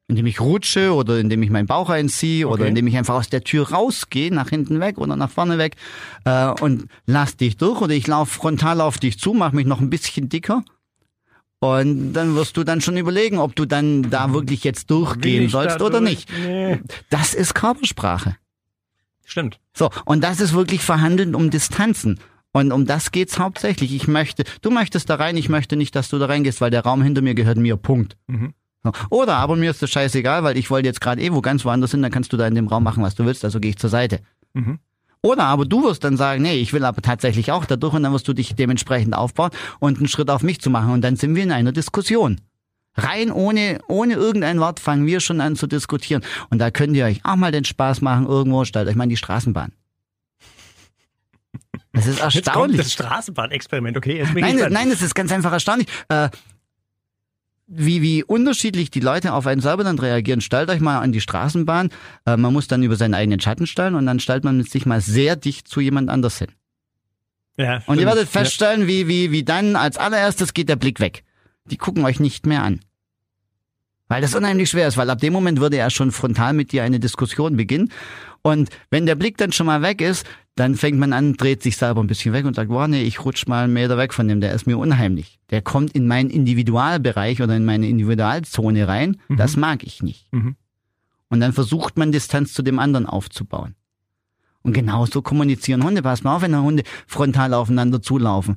indem 0.07 0.27
ich 0.27 0.39
rutsche 0.39 0.93
oder 0.93 1.19
indem 1.19 1.41
ich 1.41 1.49
meinen 1.49 1.65
Bauch 1.65 1.89
einziehe 1.89 2.47
oder 2.47 2.61
Okay. 2.61 2.69
indem 2.69 2.85
ich 2.87 2.97
einfach 2.97 3.15
aus 3.15 3.29
der 3.29 3.43
Tür 3.43 3.71
rausgehe, 3.71 4.31
nach 4.31 4.49
hinten 4.49 4.79
weg 4.79 4.99
oder 4.99 5.15
nach 5.15 5.31
vorne 5.31 5.57
weg 5.57 5.75
äh, 6.25 6.49
und 6.61 6.85
lass 7.07 7.37
dich 7.37 7.57
durch 7.57 7.81
oder 7.81 7.93
ich 7.93 8.05
laufe 8.05 8.31
frontal 8.31 8.81
auf 8.81 8.99
dich 8.99 9.19
zu, 9.19 9.33
mach 9.33 9.51
mich 9.51 9.65
noch 9.65 9.81
ein 9.81 9.89
bisschen 9.89 10.29
dicker 10.29 10.63
und 11.59 12.13
dann 12.13 12.35
wirst 12.35 12.57
du 12.57 12.63
dann 12.63 12.81
schon 12.81 12.97
überlegen, 12.97 13.39
ob 13.39 13.55
du 13.55 13.65
dann 13.65 14.09
da 14.09 14.33
wirklich 14.33 14.63
jetzt 14.63 14.91
durchgehen 14.91 15.49
sollst 15.49 15.81
oder 15.81 15.99
durch? 15.99 16.11
nicht. 16.11 16.29
Nee. 16.39 16.79
Das 17.09 17.33
ist 17.33 17.55
Körpersprache. 17.55 18.35
Stimmt. 19.23 19.59
So, 19.73 19.89
und 20.05 20.23
das 20.23 20.39
ist 20.39 20.53
wirklich 20.53 20.81
Verhandeln 20.81 21.33
um 21.35 21.49
Distanzen. 21.49 22.19
Und 22.51 22.71
um 22.71 22.85
das 22.85 23.11
geht's 23.11 23.37
hauptsächlich. 23.37 23.93
Ich 23.93 24.07
möchte, 24.07 24.45
du 24.61 24.71
möchtest 24.71 25.09
da 25.09 25.15
rein, 25.15 25.35
ich 25.35 25.49
möchte 25.49 25.75
nicht, 25.75 25.93
dass 25.93 26.07
du 26.07 26.19
da 26.19 26.27
reingehst, 26.27 26.61
weil 26.61 26.71
der 26.71 26.83
Raum 26.83 27.01
hinter 27.01 27.21
mir 27.21 27.35
gehört 27.35 27.57
mir. 27.57 27.75
Punkt. 27.75 28.15
Mhm. 28.27 28.53
Oder 29.09 29.35
aber 29.37 29.55
mir 29.55 29.71
ist 29.71 29.81
das 29.81 29.89
scheißegal, 29.89 30.43
weil 30.43 30.57
ich 30.57 30.69
wollte 30.69 30.87
jetzt 30.87 31.01
gerade 31.01 31.21
eh 31.21 31.33
wo 31.33 31.41
ganz 31.41 31.65
woanders 31.65 31.91
hin, 31.91 32.01
dann 32.01 32.11
kannst 32.11 32.31
du 32.31 32.37
da 32.37 32.47
in 32.47 32.55
dem 32.55 32.67
Raum 32.67 32.83
machen, 32.83 33.03
was 33.03 33.15
du 33.15 33.25
willst, 33.25 33.43
also 33.43 33.59
gehe 33.59 33.71
ich 33.71 33.77
zur 33.77 33.89
Seite. 33.89 34.19
Mhm. 34.53 34.79
Oder 35.25 35.45
aber 35.45 35.65
du 35.65 35.83
wirst 35.83 36.03
dann 36.03 36.17
sagen, 36.17 36.43
nee, 36.43 36.53
ich 36.53 36.71
will 36.71 36.85
aber 36.85 37.01
tatsächlich 37.01 37.51
auch 37.51 37.65
da 37.65 37.77
durch 37.77 37.95
und 37.95 38.03
dann 38.03 38.13
wirst 38.13 38.27
du 38.27 38.33
dich 38.33 38.53
dementsprechend 38.53 39.15
aufbauen 39.15 39.49
und 39.79 39.97
einen 39.97 40.07
Schritt 40.07 40.29
auf 40.29 40.43
mich 40.43 40.61
zu 40.61 40.69
machen 40.69 40.91
und 40.93 41.01
dann 41.01 41.15
sind 41.15 41.33
wir 41.33 41.41
in 41.41 41.51
einer 41.51 41.71
Diskussion. 41.71 42.41
Rein 42.93 43.31
ohne, 43.31 43.79
ohne 43.87 44.13
irgendein 44.13 44.59
Wort 44.59 44.79
fangen 44.79 45.07
wir 45.07 45.19
schon 45.21 45.41
an 45.41 45.55
zu 45.55 45.65
diskutieren. 45.65 46.23
Und 46.51 46.59
da 46.59 46.69
könnt 46.69 46.95
ihr 46.95 47.05
euch 47.05 47.21
auch 47.25 47.37
mal 47.37 47.51
den 47.51 47.65
Spaß 47.65 48.01
machen, 48.01 48.27
irgendwo, 48.27 48.65
stellt 48.65 48.87
euch 48.87 48.95
mal 48.95 49.05
in 49.05 49.09
die 49.09 49.17
Straßenbahn. 49.17 49.71
Das 51.91 52.05
ist 52.05 52.19
Jetzt 52.19 52.21
kommt 52.21 52.35
erstaunlich. 52.35 52.77
das 52.77 52.93
Straßenbahnexperiment, 52.93 53.97
okay? 53.97 54.17
Jetzt 54.19 54.27
bin 54.33 54.37
ich 54.37 54.43
Nein, 54.43 54.51
gespannt. 54.53 54.73
nein, 54.73 54.89
das 54.91 55.01
ist 55.01 55.15
ganz 55.15 55.31
einfach 55.31 55.51
erstaunlich. 55.53 55.87
Äh, 56.09 56.29
wie, 57.67 58.01
wie 58.01 58.23
unterschiedlich 58.23 58.91
die 58.91 58.99
Leute 58.99 59.33
auf 59.33 59.47
einen 59.47 59.61
selber 59.61 59.83
dann 59.83 59.97
reagieren. 59.97 60.41
Stellt 60.41 60.69
euch 60.69 60.79
mal 60.79 60.99
an 60.99 61.11
die 61.11 61.21
Straßenbahn. 61.21 61.89
Äh, 62.25 62.37
man 62.37 62.53
muss 62.53 62.67
dann 62.67 62.83
über 62.83 62.95
seinen 62.95 63.13
eigenen 63.13 63.39
Schatten 63.39 63.67
stellen 63.67 63.95
und 63.95 64.05
dann 64.05 64.19
stellt 64.19 64.43
man 64.43 64.63
sich 64.63 64.85
mal 64.85 65.01
sehr 65.01 65.35
dicht 65.35 65.67
zu 65.67 65.81
jemand 65.81 66.09
anders 66.09 66.37
hin. 66.37 66.49
Ja, 67.57 67.81
Und 67.85 67.99
ihr 67.99 68.05
werdet 68.05 68.27
feststellen, 68.27 68.85
wie, 68.87 69.07
wie, 69.07 69.31
wie 69.31 69.43
dann 69.43 69.75
als 69.75 69.97
allererstes 69.97 70.53
geht 70.53 70.67
der 70.67 70.75
Blick 70.75 70.99
weg. 70.99 71.23
Die 71.65 71.77
gucken 71.77 72.03
euch 72.03 72.19
nicht 72.19 72.45
mehr 72.45 72.63
an. 72.63 72.81
Weil 74.07 74.21
das 74.21 74.35
unheimlich 74.35 74.69
schwer 74.69 74.87
ist, 74.87 74.97
weil 74.97 75.09
ab 75.09 75.19
dem 75.19 75.33
Moment 75.33 75.59
würde 75.59 75.77
er 75.77 75.89
schon 75.89 76.11
frontal 76.11 76.53
mit 76.53 76.71
dir 76.71 76.83
eine 76.83 76.99
Diskussion 76.99 77.55
beginnen. 77.55 77.91
Und 78.43 78.69
wenn 78.91 79.07
der 79.07 79.15
Blick 79.15 79.37
dann 79.37 79.51
schon 79.51 79.65
mal 79.65 79.81
weg 79.81 80.01
ist, 80.01 80.27
dann 80.55 80.75
fängt 80.75 80.97
man 80.97 81.11
an, 81.11 81.33
dreht 81.33 81.61
sich 81.61 81.75
selber 81.75 82.01
ein 82.01 82.07
bisschen 82.07 82.33
weg 82.33 82.45
und 82.45 82.55
sagt, 82.55 82.69
boah, 82.69 82.87
nee, 82.87 83.03
ich 83.03 83.23
rutsch 83.25 83.45
mal 83.45 83.65
einen 83.65 83.73
Meter 83.73 83.97
weg 83.97 84.13
von 84.13 84.27
dem, 84.27 84.39
der 84.39 84.53
ist 84.53 84.65
mir 84.65 84.77
unheimlich. 84.77 85.37
Der 85.49 85.61
kommt 85.61 85.93
in 85.93 86.07
meinen 86.07 86.29
Individualbereich 86.29 87.41
oder 87.41 87.55
in 87.55 87.65
meine 87.65 87.89
Individualzone 87.89 88.87
rein. 88.87 89.17
Das 89.29 89.57
mag 89.57 89.83
ich 89.83 90.01
nicht. 90.01 90.31
Mhm. 90.31 90.55
Und 91.29 91.41
dann 91.41 91.51
versucht 91.51 91.97
man 91.97 92.13
Distanz 92.13 92.53
zu 92.53 92.61
dem 92.61 92.79
anderen 92.79 93.05
aufzubauen. 93.05 93.75
Und 94.61 94.73
genauso 94.73 95.21
kommunizieren 95.21 95.83
Hunde. 95.83 96.01
Pass 96.01 96.23
mal 96.23 96.37
auf, 96.37 96.41
wenn 96.41 96.57
Hunde 96.57 96.83
frontal 97.05 97.53
aufeinander 97.53 98.01
zulaufen. 98.01 98.55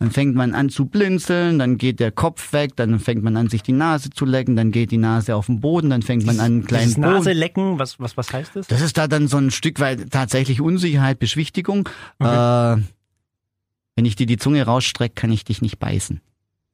Dann 0.00 0.12
fängt 0.12 0.36
man 0.36 0.54
an 0.54 0.68
zu 0.70 0.86
blinzeln, 0.86 1.58
dann 1.58 1.76
geht 1.76 1.98
der 1.98 2.12
Kopf 2.12 2.52
weg, 2.52 2.76
dann 2.76 3.00
fängt 3.00 3.24
man 3.24 3.36
an, 3.36 3.48
sich 3.48 3.64
die 3.64 3.72
Nase 3.72 4.10
zu 4.10 4.24
lecken, 4.24 4.54
dann 4.54 4.70
geht 4.70 4.92
die 4.92 4.96
Nase 4.96 5.34
auf 5.34 5.46
den 5.46 5.60
Boden, 5.60 5.90
dann 5.90 6.02
fängt 6.02 6.24
man 6.24 6.38
an, 6.38 6.46
einen 6.46 6.64
kleinen 6.64 6.84
Dieses 6.84 6.98
Nase 6.98 7.24
Boden. 7.30 7.36
lecken, 7.38 7.78
was, 7.80 7.98
was, 7.98 8.16
was 8.16 8.32
heißt 8.32 8.54
das? 8.54 8.68
Das 8.68 8.80
ist 8.80 8.96
da 8.96 9.08
dann 9.08 9.26
so 9.26 9.38
ein 9.38 9.50
Stück 9.50 9.80
weit 9.80 10.10
tatsächlich 10.12 10.60
Unsicherheit, 10.60 11.18
Beschwichtigung. 11.18 11.88
Äh, 12.20 12.24
wenn 12.24 14.04
ich 14.04 14.14
dir 14.14 14.26
die 14.26 14.36
Zunge 14.36 14.62
rausstrecke, 14.64 15.14
kann 15.16 15.32
ich 15.32 15.44
dich 15.44 15.62
nicht 15.62 15.80
beißen. 15.80 16.20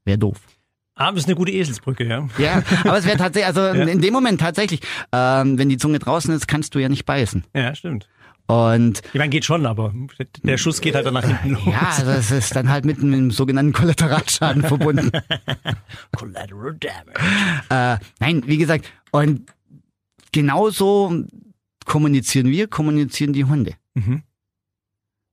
Wäre 0.04 0.18
doof. 0.18 0.38
Ah, 0.96 1.10
das 1.10 1.20
ist 1.22 1.26
eine 1.26 1.34
gute 1.34 1.50
Eselsbrücke, 1.50 2.06
ja. 2.06 2.28
Ja, 2.38 2.62
aber 2.84 2.98
es 2.98 3.06
wäre 3.06 3.16
tatsächlich, 3.16 3.46
also 3.46 3.60
Ja. 3.78 3.86
in 3.86 4.00
dem 4.02 4.12
Moment 4.12 4.40
tatsächlich, 4.40 4.80
ähm, 5.12 5.58
wenn 5.58 5.68
die 5.70 5.78
Zunge 5.78 5.98
draußen 5.98 6.32
ist, 6.34 6.46
kannst 6.46 6.74
du 6.74 6.78
ja 6.78 6.88
nicht 6.90 7.04
beißen. 7.06 7.42
Ja, 7.54 7.74
stimmt. 7.74 8.06
Und 8.46 9.00
Ich 9.12 9.18
meine, 9.18 9.30
geht 9.30 9.44
schon, 9.46 9.64
aber 9.64 9.94
der 10.42 10.58
Schuss 10.58 10.80
geht 10.82 10.94
halt 10.94 11.06
dann 11.06 11.14
nach 11.14 11.24
hinten 11.24 11.54
los. 11.54 11.62
ja, 11.74 11.92
also 11.96 12.10
es 12.10 12.30
ist 12.30 12.54
dann 12.54 12.68
halt 12.68 12.84
mit 12.84 12.98
einem 13.00 13.30
sogenannten 13.30 13.72
Kollateralschaden 13.72 14.62
verbunden. 14.66 15.10
Collateral 16.16 16.76
Damage. 16.78 17.20
Äh, 17.70 18.04
nein, 18.20 18.42
wie 18.46 18.58
gesagt, 18.58 18.92
und 19.12 19.50
genauso 20.32 21.24
kommunizieren 21.86 22.48
wir, 22.48 22.68
kommunizieren 22.68 23.32
die 23.32 23.44
Hunde. 23.44 23.74
Mhm. 23.94 24.22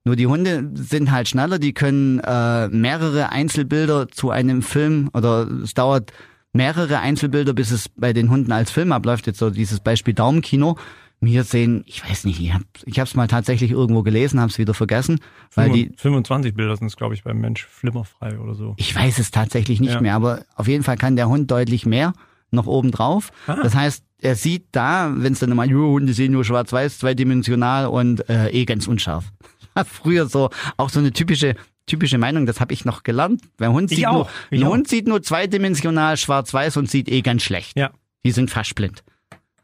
Nur 0.04 0.16
die 0.16 0.26
Hunde 0.26 0.70
sind 0.74 1.10
halt 1.12 1.28
schneller, 1.28 1.58
die 1.58 1.74
können 1.74 2.18
äh, 2.20 2.68
mehrere 2.68 3.28
Einzelbilder 3.28 4.08
zu 4.08 4.30
einem 4.30 4.62
Film 4.62 5.10
oder 5.12 5.48
es 5.62 5.74
dauert 5.74 6.12
mehrere 6.52 6.98
Einzelbilder, 6.98 7.52
bis 7.52 7.70
es 7.70 7.88
bei 7.88 8.12
den 8.12 8.28
Hunden 8.30 8.52
als 8.52 8.70
Film 8.70 8.90
abläuft. 8.92 9.26
Jetzt 9.26 9.38
so 9.38 9.50
dieses 9.50 9.80
Beispiel 9.80 10.14
Daumenkino. 10.14 10.76
Wir 11.24 11.44
sehen, 11.44 11.84
ich 11.86 12.04
weiß 12.06 12.24
nicht, 12.24 12.40
ich 12.40 12.52
habe 12.52 12.64
ich 12.84 12.98
hab's 12.98 13.14
mal 13.14 13.28
tatsächlich 13.28 13.70
irgendwo 13.70 14.02
gelesen, 14.02 14.40
habe 14.40 14.50
es 14.50 14.58
wieder 14.58 14.74
vergessen, 14.74 15.20
weil 15.54 15.70
die 15.70 15.92
25 15.96 16.54
Bilder 16.54 16.76
sind 16.76 16.88
es, 16.88 16.96
glaube 16.96 17.14
ich, 17.14 17.22
beim 17.22 17.40
Mensch 17.40 17.64
flimmerfrei 17.64 18.38
oder 18.40 18.56
so. 18.56 18.74
Ich 18.76 18.92
weiß 18.94 19.20
es 19.20 19.30
tatsächlich 19.30 19.80
nicht 19.80 19.94
Ja. 19.94 20.00
mehr, 20.00 20.14
aber 20.16 20.44
auf 20.56 20.66
jeden 20.66 20.82
Fall 20.82 20.96
kann 20.96 21.14
der 21.14 21.28
Hund 21.28 21.48
deutlich 21.50 21.86
mehr 21.86 22.12
noch 22.50 22.66
oben 22.66 22.90
drauf. 22.90 23.30
Ah. 23.46 23.56
Das 23.62 23.74
heißt, 23.76 24.02
er 24.20 24.34
sieht 24.34 24.66
da, 24.72 25.12
wenn 25.16 25.32
es 25.32 25.38
dann 25.38 25.52
immer, 25.52 25.64
jo, 25.64 25.92
Hunde 25.92 26.12
sehen 26.12 26.32
nur 26.32 26.44
schwarz-weiß, 26.44 26.98
zweidimensional 26.98 27.86
und 27.86 28.28
äh, 28.28 28.50
eh 28.50 28.64
ganz 28.64 28.88
unscharf. 28.88 29.32
Früher 29.86 30.26
so 30.26 30.50
auch 30.76 30.90
so 30.90 30.98
eine 30.98 31.12
typische 31.12 31.54
typische 31.86 32.18
Meinung, 32.18 32.46
das 32.46 32.60
habe 32.60 32.72
ich 32.74 32.84
noch 32.84 33.02
gelernt. 33.04 33.42
Der 33.60 33.72
Hund 33.72 33.90
Ich 33.92 33.98
sieht 33.98 34.06
auch, 34.06 34.12
nur, 34.12 34.28
ein 34.60 34.64
auch. 34.64 34.70
Hund 34.72 34.88
sieht 34.88 35.06
nur 35.08 35.22
zweidimensional 35.22 36.16
schwarz-weiß 36.16 36.76
und 36.76 36.90
sieht 36.90 37.08
eh 37.08 37.22
ganz 37.22 37.42
schlecht. 37.42 37.76
Ja. 37.76 37.90
Die 38.24 38.30
sind 38.32 38.50
fast 38.50 38.74
blind. 38.74 39.02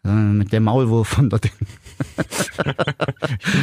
Äh, 0.09 0.13
mit 0.13 0.53
dem 0.53 0.65
Maulwurf 0.65 1.09
von 1.09 1.29
dort. 1.31 1.49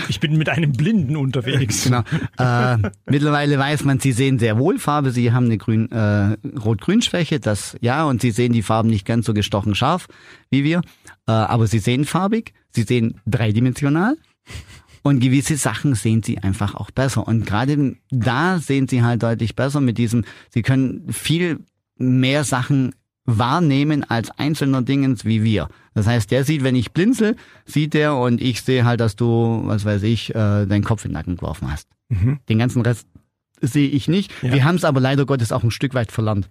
Ich 0.10 0.20
bin 0.20 0.38
mit 0.38 0.50
einem 0.50 0.74
Blinden 0.74 1.16
unterwegs. 1.16 1.86
Genau. 1.86 2.04
Äh, 2.38 2.78
mittlerweile 3.06 3.58
weiß 3.58 3.84
man, 3.86 4.00
sie 4.00 4.12
sehen 4.12 4.40
sehr 4.40 4.58
wohl 4.58 4.78
Farbe, 4.78 5.12
sie 5.12 5.32
haben 5.32 5.46
eine 5.46 5.58
grün, 5.58 5.92
äh, 5.92 6.38
Rot-Grün-Schwäche, 6.58 7.40
das 7.40 7.78
ja, 7.82 8.04
und 8.06 8.22
sie 8.22 8.32
sehen 8.32 8.54
die 8.54 8.62
Farben 8.62 8.90
nicht 8.90 9.06
ganz 9.06 9.26
so 9.26 9.34
gestochen 9.34 9.76
scharf 9.76 10.08
wie 10.50 10.64
wir, 10.64 10.82
äh, 11.28 11.32
aber 11.32 11.68
sie 11.68 11.80
sehen 11.80 12.06
farbig, 12.06 12.54
sie 12.72 12.84
sehen 12.84 13.22
dreidimensional 13.26 14.18
und 15.02 15.20
gewisse 15.20 15.58
Sachen 15.58 15.96
sehen 15.96 16.24
sie 16.24 16.40
einfach 16.40 16.76
auch 16.76 16.92
besser. 16.92 17.28
Und 17.28 17.46
gerade 17.46 17.96
da 18.10 18.60
sehen 18.60 18.88
sie 18.88 19.04
halt 19.04 19.24
deutlich 19.24 19.56
besser 19.56 19.82
mit 19.82 19.98
diesem, 19.98 20.26
sie 20.50 20.62
können 20.62 21.12
viel 21.12 21.60
mehr 21.98 22.44
Sachen 22.44 22.94
wahrnehmen 23.26 24.04
als 24.04 24.32
einzelner 24.32 24.82
Dingens 24.82 25.26
wie 25.26 25.44
wir. 25.44 25.68
Das 25.94 26.08
heißt, 26.08 26.32
der 26.32 26.44
sieht, 26.44 26.64
wenn 26.64 26.76
ich 26.76 26.92
blinzel, 26.92 27.36
sieht 27.66 27.94
der 27.94 28.16
und 28.16 28.42
ich 28.42 28.62
sehe 28.62 28.86
halt, 28.86 29.00
dass 29.00 29.16
du, 29.16 29.62
was 29.66 29.86
weiß 29.86 30.04
ich, 30.04 30.30
äh, 30.30 30.66
deinen 30.66 30.84
Kopf 30.84 31.06
in 31.06 31.12
den 31.12 31.16
Nacken 31.16 31.38
geworfen 31.38 31.72
hast. 31.72 31.88
Mhm. 32.10 32.40
Den 32.48 32.60
ganzen 32.60 32.82
Rest 32.82 33.08
sehe 33.62 33.90
ich 33.90 34.08
nicht. 34.08 34.32
Ja. 34.42 34.54
Wir 34.54 34.64
haben 34.64 34.76
es 34.76 34.84
aber 34.84 35.00
leider 35.00 35.26
Gottes 35.26 35.52
auch 35.52 35.64
ein 35.64 35.72
Stück 35.72 35.94
weit 35.94 36.12
verlernt. 36.12 36.48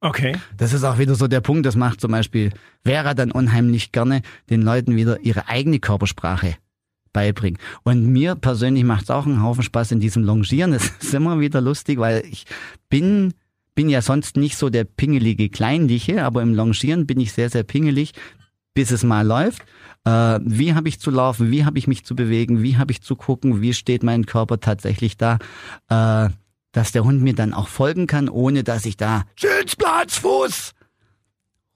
Okay. 0.00 0.36
Das 0.56 0.72
ist 0.72 0.84
auch 0.84 0.98
wieder 0.98 1.14
so 1.14 1.26
der 1.26 1.40
Punkt, 1.40 1.64
das 1.64 1.76
macht 1.76 2.00
zum 2.00 2.12
Beispiel 2.12 2.50
Vera 2.84 3.14
dann 3.14 3.32
unheimlich 3.32 3.92
gerne 3.92 4.22
den 4.50 4.62
Leuten 4.62 4.94
wieder 4.94 5.20
ihre 5.20 5.48
eigene 5.48 5.78
Körpersprache 5.78 6.56
beibringen. 7.12 7.58
Und 7.82 8.06
mir 8.12 8.34
persönlich 8.34 8.84
macht 8.84 9.04
es 9.04 9.10
auch 9.10 9.26
einen 9.26 9.42
Haufen 9.42 9.62
Spaß 9.62 9.92
in 9.92 10.00
diesem 10.00 10.22
Longieren. 10.22 10.74
Es 10.74 10.92
ist 11.00 11.14
immer 11.14 11.40
wieder 11.40 11.62
lustig, 11.62 11.98
weil 11.98 12.22
ich 12.30 12.44
bin, 12.90 13.32
bin 13.76 13.88
ja 13.88 14.02
sonst 14.02 14.36
nicht 14.36 14.56
so 14.56 14.68
der 14.68 14.82
pingelige 14.82 15.48
Kleinliche, 15.48 16.24
aber 16.24 16.42
im 16.42 16.54
Longieren 16.54 17.06
bin 17.06 17.20
ich 17.20 17.32
sehr, 17.32 17.48
sehr 17.48 17.62
pingelig, 17.62 18.12
bis 18.74 18.90
es 18.90 19.04
mal 19.04 19.24
läuft. 19.24 19.62
Äh, 20.04 20.40
wie 20.42 20.74
habe 20.74 20.88
ich 20.88 20.98
zu 20.98 21.12
laufen? 21.12 21.52
Wie 21.52 21.64
habe 21.64 21.78
ich 21.78 21.86
mich 21.86 22.04
zu 22.04 22.16
bewegen? 22.16 22.62
Wie 22.62 22.76
habe 22.76 22.90
ich 22.90 23.02
zu 23.02 23.14
gucken? 23.14 23.62
Wie 23.62 23.74
steht 23.74 24.02
mein 24.02 24.26
Körper 24.26 24.58
tatsächlich 24.58 25.16
da? 25.16 25.38
Äh, 25.88 26.30
dass 26.72 26.92
der 26.92 27.04
Hund 27.04 27.22
mir 27.22 27.34
dann 27.34 27.54
auch 27.54 27.68
folgen 27.68 28.06
kann, 28.06 28.28
ohne 28.28 28.64
dass 28.64 28.84
ich 28.84 28.96
da 28.96 29.24
Sitzplatz, 29.38 30.18
Fuß 30.18 30.74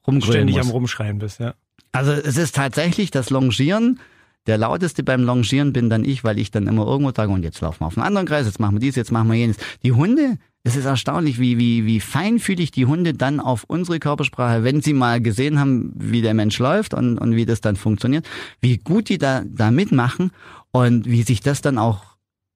rumgrölen 0.07 0.33
Ständig 0.33 0.57
muss. 0.57 0.67
am 0.67 0.71
Rumschreien 0.73 1.19
bist, 1.19 1.41
ja. 1.41 1.55
Also 1.93 2.13
es 2.13 2.37
ist 2.37 2.55
tatsächlich 2.55 3.11
das 3.11 3.31
Longieren. 3.31 4.01
Der 4.47 4.59
lauteste 4.59 5.03
beim 5.03 5.23
Longieren 5.23 5.73
bin 5.73 5.91
dann 5.91 6.05
ich, 6.05 6.25
weil 6.25 6.39
ich 6.39 6.51
dann 6.51 6.67
immer 6.67 6.87
irgendwo 6.87 7.13
sage, 7.15 7.31
und 7.33 7.43
jetzt 7.43 7.61
laufen 7.61 7.81
wir 7.81 7.87
auf 7.87 7.97
einen 7.97 8.07
anderen 8.07 8.27
Kreis, 8.27 8.47
jetzt 8.47 8.61
machen 8.61 8.77
wir 8.77 8.81
dies, 8.81 8.97
jetzt 8.97 9.13
machen 9.13 9.29
wir 9.29 9.37
jenes. 9.37 9.57
Die 9.83 9.93
Hunde, 9.93 10.39
es 10.63 10.77
ist 10.77 10.85
erstaunlich, 10.85 11.41
wie, 11.41 11.59
wie, 11.59 11.87
wie 11.87 12.01
feinfühlig 12.01 12.71
die 12.71 12.87
Hunde 12.87 13.15
dann 13.15 13.41
auf 13.41 13.65
unsere 13.67 13.99
Körpersprache, 13.99 14.63
wenn 14.63 14.83
sie 14.83 14.93
mal 14.93 15.21
gesehen 15.21 15.59
haben, 15.59 15.93
wie 15.97 16.21
der 16.21 16.35
Mensch 16.35 16.59
läuft 16.59 16.93
und, 16.93 17.19
und 17.19 17.35
wie 17.35 17.47
das 17.47 17.61
dann 17.61 17.77
funktioniert, 17.77 18.29
wie 18.61 18.77
gut 18.77 19.09
die 19.09 19.19
da, 19.19 19.43
da 19.47 19.71
mitmachen 19.71 20.33
und 20.71 21.07
wie 21.07 21.23
sich 21.23 21.41
das 21.41 21.63
dann 21.63 21.79
auch 21.79 22.05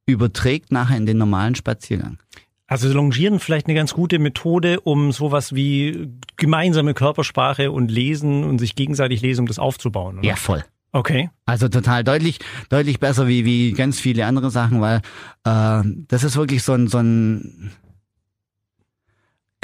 überträgt 0.06 0.70
nachher 0.70 0.98
in 0.98 1.06
den 1.06 1.16
normalen 1.16 1.54
Spaziergang. 1.54 2.18
Also 2.66 2.92
Longieren 2.92 3.40
vielleicht 3.40 3.66
eine 3.66 3.74
ganz 3.74 3.94
gute 3.94 4.18
Methode, 4.18 4.80
um 4.80 5.12
sowas 5.12 5.54
wie 5.54 6.08
gemeinsame 6.36 6.94
Körpersprache 6.94 7.70
und 7.70 7.90
Lesen 7.90 8.44
und 8.44 8.58
sich 8.58 8.74
gegenseitig 8.74 9.22
lesen, 9.22 9.42
um 9.42 9.46
das 9.46 9.58
aufzubauen. 9.58 10.18
Oder? 10.18 10.28
Ja, 10.28 10.36
voll. 10.36 10.64
Okay. 10.92 11.30
Also 11.44 11.68
total 11.68 12.04
deutlich, 12.04 12.38
deutlich 12.68 13.00
besser 13.00 13.28
wie, 13.28 13.44
wie 13.44 13.72
ganz 13.72 13.98
viele 13.98 14.26
andere 14.26 14.50
Sachen, 14.50 14.80
weil 14.80 14.98
äh, 15.44 15.82
das 16.08 16.22
ist 16.22 16.36
wirklich 16.36 16.62
so 16.62 16.72
ein, 16.72 16.86
so 16.86 16.98
ein 16.98 17.72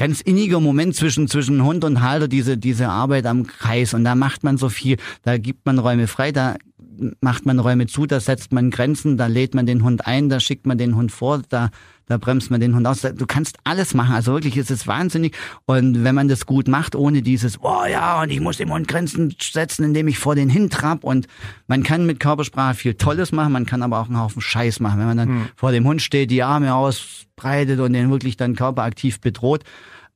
ganz 0.00 0.22
inniger 0.22 0.60
Moment 0.60 0.96
zwischen, 0.96 1.28
zwischen 1.28 1.62
Hund 1.62 1.84
und 1.84 2.00
Halter, 2.00 2.26
diese, 2.26 2.56
diese 2.56 2.88
Arbeit 2.88 3.26
am 3.26 3.46
Kreis. 3.46 3.92
Und 3.92 4.02
da 4.02 4.14
macht 4.14 4.42
man 4.42 4.56
so 4.56 4.70
viel, 4.70 4.96
da 5.24 5.36
gibt 5.36 5.66
man 5.66 5.78
Räume 5.78 6.06
frei, 6.06 6.32
da 6.32 6.56
macht 7.20 7.44
man 7.44 7.58
Räume 7.58 7.86
zu, 7.86 8.06
da 8.06 8.18
setzt 8.18 8.50
man 8.50 8.70
Grenzen, 8.70 9.18
da 9.18 9.26
lädt 9.26 9.54
man 9.54 9.66
den 9.66 9.84
Hund 9.84 10.06
ein, 10.06 10.30
da 10.30 10.40
schickt 10.40 10.66
man 10.66 10.78
den 10.78 10.96
Hund 10.96 11.12
vor, 11.12 11.42
da, 11.50 11.68
da 12.06 12.16
bremst 12.16 12.50
man 12.50 12.62
den 12.62 12.74
Hund 12.74 12.86
aus. 12.86 13.02
Du 13.02 13.26
kannst 13.26 13.58
alles 13.64 13.92
machen. 13.92 14.14
Also 14.14 14.32
wirklich, 14.32 14.56
es 14.56 14.70
ist 14.70 14.86
wahnsinnig. 14.86 15.36
Und 15.66 16.02
wenn 16.02 16.14
man 16.14 16.28
das 16.28 16.46
gut 16.46 16.66
macht, 16.66 16.94
ohne 16.94 17.20
dieses, 17.20 17.62
oh 17.62 17.84
ja, 17.84 18.22
und 18.22 18.30
ich 18.30 18.40
muss 18.40 18.56
dem 18.56 18.72
Hund 18.72 18.88
Grenzen 18.88 19.36
setzen, 19.38 19.84
indem 19.84 20.08
ich 20.08 20.18
vor 20.18 20.34
den 20.34 20.48
hintrapp. 20.48 21.04
Und 21.04 21.26
man 21.66 21.82
kann 21.82 22.06
mit 22.06 22.20
Körpersprache 22.20 22.74
viel 22.74 22.94
Tolles 22.94 23.32
machen, 23.32 23.52
man 23.52 23.66
kann 23.66 23.82
aber 23.82 24.00
auch 24.00 24.06
einen 24.06 24.18
Haufen 24.18 24.40
Scheiß 24.40 24.80
machen. 24.80 24.98
Wenn 24.98 25.08
man 25.08 25.16
dann 25.18 25.48
vor 25.56 25.72
dem 25.72 25.86
Hund 25.86 26.00
steht, 26.00 26.30
die 26.30 26.42
Arme 26.42 26.74
ausbreitet 26.74 27.80
und 27.80 27.92
den 27.92 28.10
wirklich 28.10 28.38
dann 28.38 28.56
körperaktiv 28.56 29.20
bedroht, 29.20 29.64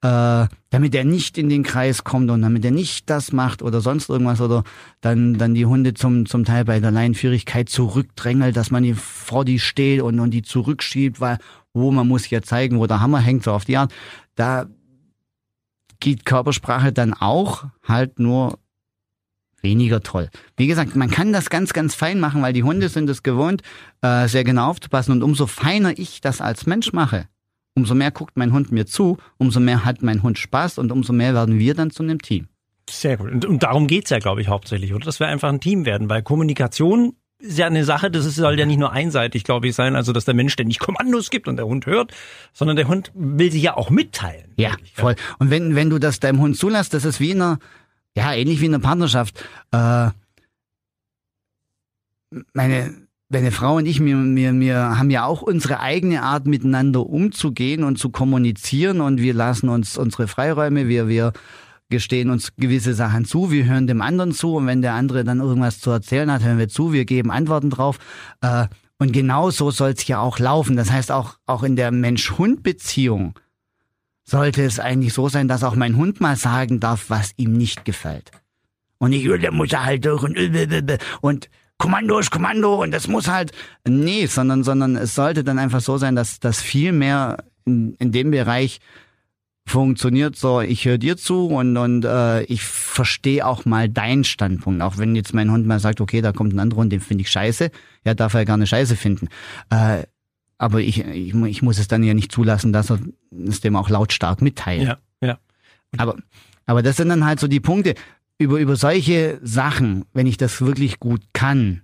äh, 0.05 0.49
damit 0.69 0.95
er 0.95 1.05
nicht 1.05 1.39
in 1.39 1.49
den 1.49 1.63
Kreis 1.63 2.05
kommt 2.05 2.31
und 2.31 2.43
damit 2.43 2.63
er 2.63 2.71
nicht 2.71 3.09
das 3.09 3.33
macht 3.33 3.63
oder 3.63 3.81
sonst 3.81 4.11
irgendwas 4.11 4.43
oder 4.43 4.63
dann, 5.01 5.39
dann 5.39 5.55
die 5.55 5.65
Hunde 5.65 5.95
zum, 5.95 6.27
zum 6.27 6.45
Teil 6.45 6.67
bei 6.67 6.79
der 6.79 6.91
Leinenführigkeit 6.91 7.71
zurückdrängelt, 7.71 8.55
dass 8.55 8.71
man 8.71 8.83
die 8.83 8.93
vor 8.93 9.47
die 9.47 9.59
steht 9.59 10.03
und, 10.03 10.21
und 10.21 10.33
die 10.33 10.43
zurückschiebt, 10.43 11.23
weil, 11.23 11.39
wo 11.73 11.91
man 11.91 12.07
muss 12.07 12.29
ja 12.29 12.43
zeigen, 12.43 12.79
wo 12.81 12.87
der 12.87 13.01
Hammer 13.01 13.21
hängt, 13.21 13.45
so 13.45 13.53
auf 13.53 13.65
die 13.65 13.79
Art. 13.79 13.95
Da 14.35 14.67
geht 16.01 16.27
Körpersprache 16.27 16.93
dann 16.93 17.15
auch 17.15 17.65
halt 17.83 18.19
nur 18.19 18.59
weniger 19.63 20.03
toll. 20.03 20.29
Wie 20.59 20.67
gesagt, 20.67 20.97
man 20.97 21.11
kann 21.11 21.33
das 21.33 21.49
ganz, 21.49 21.73
ganz 21.73 21.95
fein 21.95 22.21
machen, 22.21 22.43
weil 22.43 22.53
die 22.53 22.63
Hunde 22.63 22.91
sind 22.91 23.09
es 23.09 23.23
gewohnt, 23.23 23.63
äh, 24.03 24.29
sehr 24.29 24.45
genau 24.45 24.69
aufzupassen 24.69 25.13
und 25.13 25.23
umso 25.23 25.47
feiner 25.47 25.99
ich 25.99 26.21
das 26.21 26.43
als 26.43 26.67
Mensch 26.67 26.93
mache, 26.93 27.27
umso 27.75 27.95
mehr 27.95 28.11
guckt 28.11 28.37
mein 28.37 28.53
Hund 28.53 28.73
mir 28.73 28.87
zu, 28.87 29.19
umso 29.39 29.61
mehr 29.61 29.85
hat 29.85 30.03
mein 30.03 30.23
Hund 30.23 30.39
Spaß 30.39 30.79
und 30.79 30.93
umso 30.93 31.13
mehr 31.13 31.35
werden 31.35 31.59
wir 31.59 31.75
dann 31.75 31.91
zu 31.91 32.03
einem 32.03 32.21
Team. 32.21 32.49
Sehr 32.89 33.17
gut. 33.17 33.31
Und, 33.31 33.45
und 33.45 33.63
darum 33.63 33.87
geht's 33.87 34.11
ja, 34.11 34.19
glaube 34.19 34.41
ich, 34.41 34.49
hauptsächlich, 34.49 34.93
oder? 34.95 35.05
Dass 35.05 35.21
wir 35.21 35.27
einfach 35.27 35.49
ein 35.49 35.61
Team 35.61 35.85
werden, 35.85 36.09
weil 36.09 36.23
Kommunikation 36.23 37.17
ist 37.39 37.59
ja 37.59 37.67
eine 37.67 37.85
Sache, 37.85 38.11
das 38.11 38.25
ist, 38.25 38.37
soll 38.37 38.59
ja 38.59 38.67
nicht 38.67 38.79
nur 38.79 38.93
einseitig, 38.93 39.45
glaube 39.45 39.69
ich, 39.69 39.75
sein, 39.75 39.97
also 39.97 40.13
dass 40.13 40.25
der 40.25 40.35
Mensch 40.35 40.53
ständig 40.53 40.79
Kommandos 40.79 41.31
gibt 41.31 41.49
und 41.49 41.57
der 41.57 41.67
Hund 41.67 41.87
hört, 41.87 42.13
sondern 42.53 42.77
der 42.77 42.89
Hund 42.89 43.11
will 43.15 43.51
sich 43.51 43.63
ja 43.63 43.77
auch 43.77 43.91
mitteilen. 43.91 44.53
Ja, 44.57 44.71
wirklich, 44.71 44.93
voll. 44.95 45.17
Und 45.39 45.51
wenn, 45.51 45.75
wenn 45.75 45.91
du 45.91 45.99
das 45.99 46.21
deinem 46.21 46.41
Hund 46.41 46.57
zulässt, 46.57 46.95
das 46.95 47.05
ist 47.05 47.21
wie 47.21 47.33
in 47.33 47.43
einer, 47.43 47.59
ja, 48.17 48.33
ähnlich 48.33 48.61
wie 48.61 48.67
in 48.67 48.75
einer 48.75 48.83
Partnerschaft. 48.83 49.45
Äh, 49.73 50.11
meine, 52.53 53.04
meine 53.29 53.51
Frau 53.51 53.77
und 53.77 53.87
ich, 53.87 54.05
wir, 54.05 54.17
wir, 54.17 54.53
wir 54.53 54.99
haben 54.99 55.11
ja 55.11 55.25
auch 55.25 55.43
unsere 55.43 55.81
eigene 55.81 56.23
Art, 56.23 56.47
miteinander 56.47 57.07
umzugehen 57.07 57.85
und 57.85 57.99
zu 57.99 58.11
kommunizieren 58.11 59.01
und 59.01 59.21
wir 59.21 59.35
lassen 59.35 59.69
uns 59.69 59.97
unsere 59.97 60.29
Freiräume, 60.29 60.89
wir, 60.89 61.09
wir 61.09 61.33
gestehen 61.91 62.31
uns 62.31 62.55
gewisse 62.57 62.95
Sachen 62.95 63.25
zu, 63.25 63.51
wir 63.51 63.65
hören 63.65 63.87
dem 63.87 64.03
anderen 64.03 64.33
zu 64.33 64.57
und 64.57 64.67
wenn 64.67 64.83
der 64.83 64.95
andere 64.95 65.25
dann 65.25 65.41
irgendwas 65.41 65.81
zu 65.81 65.91
erzählen 65.91 66.31
hat, 66.31 66.43
hören 66.43 66.59
wir 66.59 66.69
zu, 66.69 66.93
wir 66.93 67.05
geben 67.05 67.31
Antworten 67.31 67.71
drauf. 67.71 67.99
Äh, 68.41 68.67
und 68.99 69.13
genau 69.13 69.51
so 69.51 69.71
soll 69.71 69.91
es 69.91 70.07
ja 70.07 70.21
auch 70.21 70.39
laufen. 70.39 70.77
Das 70.77 70.91
heißt, 70.91 71.11
auch, 71.11 71.37
auch 71.47 71.63
in 71.63 71.77
der 71.77 71.91
Mensch-Hund-Beziehung 71.91 73.39
sollte 74.25 74.65
es 74.65 74.79
eigentlich 74.81 75.13
so 75.13 75.29
sein, 75.29 75.49
dass 75.49 75.65
auch 75.65 75.75
mein 75.75 75.97
Hund 75.97 76.21
mal 76.21 76.37
sagen 76.37 76.81
darf, 76.81 77.11
was 77.11 77.33
ihm 77.37 77.53
nicht 77.53 77.85
gefällt. 77.85 78.31
Und 78.99 79.11
nicht, 79.11 79.29
"Oh, 79.29 79.37
der 79.37 79.53
muss 79.53 79.73
er 79.73 79.85
halt 79.85 80.05
durch 80.05 80.23
und, 80.23 80.39
und 81.21 81.51
Kommando 81.85 82.19
ist 82.19 82.31
Kommando 82.31 82.83
und 82.83 82.93
das 82.93 83.09
muss 83.09 83.29
halt. 83.29 83.53
Nee, 83.87 84.25
sondern, 84.25 84.65
sondern 84.65 84.97
es 84.97 85.15
sollte 85.15 85.45
dann 85.45 85.59
einfach 85.59 85.83
so 85.83 85.99
sein, 85.99 86.17
dass 86.17 86.41
das 86.41 86.63
viel 86.63 86.93
mehr 86.93 87.45
in, 87.67 87.93
in 87.99 88.11
dem 88.11 88.31
Bereich 88.31 88.81
funktioniert 89.67 90.35
so, 90.35 90.63
ich 90.63 90.87
höre 90.87 90.97
dir 90.97 91.19
zu 91.19 91.47
und, 91.49 91.77
und 91.77 92.07
äh, 92.07 92.43
ich 92.45 92.63
verstehe 92.63 93.47
auch 93.47 93.67
mal 93.67 93.91
deinen 93.91 94.25
Standpunkt. 94.25 94.81
Auch 94.81 94.97
wenn 94.97 95.15
jetzt 95.15 95.35
mein 95.35 95.51
Hund 95.51 95.67
mal 95.67 95.79
sagt, 95.79 96.01
okay, 96.01 96.23
da 96.23 96.33
kommt 96.33 96.55
ein 96.55 96.59
anderer 96.59 96.81
und 96.81 96.91
den 96.91 97.01
finde 97.01 97.23
ich 97.23 97.31
scheiße, 97.31 97.71
ja, 98.07 98.15
darf 98.15 98.33
er 98.33 98.47
gerne 98.47 98.67
scheiße 98.67 98.97
finden. 98.97 99.29
Äh, 99.69 100.05
aber 100.57 100.81
ich, 100.81 101.05
ich, 101.05 101.35
ich 101.35 101.63
muss 101.63 101.79
es 101.79 101.89
dann 101.89 102.03
ja 102.03 102.15
nicht 102.15 102.33
zulassen, 102.33 102.73
dass 102.73 102.91
er 102.91 102.99
es 103.47 103.61
dem 103.61 103.77
auch 103.77 103.91
lautstark 103.91 104.41
mitteilt. 104.41 104.85
Ja, 104.85 104.99
ja. 105.21 105.39
Aber, 105.99 106.17
aber 106.65 106.83
das 106.83 106.97
sind 106.97 107.11
dann 107.11 107.27
halt 107.27 107.41
so 107.41 107.47
die 107.47 107.61
Punkte. 107.61 107.95
Über, 108.39 108.59
über 108.59 108.77
solche 108.77 109.39
Sachen, 109.43 110.05
wenn 110.13 110.27
ich 110.27 110.37
das 110.37 110.61
wirklich 110.61 110.99
gut 110.99 111.23
kann, 111.33 111.83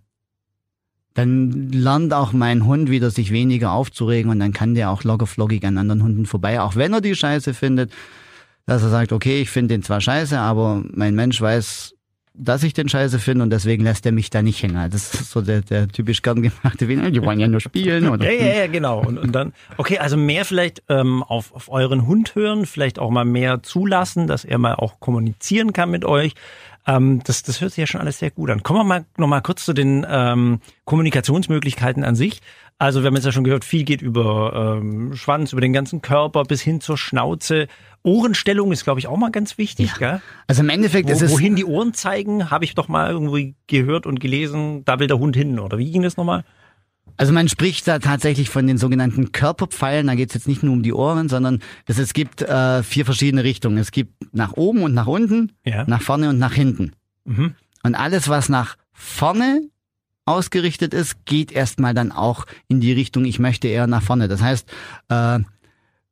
dann 1.15 1.71
lernt 1.71 2.13
auch 2.13 2.33
mein 2.33 2.67
Hund 2.67 2.91
wieder 2.91 3.11
sich 3.11 3.31
weniger 3.33 3.73
aufzuregen 3.73 4.31
und 4.31 4.41
dann 4.41 4.53
kann 4.53 4.75
der 4.75 4.91
auch 4.91 5.05
lockerflockig 5.05 5.65
an 5.65 5.79
anderen 5.79 6.03
Hunden 6.03 6.27
vorbei, 6.27 6.61
auch 6.61 6.77
wenn 6.77 6.93
er 6.93 7.01
die 7.01 7.15
Scheiße 7.15 7.55
findet, 7.55 7.93
dass 8.67 8.83
er 8.83 8.91
sagt, 8.91 9.13
okay, 9.13 9.41
ich 9.41 9.51
finde 9.51 9.75
den 9.75 9.83
zwar 9.83 10.01
scheiße, 10.01 10.39
aber 10.39 10.83
mein 10.93 11.15
Mensch 11.15 11.41
weiß, 11.41 11.95
dass 12.41 12.63
ich 12.63 12.73
den 12.73 12.89
scheiße 12.89 13.19
finde 13.19 13.45
und 13.45 13.51
deswegen 13.51 13.85
lässt 13.85 14.07
er 14.07 14.13
mich 14.13 14.31
da 14.31 14.43
nicht 14.43 14.63
hängen. 14.63 14.91
Das 14.91 15.15
ist 15.15 15.31
so 15.31 15.43
der, 15.43 15.61
der 15.61 15.89
typisch 15.89 16.23
gern 16.23 16.43
gemachte 16.43 16.89
Wiener, 16.89 17.11
die 17.11 17.23
wollen 17.23 17.39
ja 17.39 17.49
nur 17.49 17.61
spielen. 17.61 18.09
Oder? 18.09 18.31
Ja, 18.31 18.47
ja, 18.47 18.55
ja, 18.61 18.67
genau. 18.67 19.01
Und, 19.01 19.19
und 19.19 19.33
dann, 19.33 19.53
okay, 19.77 19.99
also 19.99 20.17
mehr 20.17 20.45
vielleicht 20.45 20.83
ähm, 20.89 21.23
auf, 21.23 21.55
auf 21.55 21.71
euren 21.71 22.07
Hund 22.07 22.35
hören, 22.35 22.67
vielleicht 22.67 22.99
auch 22.99 23.11
mal 23.11 23.25
mehr 23.25 23.63
zulassen, 23.63 24.27
dass 24.27 24.45
er 24.45 24.59
mal 24.59 24.75
auch 24.75 25.01
kommunizieren 25.01 25.73
kann 25.73 25.91
mit 25.91 26.05
euch. 26.05 26.35
Ähm, 26.87 27.21
das, 27.25 27.43
das 27.43 27.61
hört 27.61 27.73
sich 27.73 27.83
ja 27.83 27.87
schon 27.87 28.01
alles 28.01 28.19
sehr 28.19 28.31
gut 28.31 28.51
an. 28.51 28.63
Kommen 28.63 28.81
wir 28.81 28.85
mal 28.85 29.05
noch 29.17 29.43
kurz 29.43 29.65
zu 29.65 29.73
den 29.73 30.07
ähm, 30.09 30.61
Kommunikationsmöglichkeiten 30.85 32.05
an 32.05 32.17
sich. 32.17 32.41
Also 32.79 33.03
wir 33.03 33.09
haben 33.09 33.15
jetzt 33.15 33.27
ja 33.27 33.33
schon 33.33 33.45
gehört, 33.45 33.67
viel 33.67 33.85
geht 33.85 34.01
über 34.01 34.79
ähm, 34.79 35.15
Schwanz, 35.15 35.53
über 35.53 35.61
den 35.61 35.75
ganzen 35.75 36.01
Körper 36.01 36.45
bis 36.45 36.63
hin 36.63 36.81
zur 36.81 36.97
Schnauze. 36.97 37.69
Ohrenstellung 38.03 38.73
ist, 38.73 38.85
glaube 38.85 39.01
ich, 39.01 39.07
auch 39.07 39.17
mal 39.17 39.31
ganz 39.31 39.59
wichtig. 39.59 39.95
Gell? 39.99 40.21
Also 40.47 40.63
im 40.63 40.69
Endeffekt 40.69 41.11
ist 41.11 41.21
Wo, 41.21 41.25
es... 41.27 41.33
wohin 41.33 41.57
die 41.57 41.65
Ohren 41.65 41.93
zeigen, 41.93 42.51
habe 42.51 42.65
ich 42.65 42.75
doch 42.75 42.89
mal 42.89 43.11
irgendwie 43.11 43.55
gehört 43.67 44.07
und 44.07 44.21
gelesen, 44.21 44.85
da 44.85 44.99
will 44.99 45.07
der 45.07 45.19
Hund 45.19 45.37
hin. 45.37 45.59
Oder 45.59 45.79
wie 45.79 45.91
ging 45.91 46.03
das 46.03 46.17
nochmal? 46.17 46.45
Also 47.17 47.35
man 47.35 47.49
spricht 47.51 47.87
da 47.87 47.99
tatsächlich 47.99 48.49
von 48.49 48.67
den 48.67 48.79
sogenannten 48.79 49.33
Körperpfeilen. 49.33 50.07
Da 50.07 50.15
geht 50.15 50.31
es 50.31 50.35
jetzt 50.35 50.49
nicht 50.49 50.63
nur 50.63 50.73
um 50.73 50.83
die 50.83 50.95
Ohren, 50.95 51.29
sondern 51.29 51.61
es, 51.87 51.99
es 51.99 52.15
gibt 52.15 52.41
äh, 52.41 52.83
vier 52.83 53.05
verschiedene 53.05 53.45
Richtungen. 53.45 53.77
Es 53.77 53.91
gibt 53.91 54.35
nach 54.35 54.55
oben 54.55 54.83
und 54.83 54.95
nach 54.95 55.07
unten, 55.07 55.53
Ja. 55.67 55.85
nach 55.87 56.01
vorne 56.01 56.31
und 56.31 56.39
nach 56.39 56.55
hinten. 56.55 56.93
Mhm. 57.27 57.55
Und 57.83 57.95
alles, 57.95 58.29
was 58.29 58.49
nach 58.49 58.77
vorne 58.93 59.69
ausgerichtet 60.25 60.95
ist, 60.95 61.27
geht 61.27 61.53
erstmal 61.53 61.93
dann 61.93 62.13
auch 62.13 62.47
in 62.69 62.81
die 62.81 62.93
Richtung, 62.93 63.25
ich 63.25 63.39
möchte 63.39 63.69
eher 63.69 63.87
nach 63.87 64.03
vorne. 64.03 64.29
Das 64.29 64.41
heißt, 64.41 64.69
äh, 65.09 65.41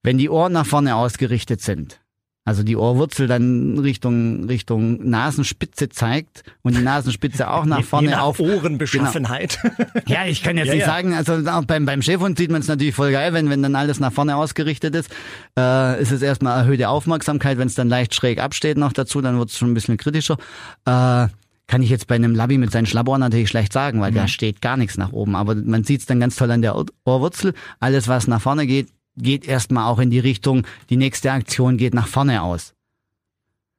wenn 0.02 0.18
die 0.18 0.30
Ohren 0.30 0.52
nach 0.52 0.66
vorne 0.66 0.94
ausgerichtet 0.96 1.60
sind, 1.60 2.00
also 2.44 2.62
die 2.62 2.76
Ohrwurzel 2.76 3.26
dann 3.26 3.78
Richtung, 3.78 4.44
Richtung 4.44 5.06
Nasenspitze 5.10 5.90
zeigt 5.90 6.44
und 6.62 6.76
die 6.78 6.82
Nasenspitze 6.82 7.50
auch 7.50 7.64
nach 7.66 7.78
Je- 7.80 7.82
vorne 7.84 8.08
je 8.08 8.14
nach 8.14 8.22
auf. 8.22 8.38
Genau. 8.38 8.54
Ohrenbeschaffenheit. 8.56 9.58
Ja, 10.06 10.24
ich 10.24 10.42
kann 10.42 10.56
jetzt 10.56 10.66
Ja, 10.68 10.72
nicht 10.74 10.80
ja. 10.80 10.86
sagen, 10.86 11.12
also 11.12 11.34
auch 11.50 11.64
beim, 11.66 11.84
beim 11.84 12.00
Chefhund 12.00 12.38
sieht 12.38 12.50
man 12.50 12.62
es 12.62 12.68
natürlich 12.68 12.94
voll 12.94 13.12
geil, 13.12 13.34
wenn, 13.34 13.50
wenn 13.50 13.62
dann 13.62 13.74
alles 13.74 14.00
nach 14.00 14.12
vorne 14.12 14.34
ausgerichtet 14.36 14.94
ist. 14.94 15.10
Äh, 15.58 16.00
ist 16.00 16.10
es 16.10 16.22
erstmal 16.22 16.58
erhöhte 16.60 16.88
Aufmerksamkeit, 16.88 17.58
wenn 17.58 17.68
es 17.68 17.74
dann 17.74 17.88
leicht 17.90 18.14
schräg 18.14 18.40
absteht 18.40 18.78
noch 18.78 18.94
dazu, 18.94 19.20
dann 19.20 19.38
wird 19.38 19.50
es 19.50 19.58
schon 19.58 19.70
ein 19.70 19.74
bisschen 19.74 19.98
kritischer. 19.98 20.38
Äh, 20.86 21.26
kann 21.66 21.82
ich 21.82 21.90
jetzt 21.90 22.06
bei 22.06 22.14
einem 22.14 22.34
Labby 22.34 22.56
mit 22.56 22.72
seinen 22.72 22.86
Schlabbohren 22.86 23.20
natürlich 23.20 23.50
schlecht 23.50 23.74
sagen, 23.74 24.00
weil 24.00 24.10
da 24.12 24.26
steht 24.26 24.62
gar 24.62 24.78
nichts 24.78 24.96
nach 24.96 25.12
oben. 25.12 25.36
Aber 25.36 25.54
man 25.54 25.84
sieht 25.84 26.00
es 26.00 26.06
dann 26.06 26.18
ganz 26.18 26.36
toll 26.36 26.50
an 26.50 26.62
der 26.62 26.74
Ohr- 26.76 26.86
Ohrwurzel. 27.04 27.52
Alles, 27.78 28.08
was 28.08 28.26
nach 28.26 28.40
vorne 28.40 28.66
geht, 28.66 28.88
geht 29.18 29.46
erstmal 29.46 29.86
auch 29.86 29.98
in 29.98 30.10
die 30.10 30.18
Richtung, 30.18 30.66
die 30.90 30.96
nächste 30.96 31.32
Aktion 31.32 31.76
geht 31.76 31.94
nach 31.94 32.08
vorne 32.08 32.42
aus. 32.42 32.74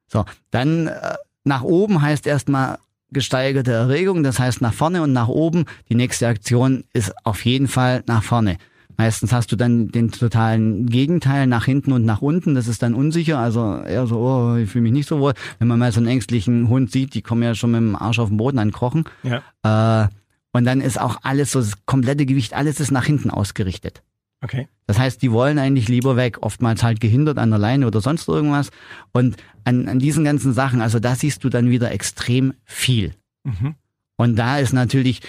So, 0.06 0.24
dann 0.50 0.88
äh, 0.88 1.14
nach 1.44 1.62
oben 1.62 2.02
heißt 2.02 2.26
erstmal 2.26 2.78
gesteigerte 3.12 3.72
Erregung, 3.72 4.22
das 4.22 4.38
heißt 4.38 4.60
nach 4.60 4.72
vorne 4.74 5.02
und 5.02 5.12
nach 5.12 5.28
oben. 5.28 5.64
Die 5.88 5.94
nächste 5.94 6.28
Aktion 6.28 6.84
ist 6.92 7.12
auf 7.24 7.44
jeden 7.44 7.68
Fall 7.68 8.02
nach 8.06 8.22
vorne. 8.22 8.56
Meistens 8.96 9.32
hast 9.32 9.50
du 9.50 9.56
dann 9.56 9.88
den 9.88 10.10
totalen 10.10 10.86
Gegenteil 10.86 11.46
nach 11.46 11.64
hinten 11.64 11.92
und 11.92 12.04
nach 12.04 12.20
unten. 12.20 12.54
Das 12.54 12.68
ist 12.68 12.82
dann 12.82 12.94
unsicher. 12.94 13.38
Also 13.38 13.76
eher 13.76 14.06
so, 14.06 14.18
oh, 14.18 14.56
ich 14.56 14.68
fühle 14.68 14.82
mich 14.82 14.92
nicht 14.92 15.08
so 15.08 15.20
wohl. 15.20 15.32
Wenn 15.58 15.68
man 15.68 15.78
mal 15.78 15.90
so 15.90 16.00
einen 16.00 16.06
ängstlichen 16.06 16.68
Hund 16.68 16.92
sieht, 16.92 17.14
die 17.14 17.22
kommen 17.22 17.42
ja 17.42 17.54
schon 17.54 17.70
mit 17.70 17.80
dem 17.80 17.96
Arsch 17.96 18.18
auf 18.18 18.28
den 18.28 18.36
Boden 18.36 18.58
ankrochen. 18.58 19.04
ja. 19.22 20.04
Äh, 20.04 20.08
und 20.52 20.64
dann 20.64 20.80
ist 20.80 21.00
auch 21.00 21.18
alles 21.22 21.52
so, 21.52 21.60
das 21.60 21.86
komplette 21.86 22.26
Gewicht, 22.26 22.54
alles 22.54 22.80
ist 22.80 22.90
nach 22.90 23.04
hinten 23.04 23.30
ausgerichtet. 23.30 24.02
Okay. 24.42 24.68
Das 24.86 24.98
heißt, 24.98 25.22
die 25.22 25.32
wollen 25.32 25.58
eigentlich 25.58 25.88
lieber 25.88 26.16
weg, 26.16 26.38
oftmals 26.40 26.82
halt 26.82 27.00
gehindert 27.00 27.38
an 27.38 27.50
der 27.50 27.58
Leine 27.58 27.86
oder 27.86 28.00
sonst 28.00 28.26
irgendwas. 28.28 28.70
Und 29.12 29.36
an, 29.64 29.88
an 29.88 29.98
diesen 29.98 30.24
ganzen 30.24 30.52
Sachen, 30.52 30.80
also 30.80 30.98
da 30.98 31.14
siehst 31.14 31.44
du 31.44 31.48
dann 31.48 31.68
wieder 31.70 31.92
extrem 31.92 32.54
viel. 32.64 33.14
Mhm. 33.44 33.74
Und 34.16 34.36
da 34.36 34.58
ist 34.58 34.72
natürlich 34.72 35.20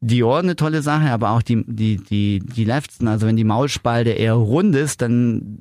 die 0.00 0.22
Ohren 0.22 0.46
eine 0.46 0.56
tolle 0.56 0.82
Sache, 0.82 1.10
aber 1.10 1.30
auch 1.30 1.42
die, 1.42 1.64
die, 1.66 1.96
die, 1.96 2.40
die 2.40 2.64
Lefzen, 2.64 3.08
also 3.08 3.26
wenn 3.26 3.36
die 3.36 3.44
Maulspalte 3.44 4.10
eher 4.10 4.34
rund 4.34 4.76
ist, 4.76 5.02
dann 5.02 5.58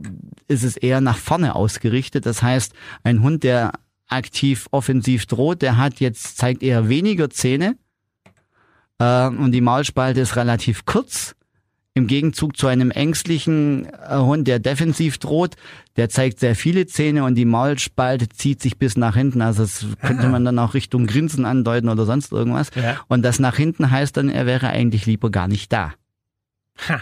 ist 0.47 0.63
es 0.63 0.75
eher 0.75 1.01
nach 1.01 1.17
vorne 1.17 1.55
ausgerichtet. 1.55 2.25
Das 2.25 2.43
heißt, 2.43 2.73
ein 3.03 3.23
Hund, 3.23 3.43
der 3.43 3.71
aktiv 4.07 4.67
offensiv 4.71 5.25
droht, 5.25 5.61
der 5.61 5.77
hat 5.77 5.99
jetzt, 5.99 6.37
zeigt 6.37 6.61
eher 6.61 6.89
weniger 6.89 7.29
Zähne, 7.29 7.77
äh, 8.99 9.27
und 9.27 9.51
die 9.51 9.61
Maulspalte 9.61 10.21
ist 10.21 10.35
relativ 10.35 10.85
kurz. 10.85 11.35
Im 11.95 12.07
Gegenzug 12.07 12.57
zu 12.57 12.65
einem 12.67 12.89
ängstlichen 12.89 13.85
äh, 13.85 14.17
Hund, 14.17 14.47
der 14.47 14.57
defensiv 14.57 15.19
droht, 15.19 15.55
der 15.95 16.09
zeigt 16.09 16.39
sehr 16.39 16.55
viele 16.55 16.87
Zähne 16.87 17.23
und 17.23 17.35
die 17.35 17.45
Maulspalte 17.45 18.29
zieht 18.29 18.63
sich 18.63 18.79
bis 18.79 18.97
nach 18.97 19.15
hinten. 19.15 19.43
Also 19.43 19.61
das 19.63 19.85
könnte 20.01 20.27
man 20.27 20.43
dann 20.43 20.57
auch 20.57 20.73
Richtung 20.73 21.05
Grinsen 21.05 21.45
andeuten 21.45 21.89
oder 21.89 22.05
sonst 22.05 22.31
irgendwas. 22.31 22.71
Ja. 22.75 22.99
Und 23.09 23.21
das 23.21 23.37
nach 23.37 23.55
hinten 23.57 23.91
heißt 23.91 24.17
dann, 24.17 24.29
er 24.29 24.47
wäre 24.47 24.69
eigentlich 24.69 25.05
lieber 25.05 25.29
gar 25.29 25.47
nicht 25.47 25.71
da. 25.71 25.93
Ha. 26.89 26.99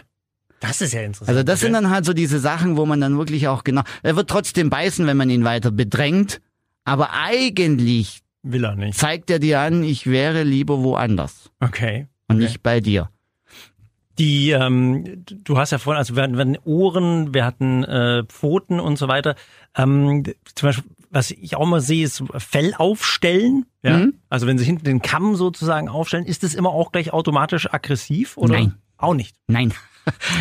Das 0.60 0.82
ist 0.82 0.92
ja 0.94 1.02
interessant. 1.02 1.30
Also 1.30 1.44
das 1.44 1.62
sind 1.62 1.72
dann 1.74 1.90
halt 1.90 2.04
so 2.06 2.12
diese 2.14 2.40
Sachen, 2.40 2.76
wo 2.76 2.86
man 2.86 3.00
dann 3.00 3.18
wirklich 3.18 3.48
auch 3.48 3.64
genau, 3.64 3.84
er 4.04 4.18
wird 4.18 4.30
trotzdem 4.30 4.70
beißen, 4.70 5.08
wenn 5.08 5.18
man 5.18 5.30
ihn 5.30 5.46
weiter 5.46 5.72
bedrängt, 5.72 6.42
aber 6.84 7.12
eigentlich 7.14 8.20
Will 8.44 8.66
er 8.66 8.76
nicht. 8.76 8.98
zeigt 9.00 9.30
er 9.32 9.40
dir 9.40 9.62
an, 9.62 9.84
ich 9.84 10.06
wäre 10.06 10.44
lieber 10.44 10.84
woanders 10.84 11.50
Okay. 11.62 12.08
und 12.28 12.36
Okay. 12.36 12.44
nicht 12.46 12.62
bei 12.62 12.80
dir. 12.82 13.10
Die, 14.18 14.52
ähm, 14.52 15.24
du 15.26 15.58
hast 15.58 15.72
ja 15.72 15.78
vorhin, 15.78 15.98
also 15.98 16.16
wir 16.16 16.24
hatten, 16.24 16.58
Ohren, 16.66 17.34
wir 17.34 17.46
hatten 17.46 17.84
äh, 17.84 18.24
Pfoten 18.26 18.80
und 18.80 18.98
so 18.98 19.08
weiter. 19.08 19.36
Ähm, 19.76 20.24
zum 20.56 20.68
Beispiel, 20.68 20.84
was 21.10 21.32
ich 21.32 21.56
auch 21.56 21.66
mal 21.66 21.82
sehe, 21.82 22.06
ist 22.06 22.24
Fell 22.38 22.74
aufstellen. 22.78 23.66
Ja? 23.84 24.00
Mhm. 24.00 24.14
Also 24.30 24.48
wenn 24.48 24.58
sie 24.58 24.66
hinten 24.66 24.86
den 24.86 25.02
Kamm 25.02 25.36
sozusagen 25.36 25.90
aufstellen, 25.90 26.26
ist 26.26 26.44
das 26.44 26.54
immer 26.54 26.70
auch 26.70 26.92
gleich 26.92 27.14
automatisch 27.14 27.72
aggressiv? 27.74 28.38
Oder? 28.38 28.54
Nein. 28.54 28.76
Auch 28.98 29.14
nicht. 29.14 29.36
Nein. 29.48 29.74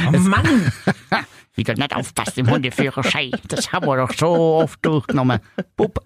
Oh 0.09 0.19
Mann! 0.19 0.73
Wieder 1.55 1.75
nicht 1.75 1.95
aufpasst 1.95 2.39
im 2.39 2.49
Hundeführerschein. 2.49 3.33
Das 3.49 3.73
haben 3.73 3.87
wir 3.87 3.97
doch 3.97 4.13
so 4.15 4.29
oft 4.29 4.85
durchgenommen. 4.85 5.41
Bup. 5.77 6.03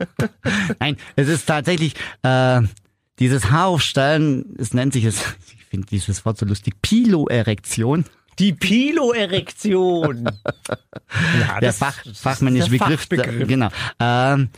Nein, 0.81 0.97
es 1.17 1.29
ist 1.29 1.47
tatsächlich, 1.47 1.95
äh, 2.23 2.63
dieses 3.19 3.51
Haaraufstellen, 3.51 4.57
es 4.59 4.75
nennt 4.75 4.93
sich 4.95 5.05
es, 5.05 5.23
ich 5.47 5.64
finde 5.75 5.87
dieses 5.89 6.25
Wort 6.25 6.39
so 6.39 6.47
lustig, 6.47 6.75
Piloerektion. 6.83 8.05
Die 8.39 8.53
Piloerektion. 8.53 10.25
ja, 11.41 11.61
der 11.61 11.73
Fach, 11.73 11.97
fachmännische 12.15 12.71
Begriff. 12.71 13.01
Fachbegriff. 13.01 13.49
Genau. 13.49 13.69
Ähm, 14.01 14.51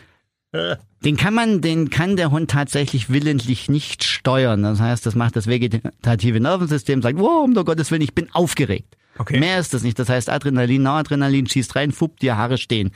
den 1.05 1.17
kann 1.17 1.35
man, 1.35 1.61
den 1.61 1.91
kann 1.91 2.17
der 2.17 2.31
Hund 2.31 2.51
tatsächlich 2.51 3.11
willentlich 3.11 3.69
nicht 3.69 4.05
steuern. 4.05 4.63
Das 4.63 4.81
heißt, 4.81 5.05
das 5.05 5.15
macht 5.15 5.37
das 5.37 5.47
vegetative 5.47 6.41
Nervensystem, 6.41 7.03
sagt, 7.03 7.19
wow, 7.19 7.45
um 7.45 7.55
Gottes 7.55 7.91
Willen, 7.91 8.03
ich 8.03 8.15
bin 8.15 8.29
aufgeregt. 8.33 8.97
Okay. 9.19 9.39
Mehr 9.39 9.59
ist 9.59 9.73
das 9.73 9.83
nicht. 9.83 9.99
Das 9.99 10.09
heißt, 10.09 10.29
Adrenalin, 10.31 10.83
Noradrenalin 10.83 11.47
schießt 11.47 11.77
rein, 11.77 11.93
fupp, 11.93 12.21
die 12.21 12.33
Haare 12.33 12.59
stehen. 12.59 12.91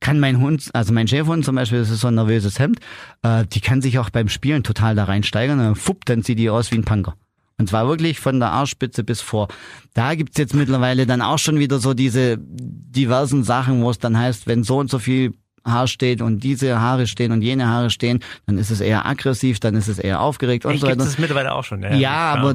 Kann 0.00 0.20
mein 0.20 0.40
Hund, 0.40 0.70
also 0.74 0.92
mein 0.92 1.08
Schäferhund 1.08 1.44
zum 1.44 1.56
Beispiel, 1.56 1.80
das 1.80 1.90
ist 1.90 2.00
so 2.00 2.08
ein 2.08 2.14
nervöses 2.14 2.58
Hemd, 2.58 2.80
äh, 3.22 3.44
die 3.46 3.60
kann 3.60 3.82
sich 3.82 3.98
auch 3.98 4.10
beim 4.10 4.28
Spielen 4.28 4.62
total 4.62 4.94
da 4.94 5.04
reinsteigern, 5.04 5.58
dann 5.58 5.74
fupp, 5.74 6.04
dann 6.04 6.22
sieht 6.22 6.38
die 6.38 6.50
aus 6.50 6.70
wie 6.70 6.76
ein 6.76 6.84
Punker. 6.84 7.14
Und 7.58 7.68
zwar 7.68 7.88
wirklich 7.88 8.20
von 8.20 8.38
der 8.38 8.50
Arschspitze 8.52 9.02
bis 9.02 9.20
vor. 9.20 9.48
Da 9.92 10.14
gibt's 10.14 10.38
jetzt 10.38 10.54
mittlerweile 10.54 11.06
dann 11.06 11.20
auch 11.22 11.38
schon 11.38 11.58
wieder 11.58 11.78
so 11.78 11.92
diese 11.92 12.38
diversen 12.38 13.42
Sachen, 13.42 13.82
wo 13.82 13.90
es 13.90 13.98
dann 13.98 14.16
heißt, 14.16 14.46
wenn 14.46 14.62
so 14.62 14.78
und 14.78 14.90
so 14.90 14.98
viel 14.98 15.32
Haar 15.64 15.88
steht 15.88 16.22
und 16.22 16.42
diese 16.44 16.80
Haare 16.80 17.06
stehen 17.06 17.32
und 17.32 17.42
jene 17.42 17.66
Haare 17.66 17.90
stehen, 17.90 18.20
dann 18.46 18.58
ist 18.58 18.70
es 18.70 18.80
eher 18.80 19.06
aggressiv, 19.06 19.60
dann 19.60 19.74
ist 19.74 19.88
es 19.88 19.98
eher 19.98 20.20
aufgeregt 20.20 20.64
und 20.64 20.72
Echt, 20.72 20.80
so 20.80 20.86
weiter. 20.86 21.02
es 21.02 21.18
mittlerweile 21.18 21.52
auch 21.52 21.64
schon. 21.64 21.82
Ja, 21.82 21.94
Ja, 21.94 22.34
aber 22.34 22.54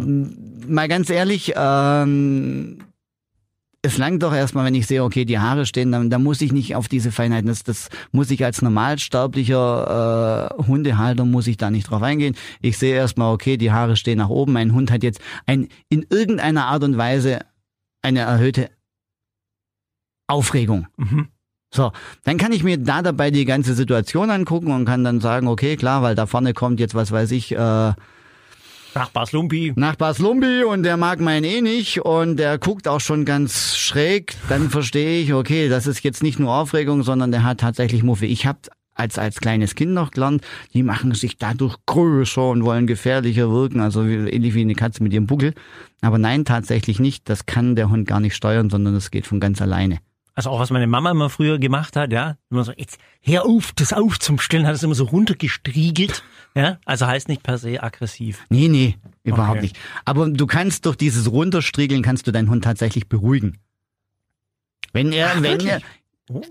mal 0.68 0.88
ganz 0.88 1.10
ehrlich, 1.10 1.54
ähm, 1.56 2.80
es 3.86 3.98
langt 3.98 4.24
doch 4.24 4.34
erstmal, 4.34 4.66
wenn 4.66 4.76
ich 4.76 4.88
sehe, 4.88 5.04
okay, 5.04 5.26
die 5.26 5.40
Haare 5.40 5.66
stehen, 5.66 5.92
dann, 5.92 6.10
dann 6.10 6.24
muss 6.24 6.40
ich 6.40 6.54
nicht 6.54 6.74
auf 6.76 6.88
diese 6.88 7.12
Feinheiten, 7.12 7.48
das, 7.48 7.64
das 7.64 7.90
muss 8.14 8.32
ich 8.32 8.46
als 8.46 8.62
normalsterblicher 8.62 10.50
äh, 10.58 10.64
Hundehalter, 10.64 11.26
muss 11.26 11.48
ich 11.48 11.58
da 11.58 11.70
nicht 11.70 11.90
drauf 11.90 12.02
eingehen. 12.02 12.36
Ich 12.62 12.78
sehe 12.78 12.96
erstmal, 12.96 13.34
okay, 13.34 13.58
die 13.58 13.74
Haare 13.74 13.98
stehen 13.98 14.20
nach 14.20 14.30
oben, 14.30 14.54
mein 14.54 14.74
Hund 14.74 14.90
hat 14.90 15.04
jetzt 15.04 15.20
ein, 15.46 15.68
in 15.90 16.06
irgendeiner 16.10 16.68
Art 16.68 16.84
und 16.86 16.98
Weise 16.98 17.42
eine 18.02 18.22
erhöhte 18.22 18.70
Aufregung. 20.28 20.88
Mhm. 20.96 21.28
So, 21.74 21.92
dann 22.24 22.38
kann 22.38 22.54
ich 22.54 22.64
mir 22.64 22.78
da 22.78 23.02
dabei 23.02 23.32
die 23.32 23.46
ganze 23.46 23.74
Situation 23.74 24.30
angucken 24.30 24.72
und 24.72 24.86
kann 24.86 25.04
dann 25.04 25.20
sagen, 25.20 25.48
okay, 25.48 25.76
klar, 25.76 26.02
weil 26.04 26.16
da 26.16 26.26
vorne 26.26 26.54
kommt 26.54 26.80
jetzt, 26.80 26.96
was 26.96 27.12
weiß 27.12 27.32
ich, 27.32 27.52
äh, 27.52 27.94
Nachbars 28.96 29.32
Lumpi. 29.32 29.74
Nachbars 29.76 30.20
Lumbi 30.20 30.64
und 30.64 30.84
der 30.84 30.98
mag 30.98 31.20
meinen 31.20 31.44
eh 31.44 31.62
nicht 31.62 32.02
und 32.02 32.38
der 32.38 32.58
guckt 32.58 32.88
auch 32.88 33.00
schon 33.00 33.26
ganz 33.26 33.76
schräg, 33.76 34.36
dann 34.50 34.70
verstehe 34.70 35.22
ich, 35.22 35.34
okay, 35.34 35.70
das 35.70 35.88
ist 35.88 36.04
jetzt 36.04 36.22
nicht 36.22 36.39
nur 36.39 36.54
Aufregung, 36.54 37.04
sondern 37.04 37.32
der 37.32 37.44
hat 37.44 37.60
tatsächlich 37.60 38.04
Muffe. 38.04 38.26
Ich 38.26 38.46
habe 38.46 38.60
als 38.96 39.18
als 39.18 39.39
kleines 39.39 39.76
Kind 39.76 39.94
noch 39.94 40.12
gelernt, 40.12 40.44
die 40.74 40.84
machen 40.84 41.14
sich 41.14 41.38
dadurch 41.38 41.78
größer 41.86 42.50
und 42.50 42.64
wollen 42.64 42.88
gefährlicher 42.88 43.50
wirken, 43.50 43.80
also 43.80 44.04
ähnlich 44.04 44.54
wie 44.54 44.62
eine 44.62 44.76
Katze 44.76 45.02
mit 45.02 45.14
ihrem 45.14 45.26
Buckel. 45.26 45.54
Aber 46.02 46.18
nein, 46.18 46.46
tatsächlich 46.46 47.00
nicht. 47.00 47.28
Das 47.30 47.46
kann 47.46 47.76
der 47.76 47.89
Hund 47.89 48.08
gar 48.08 48.20
nicht 48.20 48.36
steuern, 48.36 48.70
sondern 48.70 48.94
das 48.94 49.10
geht 49.10 49.26
von 49.26 49.39
ganz 49.39 49.62
alleine. 49.62 50.00
Also 50.36 50.50
auch 50.50 50.60
was 50.60 50.72
meine 50.72 50.88
Mama 50.88 51.12
immer 51.12 51.30
früher 51.30 51.60
gemacht 51.60 51.96
hat, 51.96 52.12
ja. 52.12 52.38
Immer 52.50 52.64
so, 52.64 52.74
jetzt 52.76 52.98
hör 53.22 53.46
auf, 53.46 53.72
das 53.76 53.94
auf 53.94 54.20
zum 54.20 54.39
Stillen, 54.39 54.66
hat 54.66 54.76
es 54.76 54.84
immer 54.84 54.96
so 54.96 55.06
runtergestriegelt. 55.06 56.24
Ja, 56.56 56.78
also 56.86 57.08
heißt 57.08 57.30
nicht 57.30 57.41
per 57.43 57.58
se 57.58 57.82
aggressiv. 57.82 58.45
Nee, 58.49 58.68
nee, 58.68 58.95
überhaupt 59.24 59.58
Okay. 59.58 59.62
nicht. 59.62 59.80
Aber 60.06 60.30
du 60.30 60.45
kannst 60.45 60.86
durch 60.86 60.95
dieses 60.95 61.32
Runterstriegeln 61.32 62.04
kannst 62.04 62.28
du 62.28 62.32
deinen 62.32 62.49
Hund 62.49 62.64
tatsächlich 62.64 63.08
beruhigen. 63.10 63.58
Wenn 64.91 65.12
er, 65.12 65.32
Ach, 65.36 65.41
wenn 65.41 65.60
er? 65.62 65.82
Oh. 66.30 66.41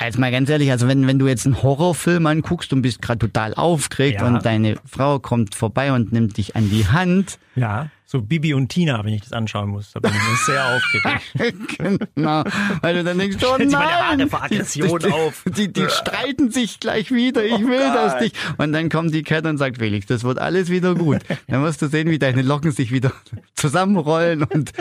Jetzt 0.00 0.18
mal 0.18 0.30
ganz 0.30 0.48
ehrlich, 0.48 0.70
also 0.70 0.86
wenn, 0.88 1.06
wenn 1.06 1.18
du 1.18 1.26
jetzt 1.26 1.44
einen 1.44 1.62
Horrorfilm 1.62 2.24
anguckst 2.26 2.72
und 2.72 2.80
bist 2.82 3.02
gerade 3.02 3.18
total 3.18 3.52
aufgeregt 3.54 4.20
Ja. 4.20 4.28
und 4.28 4.44
deine 4.46 4.76
Frau 4.86 5.18
kommt 5.18 5.54
vorbei 5.54 5.92
und 5.92 6.12
nimmt 6.12 6.36
dich 6.38 6.54
an 6.56 6.70
die 6.70 6.86
Hand, 6.86 7.38
Ja, 7.56 7.90
so 8.10 8.20
Bibi 8.20 8.54
und 8.54 8.70
Tina, 8.70 9.04
wenn 9.04 9.14
ich 9.14 9.20
das 9.20 9.32
anschauen 9.32 9.70
muss, 9.70 9.92
da 9.92 10.00
bin 10.00 10.10
ich 10.10 10.40
sehr 10.40 10.66
aufgeregt. 10.66 11.78
genau, 12.16 12.42
weil 12.80 12.94
du 12.96 13.04
dann 13.04 13.18
denkst, 13.18 13.36
oh 13.44 13.56
nein, 13.56 14.28
vor 14.28 14.42
Aggression 14.42 14.98
die, 14.98 15.06
die, 15.06 15.12
auf. 15.12 15.44
Die, 15.46 15.72
die 15.72 15.86
streiten 15.88 16.50
sich 16.50 16.80
gleich 16.80 17.12
wieder, 17.12 17.44
ich 17.44 17.60
will 17.60 17.78
das 17.78 18.20
nicht. 18.20 18.36
Und 18.58 18.72
dann 18.72 18.88
kommt 18.88 19.14
die 19.14 19.22
Cat 19.22 19.46
und 19.46 19.58
sagt, 19.58 19.78
Felix, 19.78 20.06
das 20.06 20.24
wird 20.24 20.40
alles 20.40 20.70
wieder 20.70 20.96
gut. 20.96 21.20
Dann 21.46 21.62
wirst 21.62 21.82
du 21.82 21.86
sehen, 21.86 22.10
wie 22.10 22.18
deine 22.18 22.42
Locken 22.42 22.72
sich 22.72 22.90
wieder 22.90 23.12
zusammenrollen 23.54 24.42
und 24.42 24.72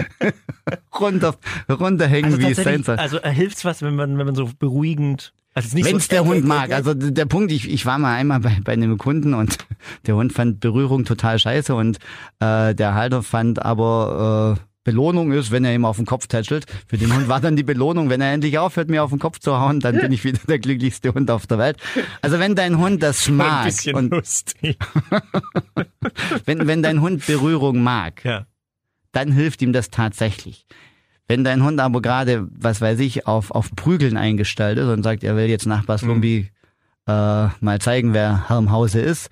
runter, 1.00 1.36
runterhängen, 1.70 2.34
Also 2.34 2.40
wie 2.48 2.52
es 2.52 2.64
sein 2.64 2.82
soll. 2.82 2.96
also 2.96 3.22
äh, 3.22 3.32
hilft's 3.32 3.64
was, 3.64 3.84
wenn 3.84 3.96
man, 3.96 4.18
wenn 4.18 4.26
man 4.26 4.34
so 4.34 4.50
beruhigend, 4.58 5.34
also 5.54 5.68
es 5.78 5.84
Wenn 5.86 5.92
so, 5.92 5.98
es 5.98 6.08
der 6.08 6.26
Hund 6.26 6.46
mag. 6.46 6.72
Also 6.72 6.94
der 6.94 7.26
Punkt, 7.26 7.52
ich, 7.52 7.70
ich 7.70 7.86
war 7.86 7.98
mal 7.98 8.16
einmal 8.16 8.40
bei, 8.40 8.58
bei 8.64 8.74
einem 8.74 8.98
Kunden 8.98 9.34
und 9.34 9.58
der 10.08 10.16
Hund 10.16 10.32
fand 10.34 10.60
Berührung 10.60 11.06
total 11.06 11.40
scheiße 11.40 11.74
und 11.76 11.98
äh, 12.40 12.74
der 12.76 12.94
Halter 12.94 13.24
fand 13.24 13.62
aber 13.64 14.58
äh, 14.58 14.62
Belohnung 14.86 15.34
ist, 15.34 15.52
wenn 15.52 15.66
er 15.66 15.74
ihm 15.76 15.86
auf 15.86 15.98
den 15.98 16.06
Kopf 16.06 16.28
tätschelt. 16.28 16.66
Für 16.88 16.98
den 16.98 17.14
Hund 17.14 17.28
war 17.28 17.42
dann 17.42 17.56
die 17.56 17.64
Belohnung, 17.64 18.10
wenn 18.10 18.22
er 18.22 18.32
endlich 18.32 18.58
aufhört, 18.58 18.90
mir 18.90 19.04
auf 19.04 19.10
den 19.10 19.20
Kopf 19.20 19.38
zu 19.40 19.60
hauen, 19.60 19.82
dann 19.82 19.98
bin 20.00 20.12
ich 20.12 20.24
wieder 20.24 20.40
der 20.48 20.58
glücklichste 20.58 21.14
Hund 21.14 21.30
auf 21.30 21.46
der 21.46 21.58
Welt. 21.58 21.78
Also 22.22 22.40
wenn 22.40 22.56
dein 22.56 22.78
Hund 22.78 23.04
das 23.04 23.28
ein 23.28 23.36
mag 23.36 23.66
bisschen 23.66 23.96
und 23.96 24.10
lustig. 24.12 24.78
wenn, 26.46 26.68
wenn 26.68 26.82
dein 26.82 27.02
Hund 27.02 27.26
Berührung 27.26 27.82
mag, 27.84 28.24
Ja. 28.24 28.46
dann 29.12 29.32
hilft 29.32 29.62
ihm 29.62 29.74
das 29.74 29.90
tatsächlich. 29.90 30.66
Wenn 31.30 31.44
dein 31.44 31.64
Hund 31.64 31.80
aber 31.80 32.02
gerade, 32.02 32.48
was 32.52 32.82
weiß 32.82 33.00
ich, 33.00 33.28
auf, 33.28 33.52
auf 33.52 33.70
Prügeln 33.76 34.18
eingestellt 34.18 34.80
ist 34.80 34.88
und 34.88 35.04
sagt, 35.04 35.24
er 35.24 35.36
will 35.38 35.46
jetzt 35.46 35.68
Nachbars 35.68 36.02
Lumbi 36.02 36.50
äh, 37.08 37.12
mal 37.12 37.80
zeigen, 37.80 38.14
wer 38.14 38.50
Herr 38.50 38.58
im 38.58 38.72
Hause 38.72 39.00
ist, 39.00 39.30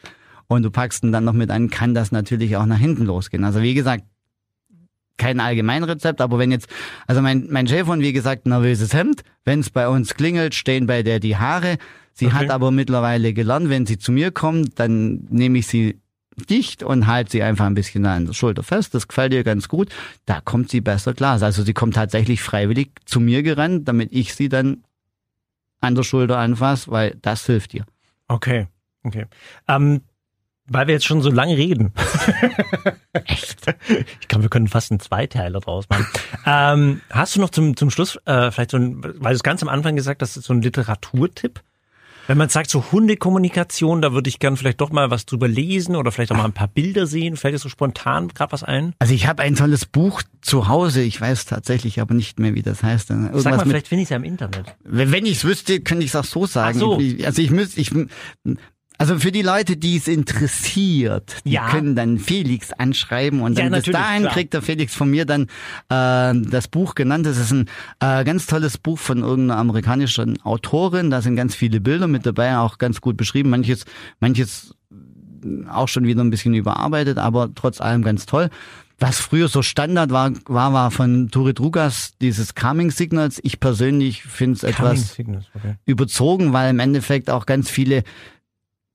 und 0.48 0.64
du 0.64 0.70
packst 0.72 1.04
ihn 1.04 1.12
dann 1.12 1.26
noch 1.26 1.34
mit 1.34 1.50
an, 1.50 1.70
kann 1.70 1.93
das 1.95 2.12
natürlich 2.12 2.56
auch 2.56 2.68
nach 2.68 2.78
hinten 2.78 3.04
losgehen. 3.04 3.43
Also 3.43 3.62
wie 3.64 3.74
gesagt, 3.74 4.04
kein 5.18 5.39
Allgemeinrezept, 5.39 6.22
aber 6.22 6.38
wenn 6.38 6.52
jetzt, 6.52 6.68
also 7.08 7.22
mein, 7.24 7.48
mein 7.50 7.68
Schäferhund, 7.68 8.04
wie 8.04 8.14
gesagt, 8.14 8.45
nervöses 8.45 8.93
Hemd, 8.93 9.24
wenn 9.43 9.62
es 9.62 9.72
bei 9.72 9.88
uns 9.88 10.14
klingelt, 10.14 10.54
stehen 10.54 10.86
bei 10.86 11.02
der 11.02 11.20
die 11.20 11.36
Haare. 11.38 11.78
Sie 12.14 12.28
Okay. 12.28 12.36
hat 12.36 12.50
aber 12.52 12.70
mittlerweile 12.72 13.34
gelernt, 13.34 13.70
wenn 13.70 13.88
sie 13.88 13.98
zu 13.98 14.12
mir 14.12 14.30
kommt, 14.32 14.80
dann 14.80 15.26
nehme 15.30 15.58
ich 15.58 15.68
sie 15.68 16.00
dicht 16.46 16.84
und 16.84 17.08
halte 17.08 17.32
sie 17.32 17.44
einfach 17.44 17.66
ein 17.66 17.74
bisschen 17.74 18.06
an 18.06 18.28
der 18.28 18.34
Schulter 18.34 18.64
fest. 18.64 18.94
Das 18.94 19.08
gefällt 19.08 19.34
ihr 19.34 19.44
ganz 19.44 19.68
gut. 19.68 19.90
Da 20.26 20.42
kommt 20.42 20.70
sie 20.70 20.82
besser 20.82 21.14
klar. 21.14 21.42
Also 21.42 21.64
sie 21.64 21.74
kommt 21.74 21.96
tatsächlich 21.96 22.42
freiwillig 22.42 22.92
zu 23.06 23.20
mir 23.20 23.44
gerannt, 23.44 23.88
damit 23.88 24.12
ich 24.12 24.36
sie 24.36 24.50
dann 24.50 24.84
an 25.80 25.96
der 25.96 26.04
Schulter 26.04 26.38
anfasse, 26.38 26.92
weil 26.92 27.18
das 27.22 27.46
hilft 27.46 27.74
ihr. 27.74 27.86
Okay, 28.28 28.68
okay. 29.04 29.26
Ähm, 29.68 30.02
weil 30.70 30.88
wir 30.88 30.94
jetzt 30.94 31.06
schon 31.06 31.22
so 31.22 31.32
lange 31.32 31.56
reden. 31.56 31.94
Echt? 33.14 33.76
Ich 34.20 34.28
glaube, 34.28 34.44
wir 34.44 34.50
können 34.50 34.68
fast 34.68 34.92
einen 34.92 35.00
Zweiteiler 35.00 35.62
draus 35.62 35.86
machen. 35.90 36.06
ähm, 36.46 37.02
hast 37.10 37.36
du 37.36 37.42
noch 37.42 37.50
zum, 37.50 37.78
zum 37.78 37.90
Schluss 37.90 38.18
äh, 38.26 38.52
vielleicht 38.52 38.72
so 38.72 38.78
ein, 38.78 39.02
weil 39.02 39.32
du 39.32 39.36
es 39.36 39.44
ganz 39.44 39.62
am 39.64 39.70
Anfang 39.70 39.96
gesagt 39.96 40.22
hast, 40.22 40.34
so 40.34 40.54
ein 40.54 40.62
Literaturtipp? 40.62 41.62
Wenn 42.28 42.38
man 42.38 42.50
sagt, 42.50 42.70
so 42.70 42.92
Hundekommunikation, 42.92 44.02
da 44.02 44.12
würde 44.12 44.30
ich 44.30 44.40
gern 44.40 44.58
vielleicht 44.58 44.82
doch 44.82 44.92
mal 44.92 45.10
was 45.10 45.26
drüber 45.26 45.48
lesen 45.48 45.96
oder 45.96 46.12
vielleicht 46.12 46.32
auch 46.34 46.38
mal 46.38 46.46
ein 46.46 46.54
paar 46.54 46.68
Bilder 46.68 47.08
sehen. 47.08 47.38
Fällt 47.38 47.54
dir 47.54 47.60
so 47.60 47.70
spontan 47.70 48.28
gerade 48.28 48.52
was 48.52 48.64
ein? 48.64 48.94
Also 49.00 49.14
ich 49.14 49.28
habe 49.28 49.44
ein 49.44 49.56
tolles 49.56 49.86
Buch 49.86 50.22
zu 50.42 50.68
Hause. 50.68 51.02
Ich 51.02 51.20
weiß 51.20 51.46
tatsächlich 51.46 52.02
aber 52.02 52.14
nicht 52.14 52.38
mehr, 52.38 52.54
wie 52.54 52.62
das 52.62 52.84
heißt. 52.84 53.12
Irgendwas 53.12 53.44
Sag 53.44 53.52
mal, 53.52 53.58
mit 53.60 53.68
vielleicht 53.70 53.88
finde 53.88 54.02
ich 54.02 54.08
es 54.08 54.10
ja 54.10 54.18
im 54.18 54.26
Internet. 54.26 54.76
Wenn 54.84 55.26
ich 55.26 55.38
es 55.38 55.46
wüsste, 55.46 55.80
könnte 55.80 56.04
ich 56.04 56.12
es 56.12 56.16
auch 56.16 56.26
so 56.26 56.46
sagen. 56.46 56.78
So. 56.78 57.00
Also 57.24 57.42
ich 57.42 57.50
müsste, 57.50 57.80
ich, 57.80 57.92
also 58.98 59.20
für 59.20 59.32
die 59.32 59.41
Leute, 59.41 59.78
die 59.78 59.98
es 59.98 60.08
interessiert, 60.08 61.38
die 61.45 61.52
Ja. 61.52 61.70
können 61.70 61.95
dann 61.95 62.18
Felix 62.20 62.72
anschreiben 62.72 63.41
und 63.41 63.58
Ja, 63.58 63.64
dann 63.66 63.74
bis 63.74 63.86
natürlich, 63.88 64.00
dahin 64.00 64.22
klar. 64.24 64.34
kriegt 64.34 64.54
der 64.54 64.62
Felix 64.62 64.95
von 64.95 65.10
mir 65.10 65.26
dann 65.26 65.43
äh, 65.89 66.50
das 66.50 66.68
Buch 66.68 66.95
genannt. 66.95 67.26
Das 67.26 67.38
ist 67.38 67.52
ein 67.52 67.68
äh, 68.00 68.24
ganz 68.24 68.48
tolles 68.48 68.78
Buch 68.78 69.00
von 69.00 69.20
irgendeiner 69.20 69.60
amerikanischen 69.60 70.41
Autorin. 70.43 71.10
Da 71.10 71.22
sind 71.22 71.36
ganz 71.36 71.56
viele 71.56 71.80
Bilder 71.80 72.08
mit 72.08 72.26
dabei, 72.26 72.58
auch 72.58 72.78
ganz 72.78 73.02
gut 73.02 73.18
beschrieben. 73.18 73.50
Manches, 73.50 73.86
manches 74.20 74.74
auch 75.72 75.88
schon 75.88 76.06
wieder 76.06 76.24
ein 76.24 76.30
bisschen 76.32 76.54
überarbeitet, 76.54 77.18
aber 77.18 77.50
trotz 77.54 77.80
allem 77.82 78.02
ganz 78.04 78.26
toll. 78.26 78.50
Was 79.00 79.20
früher 79.20 79.48
so 79.48 79.62
Standard 79.62 80.10
war, 80.10 80.32
war, 80.48 80.74
war 80.74 80.89
von 80.89 81.30
Turit 81.30 81.60
Rugas 81.60 82.14
dieses 82.20 82.56
Calming 82.56 82.89
Signals. 82.89 83.39
Ich 83.43 83.60
persönlich 83.60 84.24
finde 84.24 84.56
es 84.56 84.62
Coming 84.62 84.74
etwas 84.74 85.14
Signals, 85.14 85.45
okay. 85.54 85.76
überzogen, 85.86 86.52
weil 86.52 86.72
im 86.72 86.80
Endeffekt 86.80 87.30
auch 87.30 87.45
ganz 87.45 87.70
viele 87.70 88.04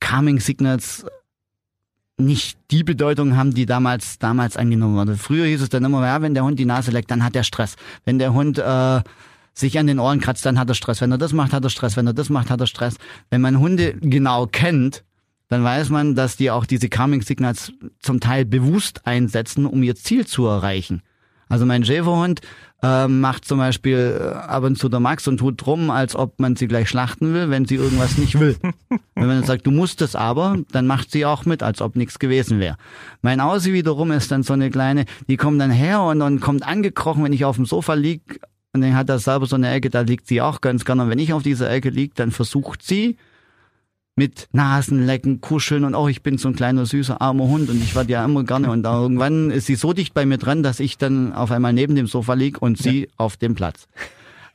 Calming 0.03 0.41
Signals 0.41 1.05
nicht 2.17 2.57
die 2.71 2.83
Bedeutung 2.83 3.37
haben, 3.37 3.53
die 3.53 3.65
damals 3.65 4.19
damals 4.19 4.57
angenommen 4.57 4.97
wurde. 4.97 5.15
Früher 5.15 5.45
hieß 5.45 5.61
es 5.61 5.69
dann 5.69 5.85
immer, 5.85 6.05
ja, 6.05 6.21
wenn 6.21 6.33
der 6.33 6.43
Hund 6.43 6.59
die 6.59 6.65
Nase 6.65 6.91
leckt, 6.91 7.09
dann 7.09 7.23
hat 7.23 7.37
er 7.37 7.43
Stress. 7.43 7.77
Wenn 8.03 8.19
der 8.19 8.33
Hund 8.33 8.57
äh, 8.57 9.01
sich 9.53 9.79
an 9.79 9.87
den 9.87 9.99
Ohren 9.99 10.19
kratzt, 10.19 10.45
dann 10.45 10.59
hat 10.59 10.67
er 10.67 10.75
Stress. 10.75 10.99
Wenn 10.99 11.11
er 11.11 11.17
das 11.17 11.31
macht, 11.31 11.53
hat 11.53 11.63
er 11.63 11.69
Stress. 11.69 11.95
Wenn 11.95 12.05
er 12.05 12.13
das 12.13 12.29
macht, 12.29 12.49
hat 12.49 12.59
er 12.59 12.67
Stress. 12.67 12.97
Wenn 13.29 13.39
man 13.39 13.59
Hunde 13.59 13.93
genau 13.93 14.45
kennt, 14.45 15.05
dann 15.47 15.63
weiß 15.63 15.89
man, 15.89 16.15
dass 16.15 16.35
die 16.35 16.51
auch 16.51 16.65
diese 16.65 16.89
Calming 16.89 17.21
Signals 17.21 17.71
zum 17.99 18.19
Teil 18.19 18.43
bewusst 18.43 19.07
einsetzen, 19.07 19.65
um 19.65 19.81
ihr 19.83 19.95
Ziel 19.95 20.27
zu 20.27 20.45
erreichen. 20.45 21.01
Also 21.53 21.67
mein 21.67 21.85
Schäferhund 21.85 22.41
äh, 22.81 23.07
macht 23.07 23.45
zum 23.45 23.59
Beispiel 23.59 24.19
äh, 24.19 24.33
ab 24.33 24.63
und 24.63 24.75
zu 24.75 24.89
der 24.89 24.99
Max 24.99 25.27
und 25.27 25.37
tut 25.37 25.63
drum, 25.63 25.91
als 25.91 26.15
ob 26.15 26.39
man 26.39 26.55
sie 26.55 26.67
gleich 26.67 26.89
schlachten 26.89 27.31
will, 27.35 27.51
wenn 27.51 27.65
sie 27.65 27.75
irgendwas 27.75 28.17
nicht 28.17 28.39
will. 28.39 28.57
wenn 28.89 29.27
man 29.27 29.37
dann 29.37 29.43
sagt, 29.43 29.67
du 29.67 29.69
musst 29.69 30.01
es 30.01 30.15
aber, 30.15 30.57
dann 30.71 30.87
macht 30.87 31.11
sie 31.11 31.27
auch 31.27 31.45
mit, 31.45 31.61
als 31.61 31.79
ob 31.79 31.95
nichts 31.95 32.17
gewesen 32.17 32.59
wäre. 32.59 32.77
Mein 33.21 33.39
Aussie 33.39 33.71
wiederum 33.71 34.09
ist 34.09 34.31
dann 34.31 34.41
so 34.41 34.53
eine 34.53 34.71
kleine, 34.71 35.05
die 35.27 35.37
kommt 35.37 35.61
dann 35.61 35.69
her 35.69 36.01
und, 36.01 36.23
und 36.23 36.39
kommt 36.39 36.67
angekrochen, 36.67 37.23
wenn 37.23 37.33
ich 37.33 37.45
auf 37.45 37.57
dem 37.57 37.67
Sofa 37.67 37.93
lieg 37.93 38.39
und 38.73 38.81
dann 38.81 38.95
hat 38.95 39.07
er 39.07 39.19
selber 39.19 39.45
so 39.45 39.55
eine 39.55 39.69
Ecke, 39.69 39.91
da 39.91 40.01
liegt 40.01 40.25
sie 40.25 40.41
auch 40.41 40.59
ganz 40.59 40.85
gerne. 40.85 41.03
Und 41.03 41.11
wenn 41.11 41.19
ich 41.19 41.33
auf 41.33 41.43
dieser 41.43 41.69
Ecke 41.69 41.91
lieg, 41.91 42.15
dann 42.15 42.31
versucht 42.31 42.81
sie, 42.81 43.17
mit 44.15 44.47
Nasenlecken, 44.51 45.41
Kuscheln 45.41 45.83
und 45.85 45.95
auch 45.95 46.07
ich 46.07 46.21
bin 46.21 46.37
so 46.37 46.47
ein 46.47 46.55
kleiner 46.55 46.85
süßer 46.85 47.19
armer 47.21 47.45
Hund 47.45 47.69
und 47.69 47.81
ich 47.81 47.95
werde 47.95 48.11
ja 48.11 48.23
immer 48.23 48.43
gerne 48.43 48.69
und 48.69 48.85
irgendwann 48.85 49.49
ist 49.49 49.65
sie 49.65 49.75
so 49.75 49.93
dicht 49.93 50.13
bei 50.13 50.25
mir 50.25 50.37
dran, 50.37 50.61
dass 50.61 50.79
ich 50.79 50.97
dann 50.97 51.33
auf 51.33 51.51
einmal 51.51 51.73
neben 51.73 51.95
dem 51.95 52.07
Sofa 52.07 52.33
lieg 52.33 52.61
und 52.61 52.77
sie 52.77 53.01
ja. 53.01 53.07
auf 53.17 53.37
dem 53.37 53.55
Platz. 53.55 53.87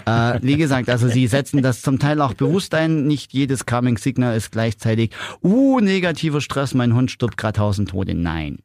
Äh, 0.07 0.39
wie 0.43 0.57
gesagt, 0.57 0.89
also 0.89 1.09
sie 1.09 1.27
setzen 1.27 1.63
das 1.63 1.83
zum 1.83 1.99
Teil 1.99 2.21
auch 2.21 2.35
bewusst 2.35 2.75
ein. 2.75 3.07
Nicht 3.07 3.33
jedes 3.33 3.67
Calming 3.67 3.99
Signal 3.99 4.37
ist 4.37 4.53
gleichzeitig, 4.53 5.11
uh, 5.43 5.81
negativer 5.81 6.41
Stress, 6.41 6.73
mein 6.73 6.95
Hund 6.95 7.11
stirbt 7.11 7.37
gerade 7.37 7.59
tausend 7.59 7.91
Tode. 7.91 8.15
Nein. 8.15 8.59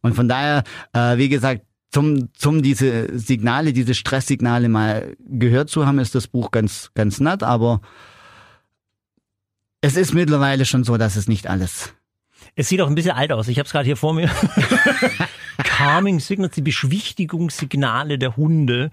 Und 0.00 0.14
von 0.14 0.28
daher, 0.28 0.62
äh, 0.92 1.18
wie 1.18 1.28
gesagt, 1.28 1.62
zum, 1.90 2.32
zum 2.34 2.62
diese 2.62 3.18
Signale, 3.18 3.72
diese 3.72 3.94
Stresssignale 3.94 4.68
mal 4.68 5.16
gehört 5.18 5.70
zu 5.70 5.86
haben, 5.86 5.98
ist 5.98 6.14
das 6.14 6.28
Buch 6.28 6.50
ganz, 6.52 6.90
ganz 6.94 7.20
nett, 7.20 7.42
aber 7.42 7.80
es 9.80 9.96
ist 9.96 10.14
mittlerweile 10.14 10.64
schon 10.64 10.84
so, 10.84 10.96
dass 10.96 11.16
es 11.16 11.28
nicht 11.28 11.46
alles. 11.46 11.94
Es 12.54 12.68
sieht 12.68 12.80
auch 12.80 12.88
ein 12.88 12.94
bisschen 12.94 13.12
alt 13.12 13.32
aus. 13.32 13.48
Ich 13.48 13.58
habe 13.58 13.66
es 13.66 13.72
gerade 13.72 13.86
hier 13.86 13.96
vor 13.96 14.14
mir. 14.14 14.30
Calming 15.58 16.20
Signals, 16.20 16.54
die 16.54 16.62
Beschwichtigungssignale 16.62 18.18
der 18.18 18.36
Hunde. 18.36 18.90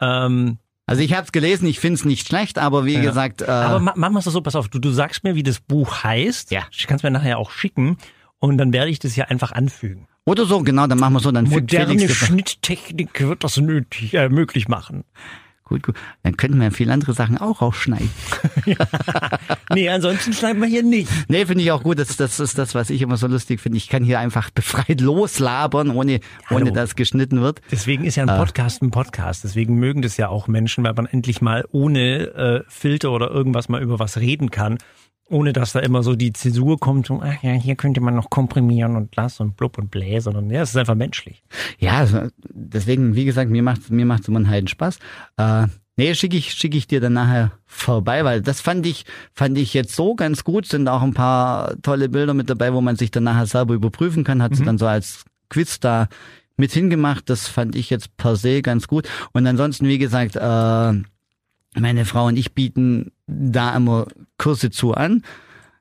Ähm, 0.00 0.58
also 0.86 1.02
ich 1.02 1.14
habe 1.14 1.24
es 1.24 1.32
gelesen, 1.32 1.66
ich 1.66 1.80
finde 1.80 1.94
es 1.94 2.04
nicht 2.04 2.26
schlecht, 2.26 2.58
aber 2.58 2.84
wie 2.84 2.94
ja. 2.94 3.00
gesagt. 3.00 3.42
Äh, 3.42 3.46
aber 3.46 3.80
ma 3.80 3.94
machen 3.96 4.14
wir 4.14 4.18
es 4.18 4.24
so, 4.24 4.40
pass 4.40 4.54
auf, 4.54 4.68
du, 4.68 4.78
du 4.78 4.90
sagst 4.90 5.24
mir, 5.24 5.34
wie 5.34 5.42
das 5.42 5.60
Buch 5.60 6.04
heißt. 6.04 6.50
Ja. 6.50 6.66
Ich 6.70 6.86
kann 6.86 6.96
es 6.96 7.02
mir 7.02 7.10
nachher 7.10 7.38
auch 7.38 7.50
schicken 7.50 7.96
und 8.38 8.58
dann 8.58 8.72
werde 8.72 8.90
ich 8.90 8.98
das 8.98 9.14
hier 9.14 9.30
einfach 9.30 9.52
anfügen. 9.52 10.08
Oder 10.26 10.46
so, 10.46 10.60
genau, 10.60 10.86
dann 10.86 10.98
machen 10.98 11.14
wir 11.14 11.20
so. 11.20 11.30
Dann 11.30 11.48
Moderne 11.48 12.08
Schnitttechnik 12.08 13.20
wird 13.20 13.44
das 13.44 13.56
nötig, 13.58 14.14
äh, 14.14 14.28
möglich 14.28 14.68
machen. 14.68 15.04
Gut, 15.66 15.82
gut. 15.82 15.96
Dann 16.22 16.36
könnten 16.36 16.60
wir 16.60 16.70
viele 16.72 16.92
andere 16.92 17.14
Sachen 17.14 17.38
auch 17.38 17.62
rausschneiden. 17.62 18.10
Nee, 19.72 19.88
ansonsten 19.88 20.32
schneiden 20.32 20.60
wir 20.60 20.68
hier 20.68 20.82
nicht. 20.82 21.10
Nee, 21.28 21.46
finde 21.46 21.64
ich 21.64 21.72
auch 21.72 21.82
gut. 21.82 21.98
Das, 21.98 22.16
das 22.16 22.38
ist 22.38 22.58
das, 22.58 22.74
was 22.74 22.90
ich 22.90 23.02
immer 23.02 23.16
so 23.16 23.26
lustig 23.26 23.60
finde. 23.60 23.78
Ich 23.78 23.88
kann 23.88 24.04
hier 24.04 24.20
einfach 24.20 24.50
befreit 24.50 25.00
loslabern, 25.00 25.90
ohne, 25.90 26.20
ohne 26.50 26.70
dass 26.70 26.94
geschnitten 26.94 27.40
wird. 27.40 27.60
Deswegen 27.72 28.04
ist 28.04 28.16
ja 28.16 28.24
ein 28.24 28.28
äh. 28.28 28.38
Podcast 28.38 28.82
ein 28.82 28.90
Podcast. 28.90 29.42
Deswegen 29.42 29.76
mögen 29.76 30.02
das 30.02 30.16
ja 30.16 30.28
auch 30.28 30.46
Menschen, 30.48 30.84
weil 30.84 30.94
man 30.94 31.06
endlich 31.06 31.40
mal 31.40 31.64
ohne 31.72 32.26
äh, 32.34 32.62
Filter 32.68 33.10
oder 33.10 33.30
irgendwas 33.30 33.68
mal 33.68 33.82
über 33.82 33.98
was 33.98 34.18
reden 34.18 34.50
kann 34.50 34.78
ohne 35.28 35.52
dass 35.52 35.72
da 35.72 35.80
immer 35.80 36.02
so 36.02 36.14
die 36.14 36.32
Zäsur 36.32 36.78
kommt, 36.78 37.10
und, 37.10 37.22
ach 37.22 37.42
ja, 37.42 37.52
hier 37.52 37.76
könnte 37.76 38.00
man 38.00 38.14
noch 38.14 38.30
komprimieren 38.30 38.96
und 38.96 39.14
lass 39.16 39.40
und 39.40 39.56
blub 39.56 39.78
und 39.78 39.90
bläh, 39.90 40.18
sondern 40.18 40.50
ja, 40.50 40.62
es 40.62 40.70
ist 40.70 40.76
einfach 40.76 40.94
menschlich. 40.94 41.42
Ja, 41.78 41.98
also, 41.98 42.28
deswegen, 42.52 43.14
wie 43.14 43.24
gesagt, 43.24 43.50
mir 43.50 43.62
macht 43.62 43.90
mir 43.90 44.06
macht's 44.06 44.28
immer 44.28 44.38
einen 44.38 44.48
Heiden 44.48 44.68
Spaß. 44.68 44.98
Äh, 45.38 45.66
nee, 45.96 46.14
schicke 46.14 46.36
ich, 46.36 46.52
schicke 46.52 46.76
ich 46.76 46.86
dir 46.86 47.00
dann 47.00 47.14
nachher 47.14 47.52
vorbei, 47.64 48.24
weil 48.24 48.42
das 48.42 48.60
fand 48.60 48.86
ich, 48.86 49.06
fand 49.34 49.56
ich 49.56 49.72
jetzt 49.72 49.96
so 49.96 50.14
ganz 50.14 50.44
gut, 50.44 50.66
sind 50.66 50.88
auch 50.88 51.02
ein 51.02 51.14
paar 51.14 51.74
tolle 51.82 52.08
Bilder 52.08 52.34
mit 52.34 52.50
dabei, 52.50 52.74
wo 52.74 52.80
man 52.80 52.96
sich 52.96 53.10
dann 53.10 53.24
nachher 53.24 53.46
selber 53.46 53.74
überprüfen 53.74 54.24
kann, 54.24 54.42
hat 54.42 54.52
mhm. 54.52 54.56
sie 54.56 54.64
dann 54.64 54.78
so 54.78 54.86
als 54.86 55.24
Quiz 55.48 55.80
da 55.80 56.08
mit 56.56 56.72
hingemacht, 56.72 57.28
das 57.30 57.48
fand 57.48 57.74
ich 57.74 57.90
jetzt 57.90 58.16
per 58.16 58.36
se 58.36 58.62
ganz 58.62 58.86
gut. 58.86 59.08
Und 59.32 59.46
ansonsten, 59.46 59.88
wie 59.88 59.98
gesagt, 59.98 60.36
äh, 60.36 61.02
meine 61.78 62.04
Frau 62.04 62.26
und 62.26 62.36
ich 62.36 62.54
bieten 62.54 63.12
da 63.26 63.74
immer 63.76 64.06
Kurse 64.38 64.70
zu 64.70 64.94
an. 64.94 65.22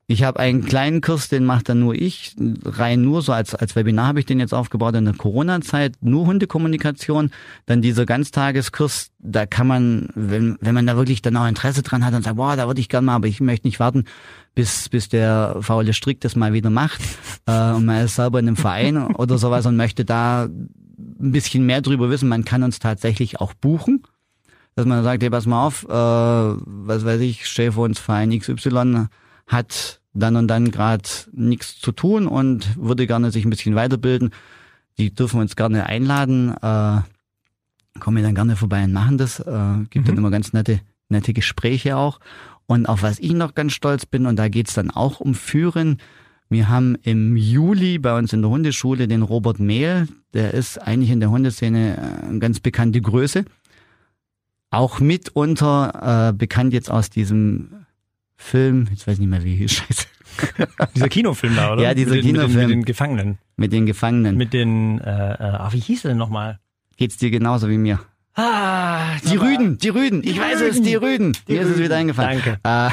Ich 0.06 0.24
habe 0.24 0.40
einen 0.40 0.66
kleinen 0.66 1.00
Kurs, 1.00 1.30
den 1.30 1.46
macht 1.46 1.70
dann 1.70 1.80
nur 1.80 1.96
ich, 1.96 2.36
rein 2.66 3.02
nur 3.02 3.22
so 3.22 3.32
als, 3.32 3.56
als 3.56 3.78
Webinar 3.78 4.08
habe 4.08 4.20
ich 4.20 4.26
den 4.26 4.40
jetzt 4.40 4.54
aufgebaut 4.54 4.96
in 4.96 5.06
der 5.06 5.14
Corona-Zeit, 5.14 5.96
nur 6.02 6.26
Hundekommunikation. 6.26 7.32
Dann 7.66 7.82
dieser 7.82 8.06
Ganztageskurs, 8.06 9.12
da 9.20 9.46
kann 9.46 9.66
man, 9.66 10.10
wenn, 10.14 10.58
wenn 10.60 10.76
man 10.76 10.86
da 10.86 10.98
wirklich 10.98 11.22
dann 11.22 11.38
auch 11.38 11.48
Interesse 11.48 11.84
dran 11.84 12.06
hat 12.06 12.14
und 12.14 12.24
sagt, 12.24 12.36
boah, 12.36 12.58
da 12.58 12.68
würde 12.68 12.82
ich 12.82 12.90
gerne 12.90 13.06
mal, 13.06 13.16
aber 13.16 13.28
ich 13.28 13.40
möchte 13.40 13.66
nicht 13.66 13.80
warten, 13.80 14.04
bis, 14.56 14.90
bis 14.90 15.08
der 15.08 15.58
faule 15.62 15.94
Strick 15.94 16.20
das 16.20 16.36
mal 16.36 16.52
wieder 16.52 16.70
macht 16.70 17.02
äh, 17.46 17.72
und 17.72 17.86
man 17.86 18.04
ist 18.04 18.16
selber 18.16 18.40
in 18.40 18.48
einem 18.48 18.58
Verein 18.58 18.98
oder 19.16 19.38
sowas 19.38 19.66
und 19.66 19.78
möchte 19.78 20.04
da 20.04 20.44
ein 20.44 21.32
bisschen 21.32 21.66
mehr 21.66 21.82
drüber 21.82 22.10
wissen. 22.10 22.28
Man 22.28 22.44
kann 22.44 22.64
uns 22.64 22.80
tatsächlich 22.80 23.40
auch 23.40 23.54
buchen 23.54 24.04
dass 24.76 24.86
man 24.86 25.04
sagt, 25.04 25.24
hey, 25.24 25.30
pass 25.30 25.46
mal 25.46 25.66
auf, 25.66 25.84
äh, 25.84 25.90
was 25.90 27.06
weiß 27.06 27.22
ich, 27.22 27.48
Chef 27.48 27.78
uns 27.78 28.00
Verein 28.00 28.38
XY 28.38 29.08
hat 29.48 30.02
dann 30.14 30.36
und 30.36 30.48
dann 30.48 30.72
gerade 30.72 31.10
nichts 31.32 31.80
zu 31.80 31.92
tun 31.92 32.28
und 32.28 32.78
würde 32.78 33.08
gerne 33.08 33.32
sich 33.32 33.46
ein 33.46 33.50
bisschen 33.50 33.76
weiterbilden. 33.76 34.32
Die 34.98 35.14
dürfen 35.14 35.40
uns 35.40 35.56
gerne 35.56 35.88
einladen, 35.88 36.54
äh, 36.62 37.02
kommen 38.00 38.24
dann 38.24 38.36
gerne 38.36 38.56
vorbei 38.56 38.84
und 38.84 38.94
machen 38.94 39.18
das. 39.18 39.40
Äh, 39.40 39.86
gibt 39.90 40.06
mhm. 40.06 40.10
dann 40.10 40.18
immer 40.18 40.32
ganz 40.32 40.54
nette, 40.54 40.82
nette 41.10 41.34
Gespräche 41.34 41.98
auch. 41.98 42.20
Und 42.66 42.88
auf 42.88 43.04
was 43.04 43.20
ich 43.20 43.34
noch 43.34 43.56
ganz 43.56 43.74
stolz 43.74 44.06
bin, 44.06 44.26
und 44.26 44.38
da 44.38 44.50
geht's 44.50 44.74
dann 44.74 44.90
auch 44.92 45.20
um 45.20 45.34
Führen. 45.34 45.98
Wir 46.50 46.70
haben 46.70 46.96
im 47.02 47.36
Juli 47.36 47.98
bei 47.98 48.18
uns 48.18 48.34
in 48.34 48.42
der 48.42 48.52
Hundeschule 48.52 49.08
den 49.08 49.24
Robert 49.24 49.60
Mehl, 49.60 50.08
der 50.34 50.54
ist 50.54 50.78
eigentlich 50.78 51.10
in 51.10 51.20
der 51.20 51.32
Hundeszene 51.32 51.98
äh, 51.98 52.26
eine 52.28 52.40
ganz 52.40 52.60
bekannte 52.60 53.02
Größe 53.02 53.46
auch 54.74 55.00
mitunter 55.00 56.30
äh, 56.30 56.34
bekannt 56.34 56.74
jetzt 56.74 56.90
aus 56.90 57.10
diesem 57.10 57.86
Film, 58.36 58.88
jetzt 58.92 59.08
weiß 59.08 59.16
ich 59.16 59.20
nicht 59.20 59.30
mehr 59.30 59.44
wie, 59.44 59.68
scheiße. 59.70 60.08
dieser 60.96 61.10
Kinofilm 61.10 61.56
da, 61.56 61.74
oder? 61.74 61.84
Ja, 61.84 61.94
dieser 61.94 62.16
mit 62.16 62.24
Kinofilm. 62.24 62.48
Mit 62.48 62.56
den, 62.56 62.68
mit 62.68 62.72
den 62.72 62.86
Gefangenen. 62.86 63.38
Mit 63.56 63.74
den 63.74 63.86
Gefangenen. 63.86 64.38
Mit 64.38 64.54
den, 64.54 65.00
äh, 65.00 65.34
äh, 65.34 65.38
ah, 65.38 65.70
wie 65.72 65.80
hieß 65.80 66.06
er 66.06 66.10
denn 66.10 66.18
nochmal? 66.18 66.60
Geht's 66.98 67.18
dir 67.18 67.30
genauso 67.32 67.70
wie 67.70 67.78
mir? 67.78 68.00
Ah, 68.36 69.16
die 69.30 69.36
Rüden, 69.36 69.78
die 69.78 69.90
Rüden. 69.90 70.24
Ich 70.24 70.40
weiß 70.40 70.62
es, 70.62 70.82
die 70.82 70.96
Rüden. 70.96 71.38
Die 71.48 71.54
mir 71.54 71.60
Rüden. 71.60 71.70
ist 71.70 71.78
es 71.78 71.84
wieder 71.84 71.98
eingefallen. 71.98 72.42
Danke. 72.44 72.60
Äh, 72.64 72.90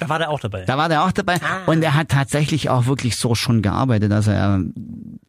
da 0.00 0.08
war 0.08 0.18
der 0.18 0.28
auch 0.28 0.40
dabei. 0.40 0.64
Da 0.66 0.76
war 0.76 0.90
der 0.90 1.04
auch 1.04 1.12
dabei. 1.12 1.36
Ah. 1.36 1.64
Und 1.64 1.82
er 1.82 1.94
hat 1.94 2.10
tatsächlich 2.10 2.68
auch 2.68 2.84
wirklich 2.84 3.16
so 3.16 3.34
schon 3.34 3.62
gearbeitet. 3.62 4.12
Also 4.12 4.32
er 4.32 4.62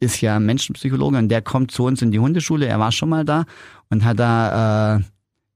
ist 0.02 0.20
ja 0.20 0.38
Menschenpsychologe 0.42 1.18
und 1.18 1.30
der 1.30 1.42
kommt 1.42 1.72
zu 1.72 1.86
uns 1.86 2.02
in 2.02 2.12
die 2.12 2.20
Hundeschule. 2.20 2.66
Er 2.66 2.78
war 2.80 2.92
schon 2.92 3.08
mal 3.08 3.24
da 3.24 3.46
und 3.90 4.04
hat 4.04 4.20
da 4.20 4.98
äh, 4.98 5.02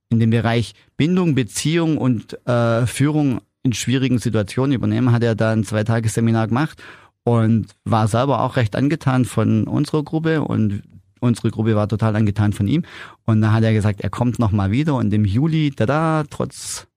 in 0.09 0.19
dem 0.19 0.29
Bereich 0.29 0.73
Bindung, 0.95 1.35
Beziehung 1.35 1.97
und 1.97 2.37
äh, 2.47 2.85
Führung 2.85 3.41
in 3.63 3.73
schwierigen 3.73 4.19
Situationen 4.19 4.73
übernehmen, 4.73 5.11
hat 5.11 5.23
er 5.23 5.35
da 5.35 5.51
ein 5.51 5.63
Zweitagesseminar 5.63 6.47
gemacht 6.47 6.81
und 7.23 7.67
war 7.83 8.07
selber 8.07 8.41
auch 8.41 8.55
recht 8.55 8.75
angetan 8.75 9.25
von 9.25 9.65
unserer 9.65 10.03
Gruppe 10.03 10.41
und 10.41 10.83
unsere 11.19 11.51
Gruppe 11.51 11.75
war 11.75 11.87
total 11.87 12.15
angetan 12.15 12.53
von 12.53 12.67
ihm. 12.67 12.83
Und 13.25 13.41
da 13.41 13.51
hat 13.51 13.63
er 13.63 13.73
gesagt, 13.73 14.01
er 14.01 14.09
kommt 14.09 14.39
nochmal 14.39 14.71
wieder 14.71 14.95
und 14.95 15.13
im 15.13 15.25
Juli, 15.25 15.71
da 15.75 15.85
da, 15.85 16.23
trotz 16.29 16.87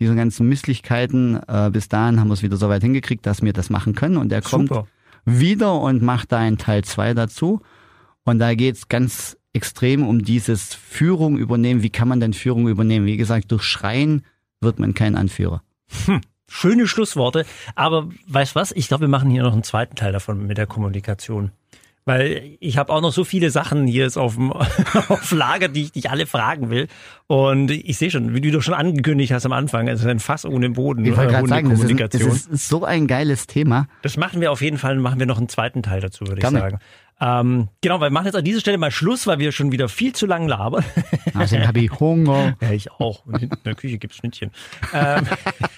dieser 0.00 0.14
ganzen 0.14 0.48
Misslichkeiten, 0.48 1.38
äh, 1.46 1.70
bis 1.72 1.88
dahin 1.88 2.18
haben 2.18 2.28
wir 2.28 2.34
es 2.34 2.42
wieder 2.42 2.56
so 2.56 2.68
weit 2.68 2.82
hingekriegt, 2.82 3.26
dass 3.26 3.42
wir 3.42 3.52
das 3.52 3.70
machen 3.70 3.94
können. 3.94 4.16
Und 4.16 4.32
er 4.32 4.42
kommt 4.42 4.68
Super. 4.68 4.86
wieder 5.24 5.80
und 5.80 6.02
macht 6.02 6.32
da 6.32 6.38
einen 6.38 6.58
Teil 6.58 6.82
zwei 6.84 7.14
dazu. 7.14 7.60
Und 8.24 8.38
da 8.38 8.54
geht's 8.54 8.88
ganz 8.88 9.36
extrem 9.54 10.06
um 10.06 10.22
dieses 10.22 10.74
Führung 10.74 11.38
übernehmen. 11.38 11.82
Wie 11.82 11.90
kann 11.90 12.08
man 12.08 12.20
denn 12.20 12.34
Führung 12.34 12.68
übernehmen? 12.68 13.06
Wie 13.06 13.16
gesagt, 13.16 13.50
durch 13.52 13.62
Schreien 13.62 14.24
wird 14.60 14.78
man 14.78 14.94
kein 14.94 15.16
Anführer. 15.16 15.62
Hm. 16.06 16.20
Schöne 16.48 16.86
Schlussworte. 16.86 17.46
Aber 17.74 18.10
weißt 18.26 18.54
was? 18.54 18.72
Ich 18.72 18.88
glaube, 18.88 19.02
wir 19.02 19.08
machen 19.08 19.30
hier 19.30 19.42
noch 19.42 19.54
einen 19.54 19.62
zweiten 19.62 19.96
Teil 19.96 20.12
davon 20.12 20.46
mit 20.46 20.58
der 20.58 20.66
Kommunikation. 20.66 21.52
Weil 22.06 22.56
ich 22.60 22.76
habe 22.76 22.92
auch 22.92 23.00
noch 23.00 23.12
so 23.12 23.24
viele 23.24 23.50
Sachen 23.50 23.86
hier 23.86 24.04
jetzt 24.04 24.18
auf, 24.18 24.34
dem, 24.34 24.52
auf 25.08 25.32
Lager, 25.32 25.68
die 25.68 25.84
ich 25.84 25.92
dich 25.92 26.10
alle 26.10 26.26
fragen 26.26 26.68
will. 26.68 26.88
Und 27.28 27.70
ich 27.70 27.96
sehe 27.96 28.10
schon, 28.10 28.34
wie 28.34 28.42
du 28.42 28.50
doch 28.50 28.60
schon 28.60 28.74
angekündigt 28.74 29.32
hast 29.32 29.46
am 29.46 29.52
Anfang, 29.52 29.88
es 29.88 30.00
ist 30.00 30.06
ein 30.06 30.18
Fass 30.18 30.44
ohne 30.44 30.68
Boden. 30.68 31.02
Ich 31.06 31.16
wollte 31.16 31.32
gerade 31.32 31.48
sagen, 31.48 31.70
Kommunikation. 31.70 32.28
Das 32.28 32.36
ist, 32.36 32.46
das 32.46 32.54
ist 32.54 32.68
so 32.68 32.84
ein 32.84 33.06
geiles 33.06 33.46
Thema. 33.46 33.88
Das 34.02 34.18
machen 34.18 34.42
wir 34.42 34.52
auf 34.52 34.60
jeden 34.60 34.76
Fall, 34.76 34.96
machen 34.96 35.18
wir 35.18 35.26
noch 35.26 35.38
einen 35.38 35.48
zweiten 35.48 35.82
Teil 35.82 36.02
dazu, 36.02 36.26
würde 36.26 36.42
ich 36.42 36.46
sagen. 36.46 36.78
Ähm, 37.20 37.68
genau, 37.80 38.00
wir 38.00 38.10
machen 38.10 38.26
jetzt 38.26 38.34
an 38.34 38.44
dieser 38.44 38.60
Stelle 38.60 38.78
mal 38.78 38.90
Schluss, 38.90 39.26
weil 39.26 39.38
wir 39.38 39.52
schon 39.52 39.72
wieder 39.72 39.88
viel 39.88 40.12
zu 40.12 40.26
lang 40.26 40.48
labern. 40.48 40.84
Außerdem 41.34 41.66
habe 41.66 41.80
ich 41.80 42.00
Hunger. 42.00 42.56
Ja, 42.60 42.70
ich 42.72 42.90
auch. 42.92 43.24
Und 43.26 43.38
hinten 43.38 43.56
in 43.56 43.62
der 43.64 43.74
Küche 43.74 43.98
gibt's 43.98 44.16
Schnittchen. 44.16 44.50
Ähm. 44.92 45.26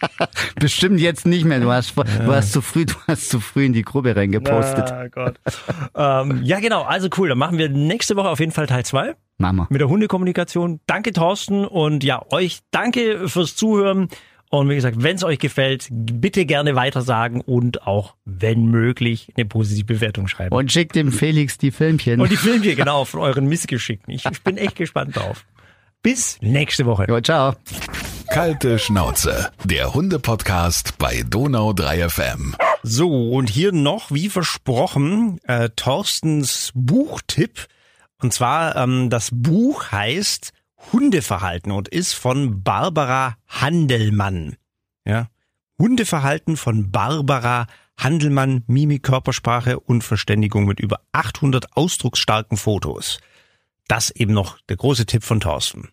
Bestimmt 0.58 1.00
jetzt 1.00 1.26
nicht 1.26 1.44
mehr. 1.44 1.60
Du 1.60 1.70
hast, 1.70 1.96
du 1.96 2.32
hast 2.32 2.52
zu 2.52 2.62
früh, 2.62 2.86
du 2.86 2.94
hast 3.06 3.28
zu 3.28 3.40
früh 3.40 3.66
in 3.66 3.72
die 3.72 3.82
Gruppe 3.82 4.16
reingepostet. 4.16 4.90
Ah, 4.90 5.08
Gott. 5.08 5.38
ähm, 5.94 6.42
ja, 6.42 6.60
genau. 6.60 6.82
Also 6.82 7.08
cool. 7.18 7.28
Dann 7.28 7.38
machen 7.38 7.58
wir 7.58 7.68
nächste 7.68 8.16
Woche 8.16 8.28
auf 8.28 8.40
jeden 8.40 8.52
Fall 8.52 8.66
Teil 8.66 8.84
zwei. 8.84 9.14
Mama. 9.38 9.66
Mit 9.68 9.80
der 9.80 9.88
Hundekommunikation. 9.88 10.80
Danke, 10.86 11.12
Thorsten. 11.12 11.66
Und 11.66 12.04
ja, 12.04 12.24
euch 12.30 12.60
danke 12.70 13.28
fürs 13.28 13.54
Zuhören. 13.54 14.08
Und 14.50 14.68
wie 14.68 14.76
gesagt, 14.76 15.02
wenn 15.02 15.16
es 15.16 15.24
euch 15.24 15.38
gefällt, 15.38 15.88
bitte 15.90 16.46
gerne 16.46 16.76
weitersagen 16.76 17.40
und 17.40 17.86
auch, 17.86 18.14
wenn 18.24 18.66
möglich, 18.66 19.32
eine 19.36 19.44
positive 19.44 19.86
Bewertung 19.86 20.28
schreiben. 20.28 20.54
Und 20.54 20.70
schickt 20.70 20.94
dem 20.94 21.10
Felix 21.10 21.58
die 21.58 21.72
Filmchen. 21.72 22.20
Und 22.20 22.30
die 22.30 22.36
Filmchen, 22.36 22.76
genau, 22.76 23.04
von 23.04 23.20
euren 23.20 23.46
Missgeschicken. 23.46 24.12
Ich, 24.12 24.24
ich 24.24 24.42
bin 24.42 24.56
echt 24.56 24.76
gespannt 24.76 25.16
drauf. 25.16 25.44
Bis 26.02 26.38
nächste 26.40 26.86
Woche. 26.86 27.06
jo, 27.08 27.20
ciao. 27.20 27.56
Kalte 28.28 28.78
Schnauze, 28.78 29.50
der 29.64 29.94
Hunde-Podcast 29.94 30.98
bei 30.98 31.24
Donau 31.28 31.72
3 31.72 32.08
FM. 32.08 32.54
So, 32.82 33.32
und 33.32 33.50
hier 33.50 33.72
noch, 33.72 34.12
wie 34.12 34.28
versprochen, 34.28 35.40
äh, 35.44 35.70
Thorstens 35.74 36.70
Buchtipp. 36.74 37.66
Und 38.22 38.32
zwar, 38.32 38.76
ähm, 38.76 39.10
das 39.10 39.30
Buch 39.32 39.90
heißt 39.90 40.52
Hundeverhalten 40.92 41.72
und 41.72 41.88
ist 41.88 42.12
von 42.12 42.62
Barbara 42.62 43.36
Handelmann. 43.48 44.56
Ja. 45.04 45.28
Hundeverhalten 45.78 46.56
von 46.56 46.90
Barbara 46.90 47.66
Handelmann, 47.98 48.64
Mimik, 48.66 49.02
Körpersprache 49.02 49.80
und 49.80 50.02
Verständigung 50.02 50.66
mit 50.66 50.80
über 50.80 51.00
800 51.12 51.76
ausdrucksstarken 51.76 52.56
Fotos. 52.56 53.18
Das 53.88 54.10
eben 54.10 54.32
noch 54.32 54.58
der 54.68 54.76
große 54.76 55.06
Tipp 55.06 55.22
von 55.22 55.40
Thorsten. 55.40 55.88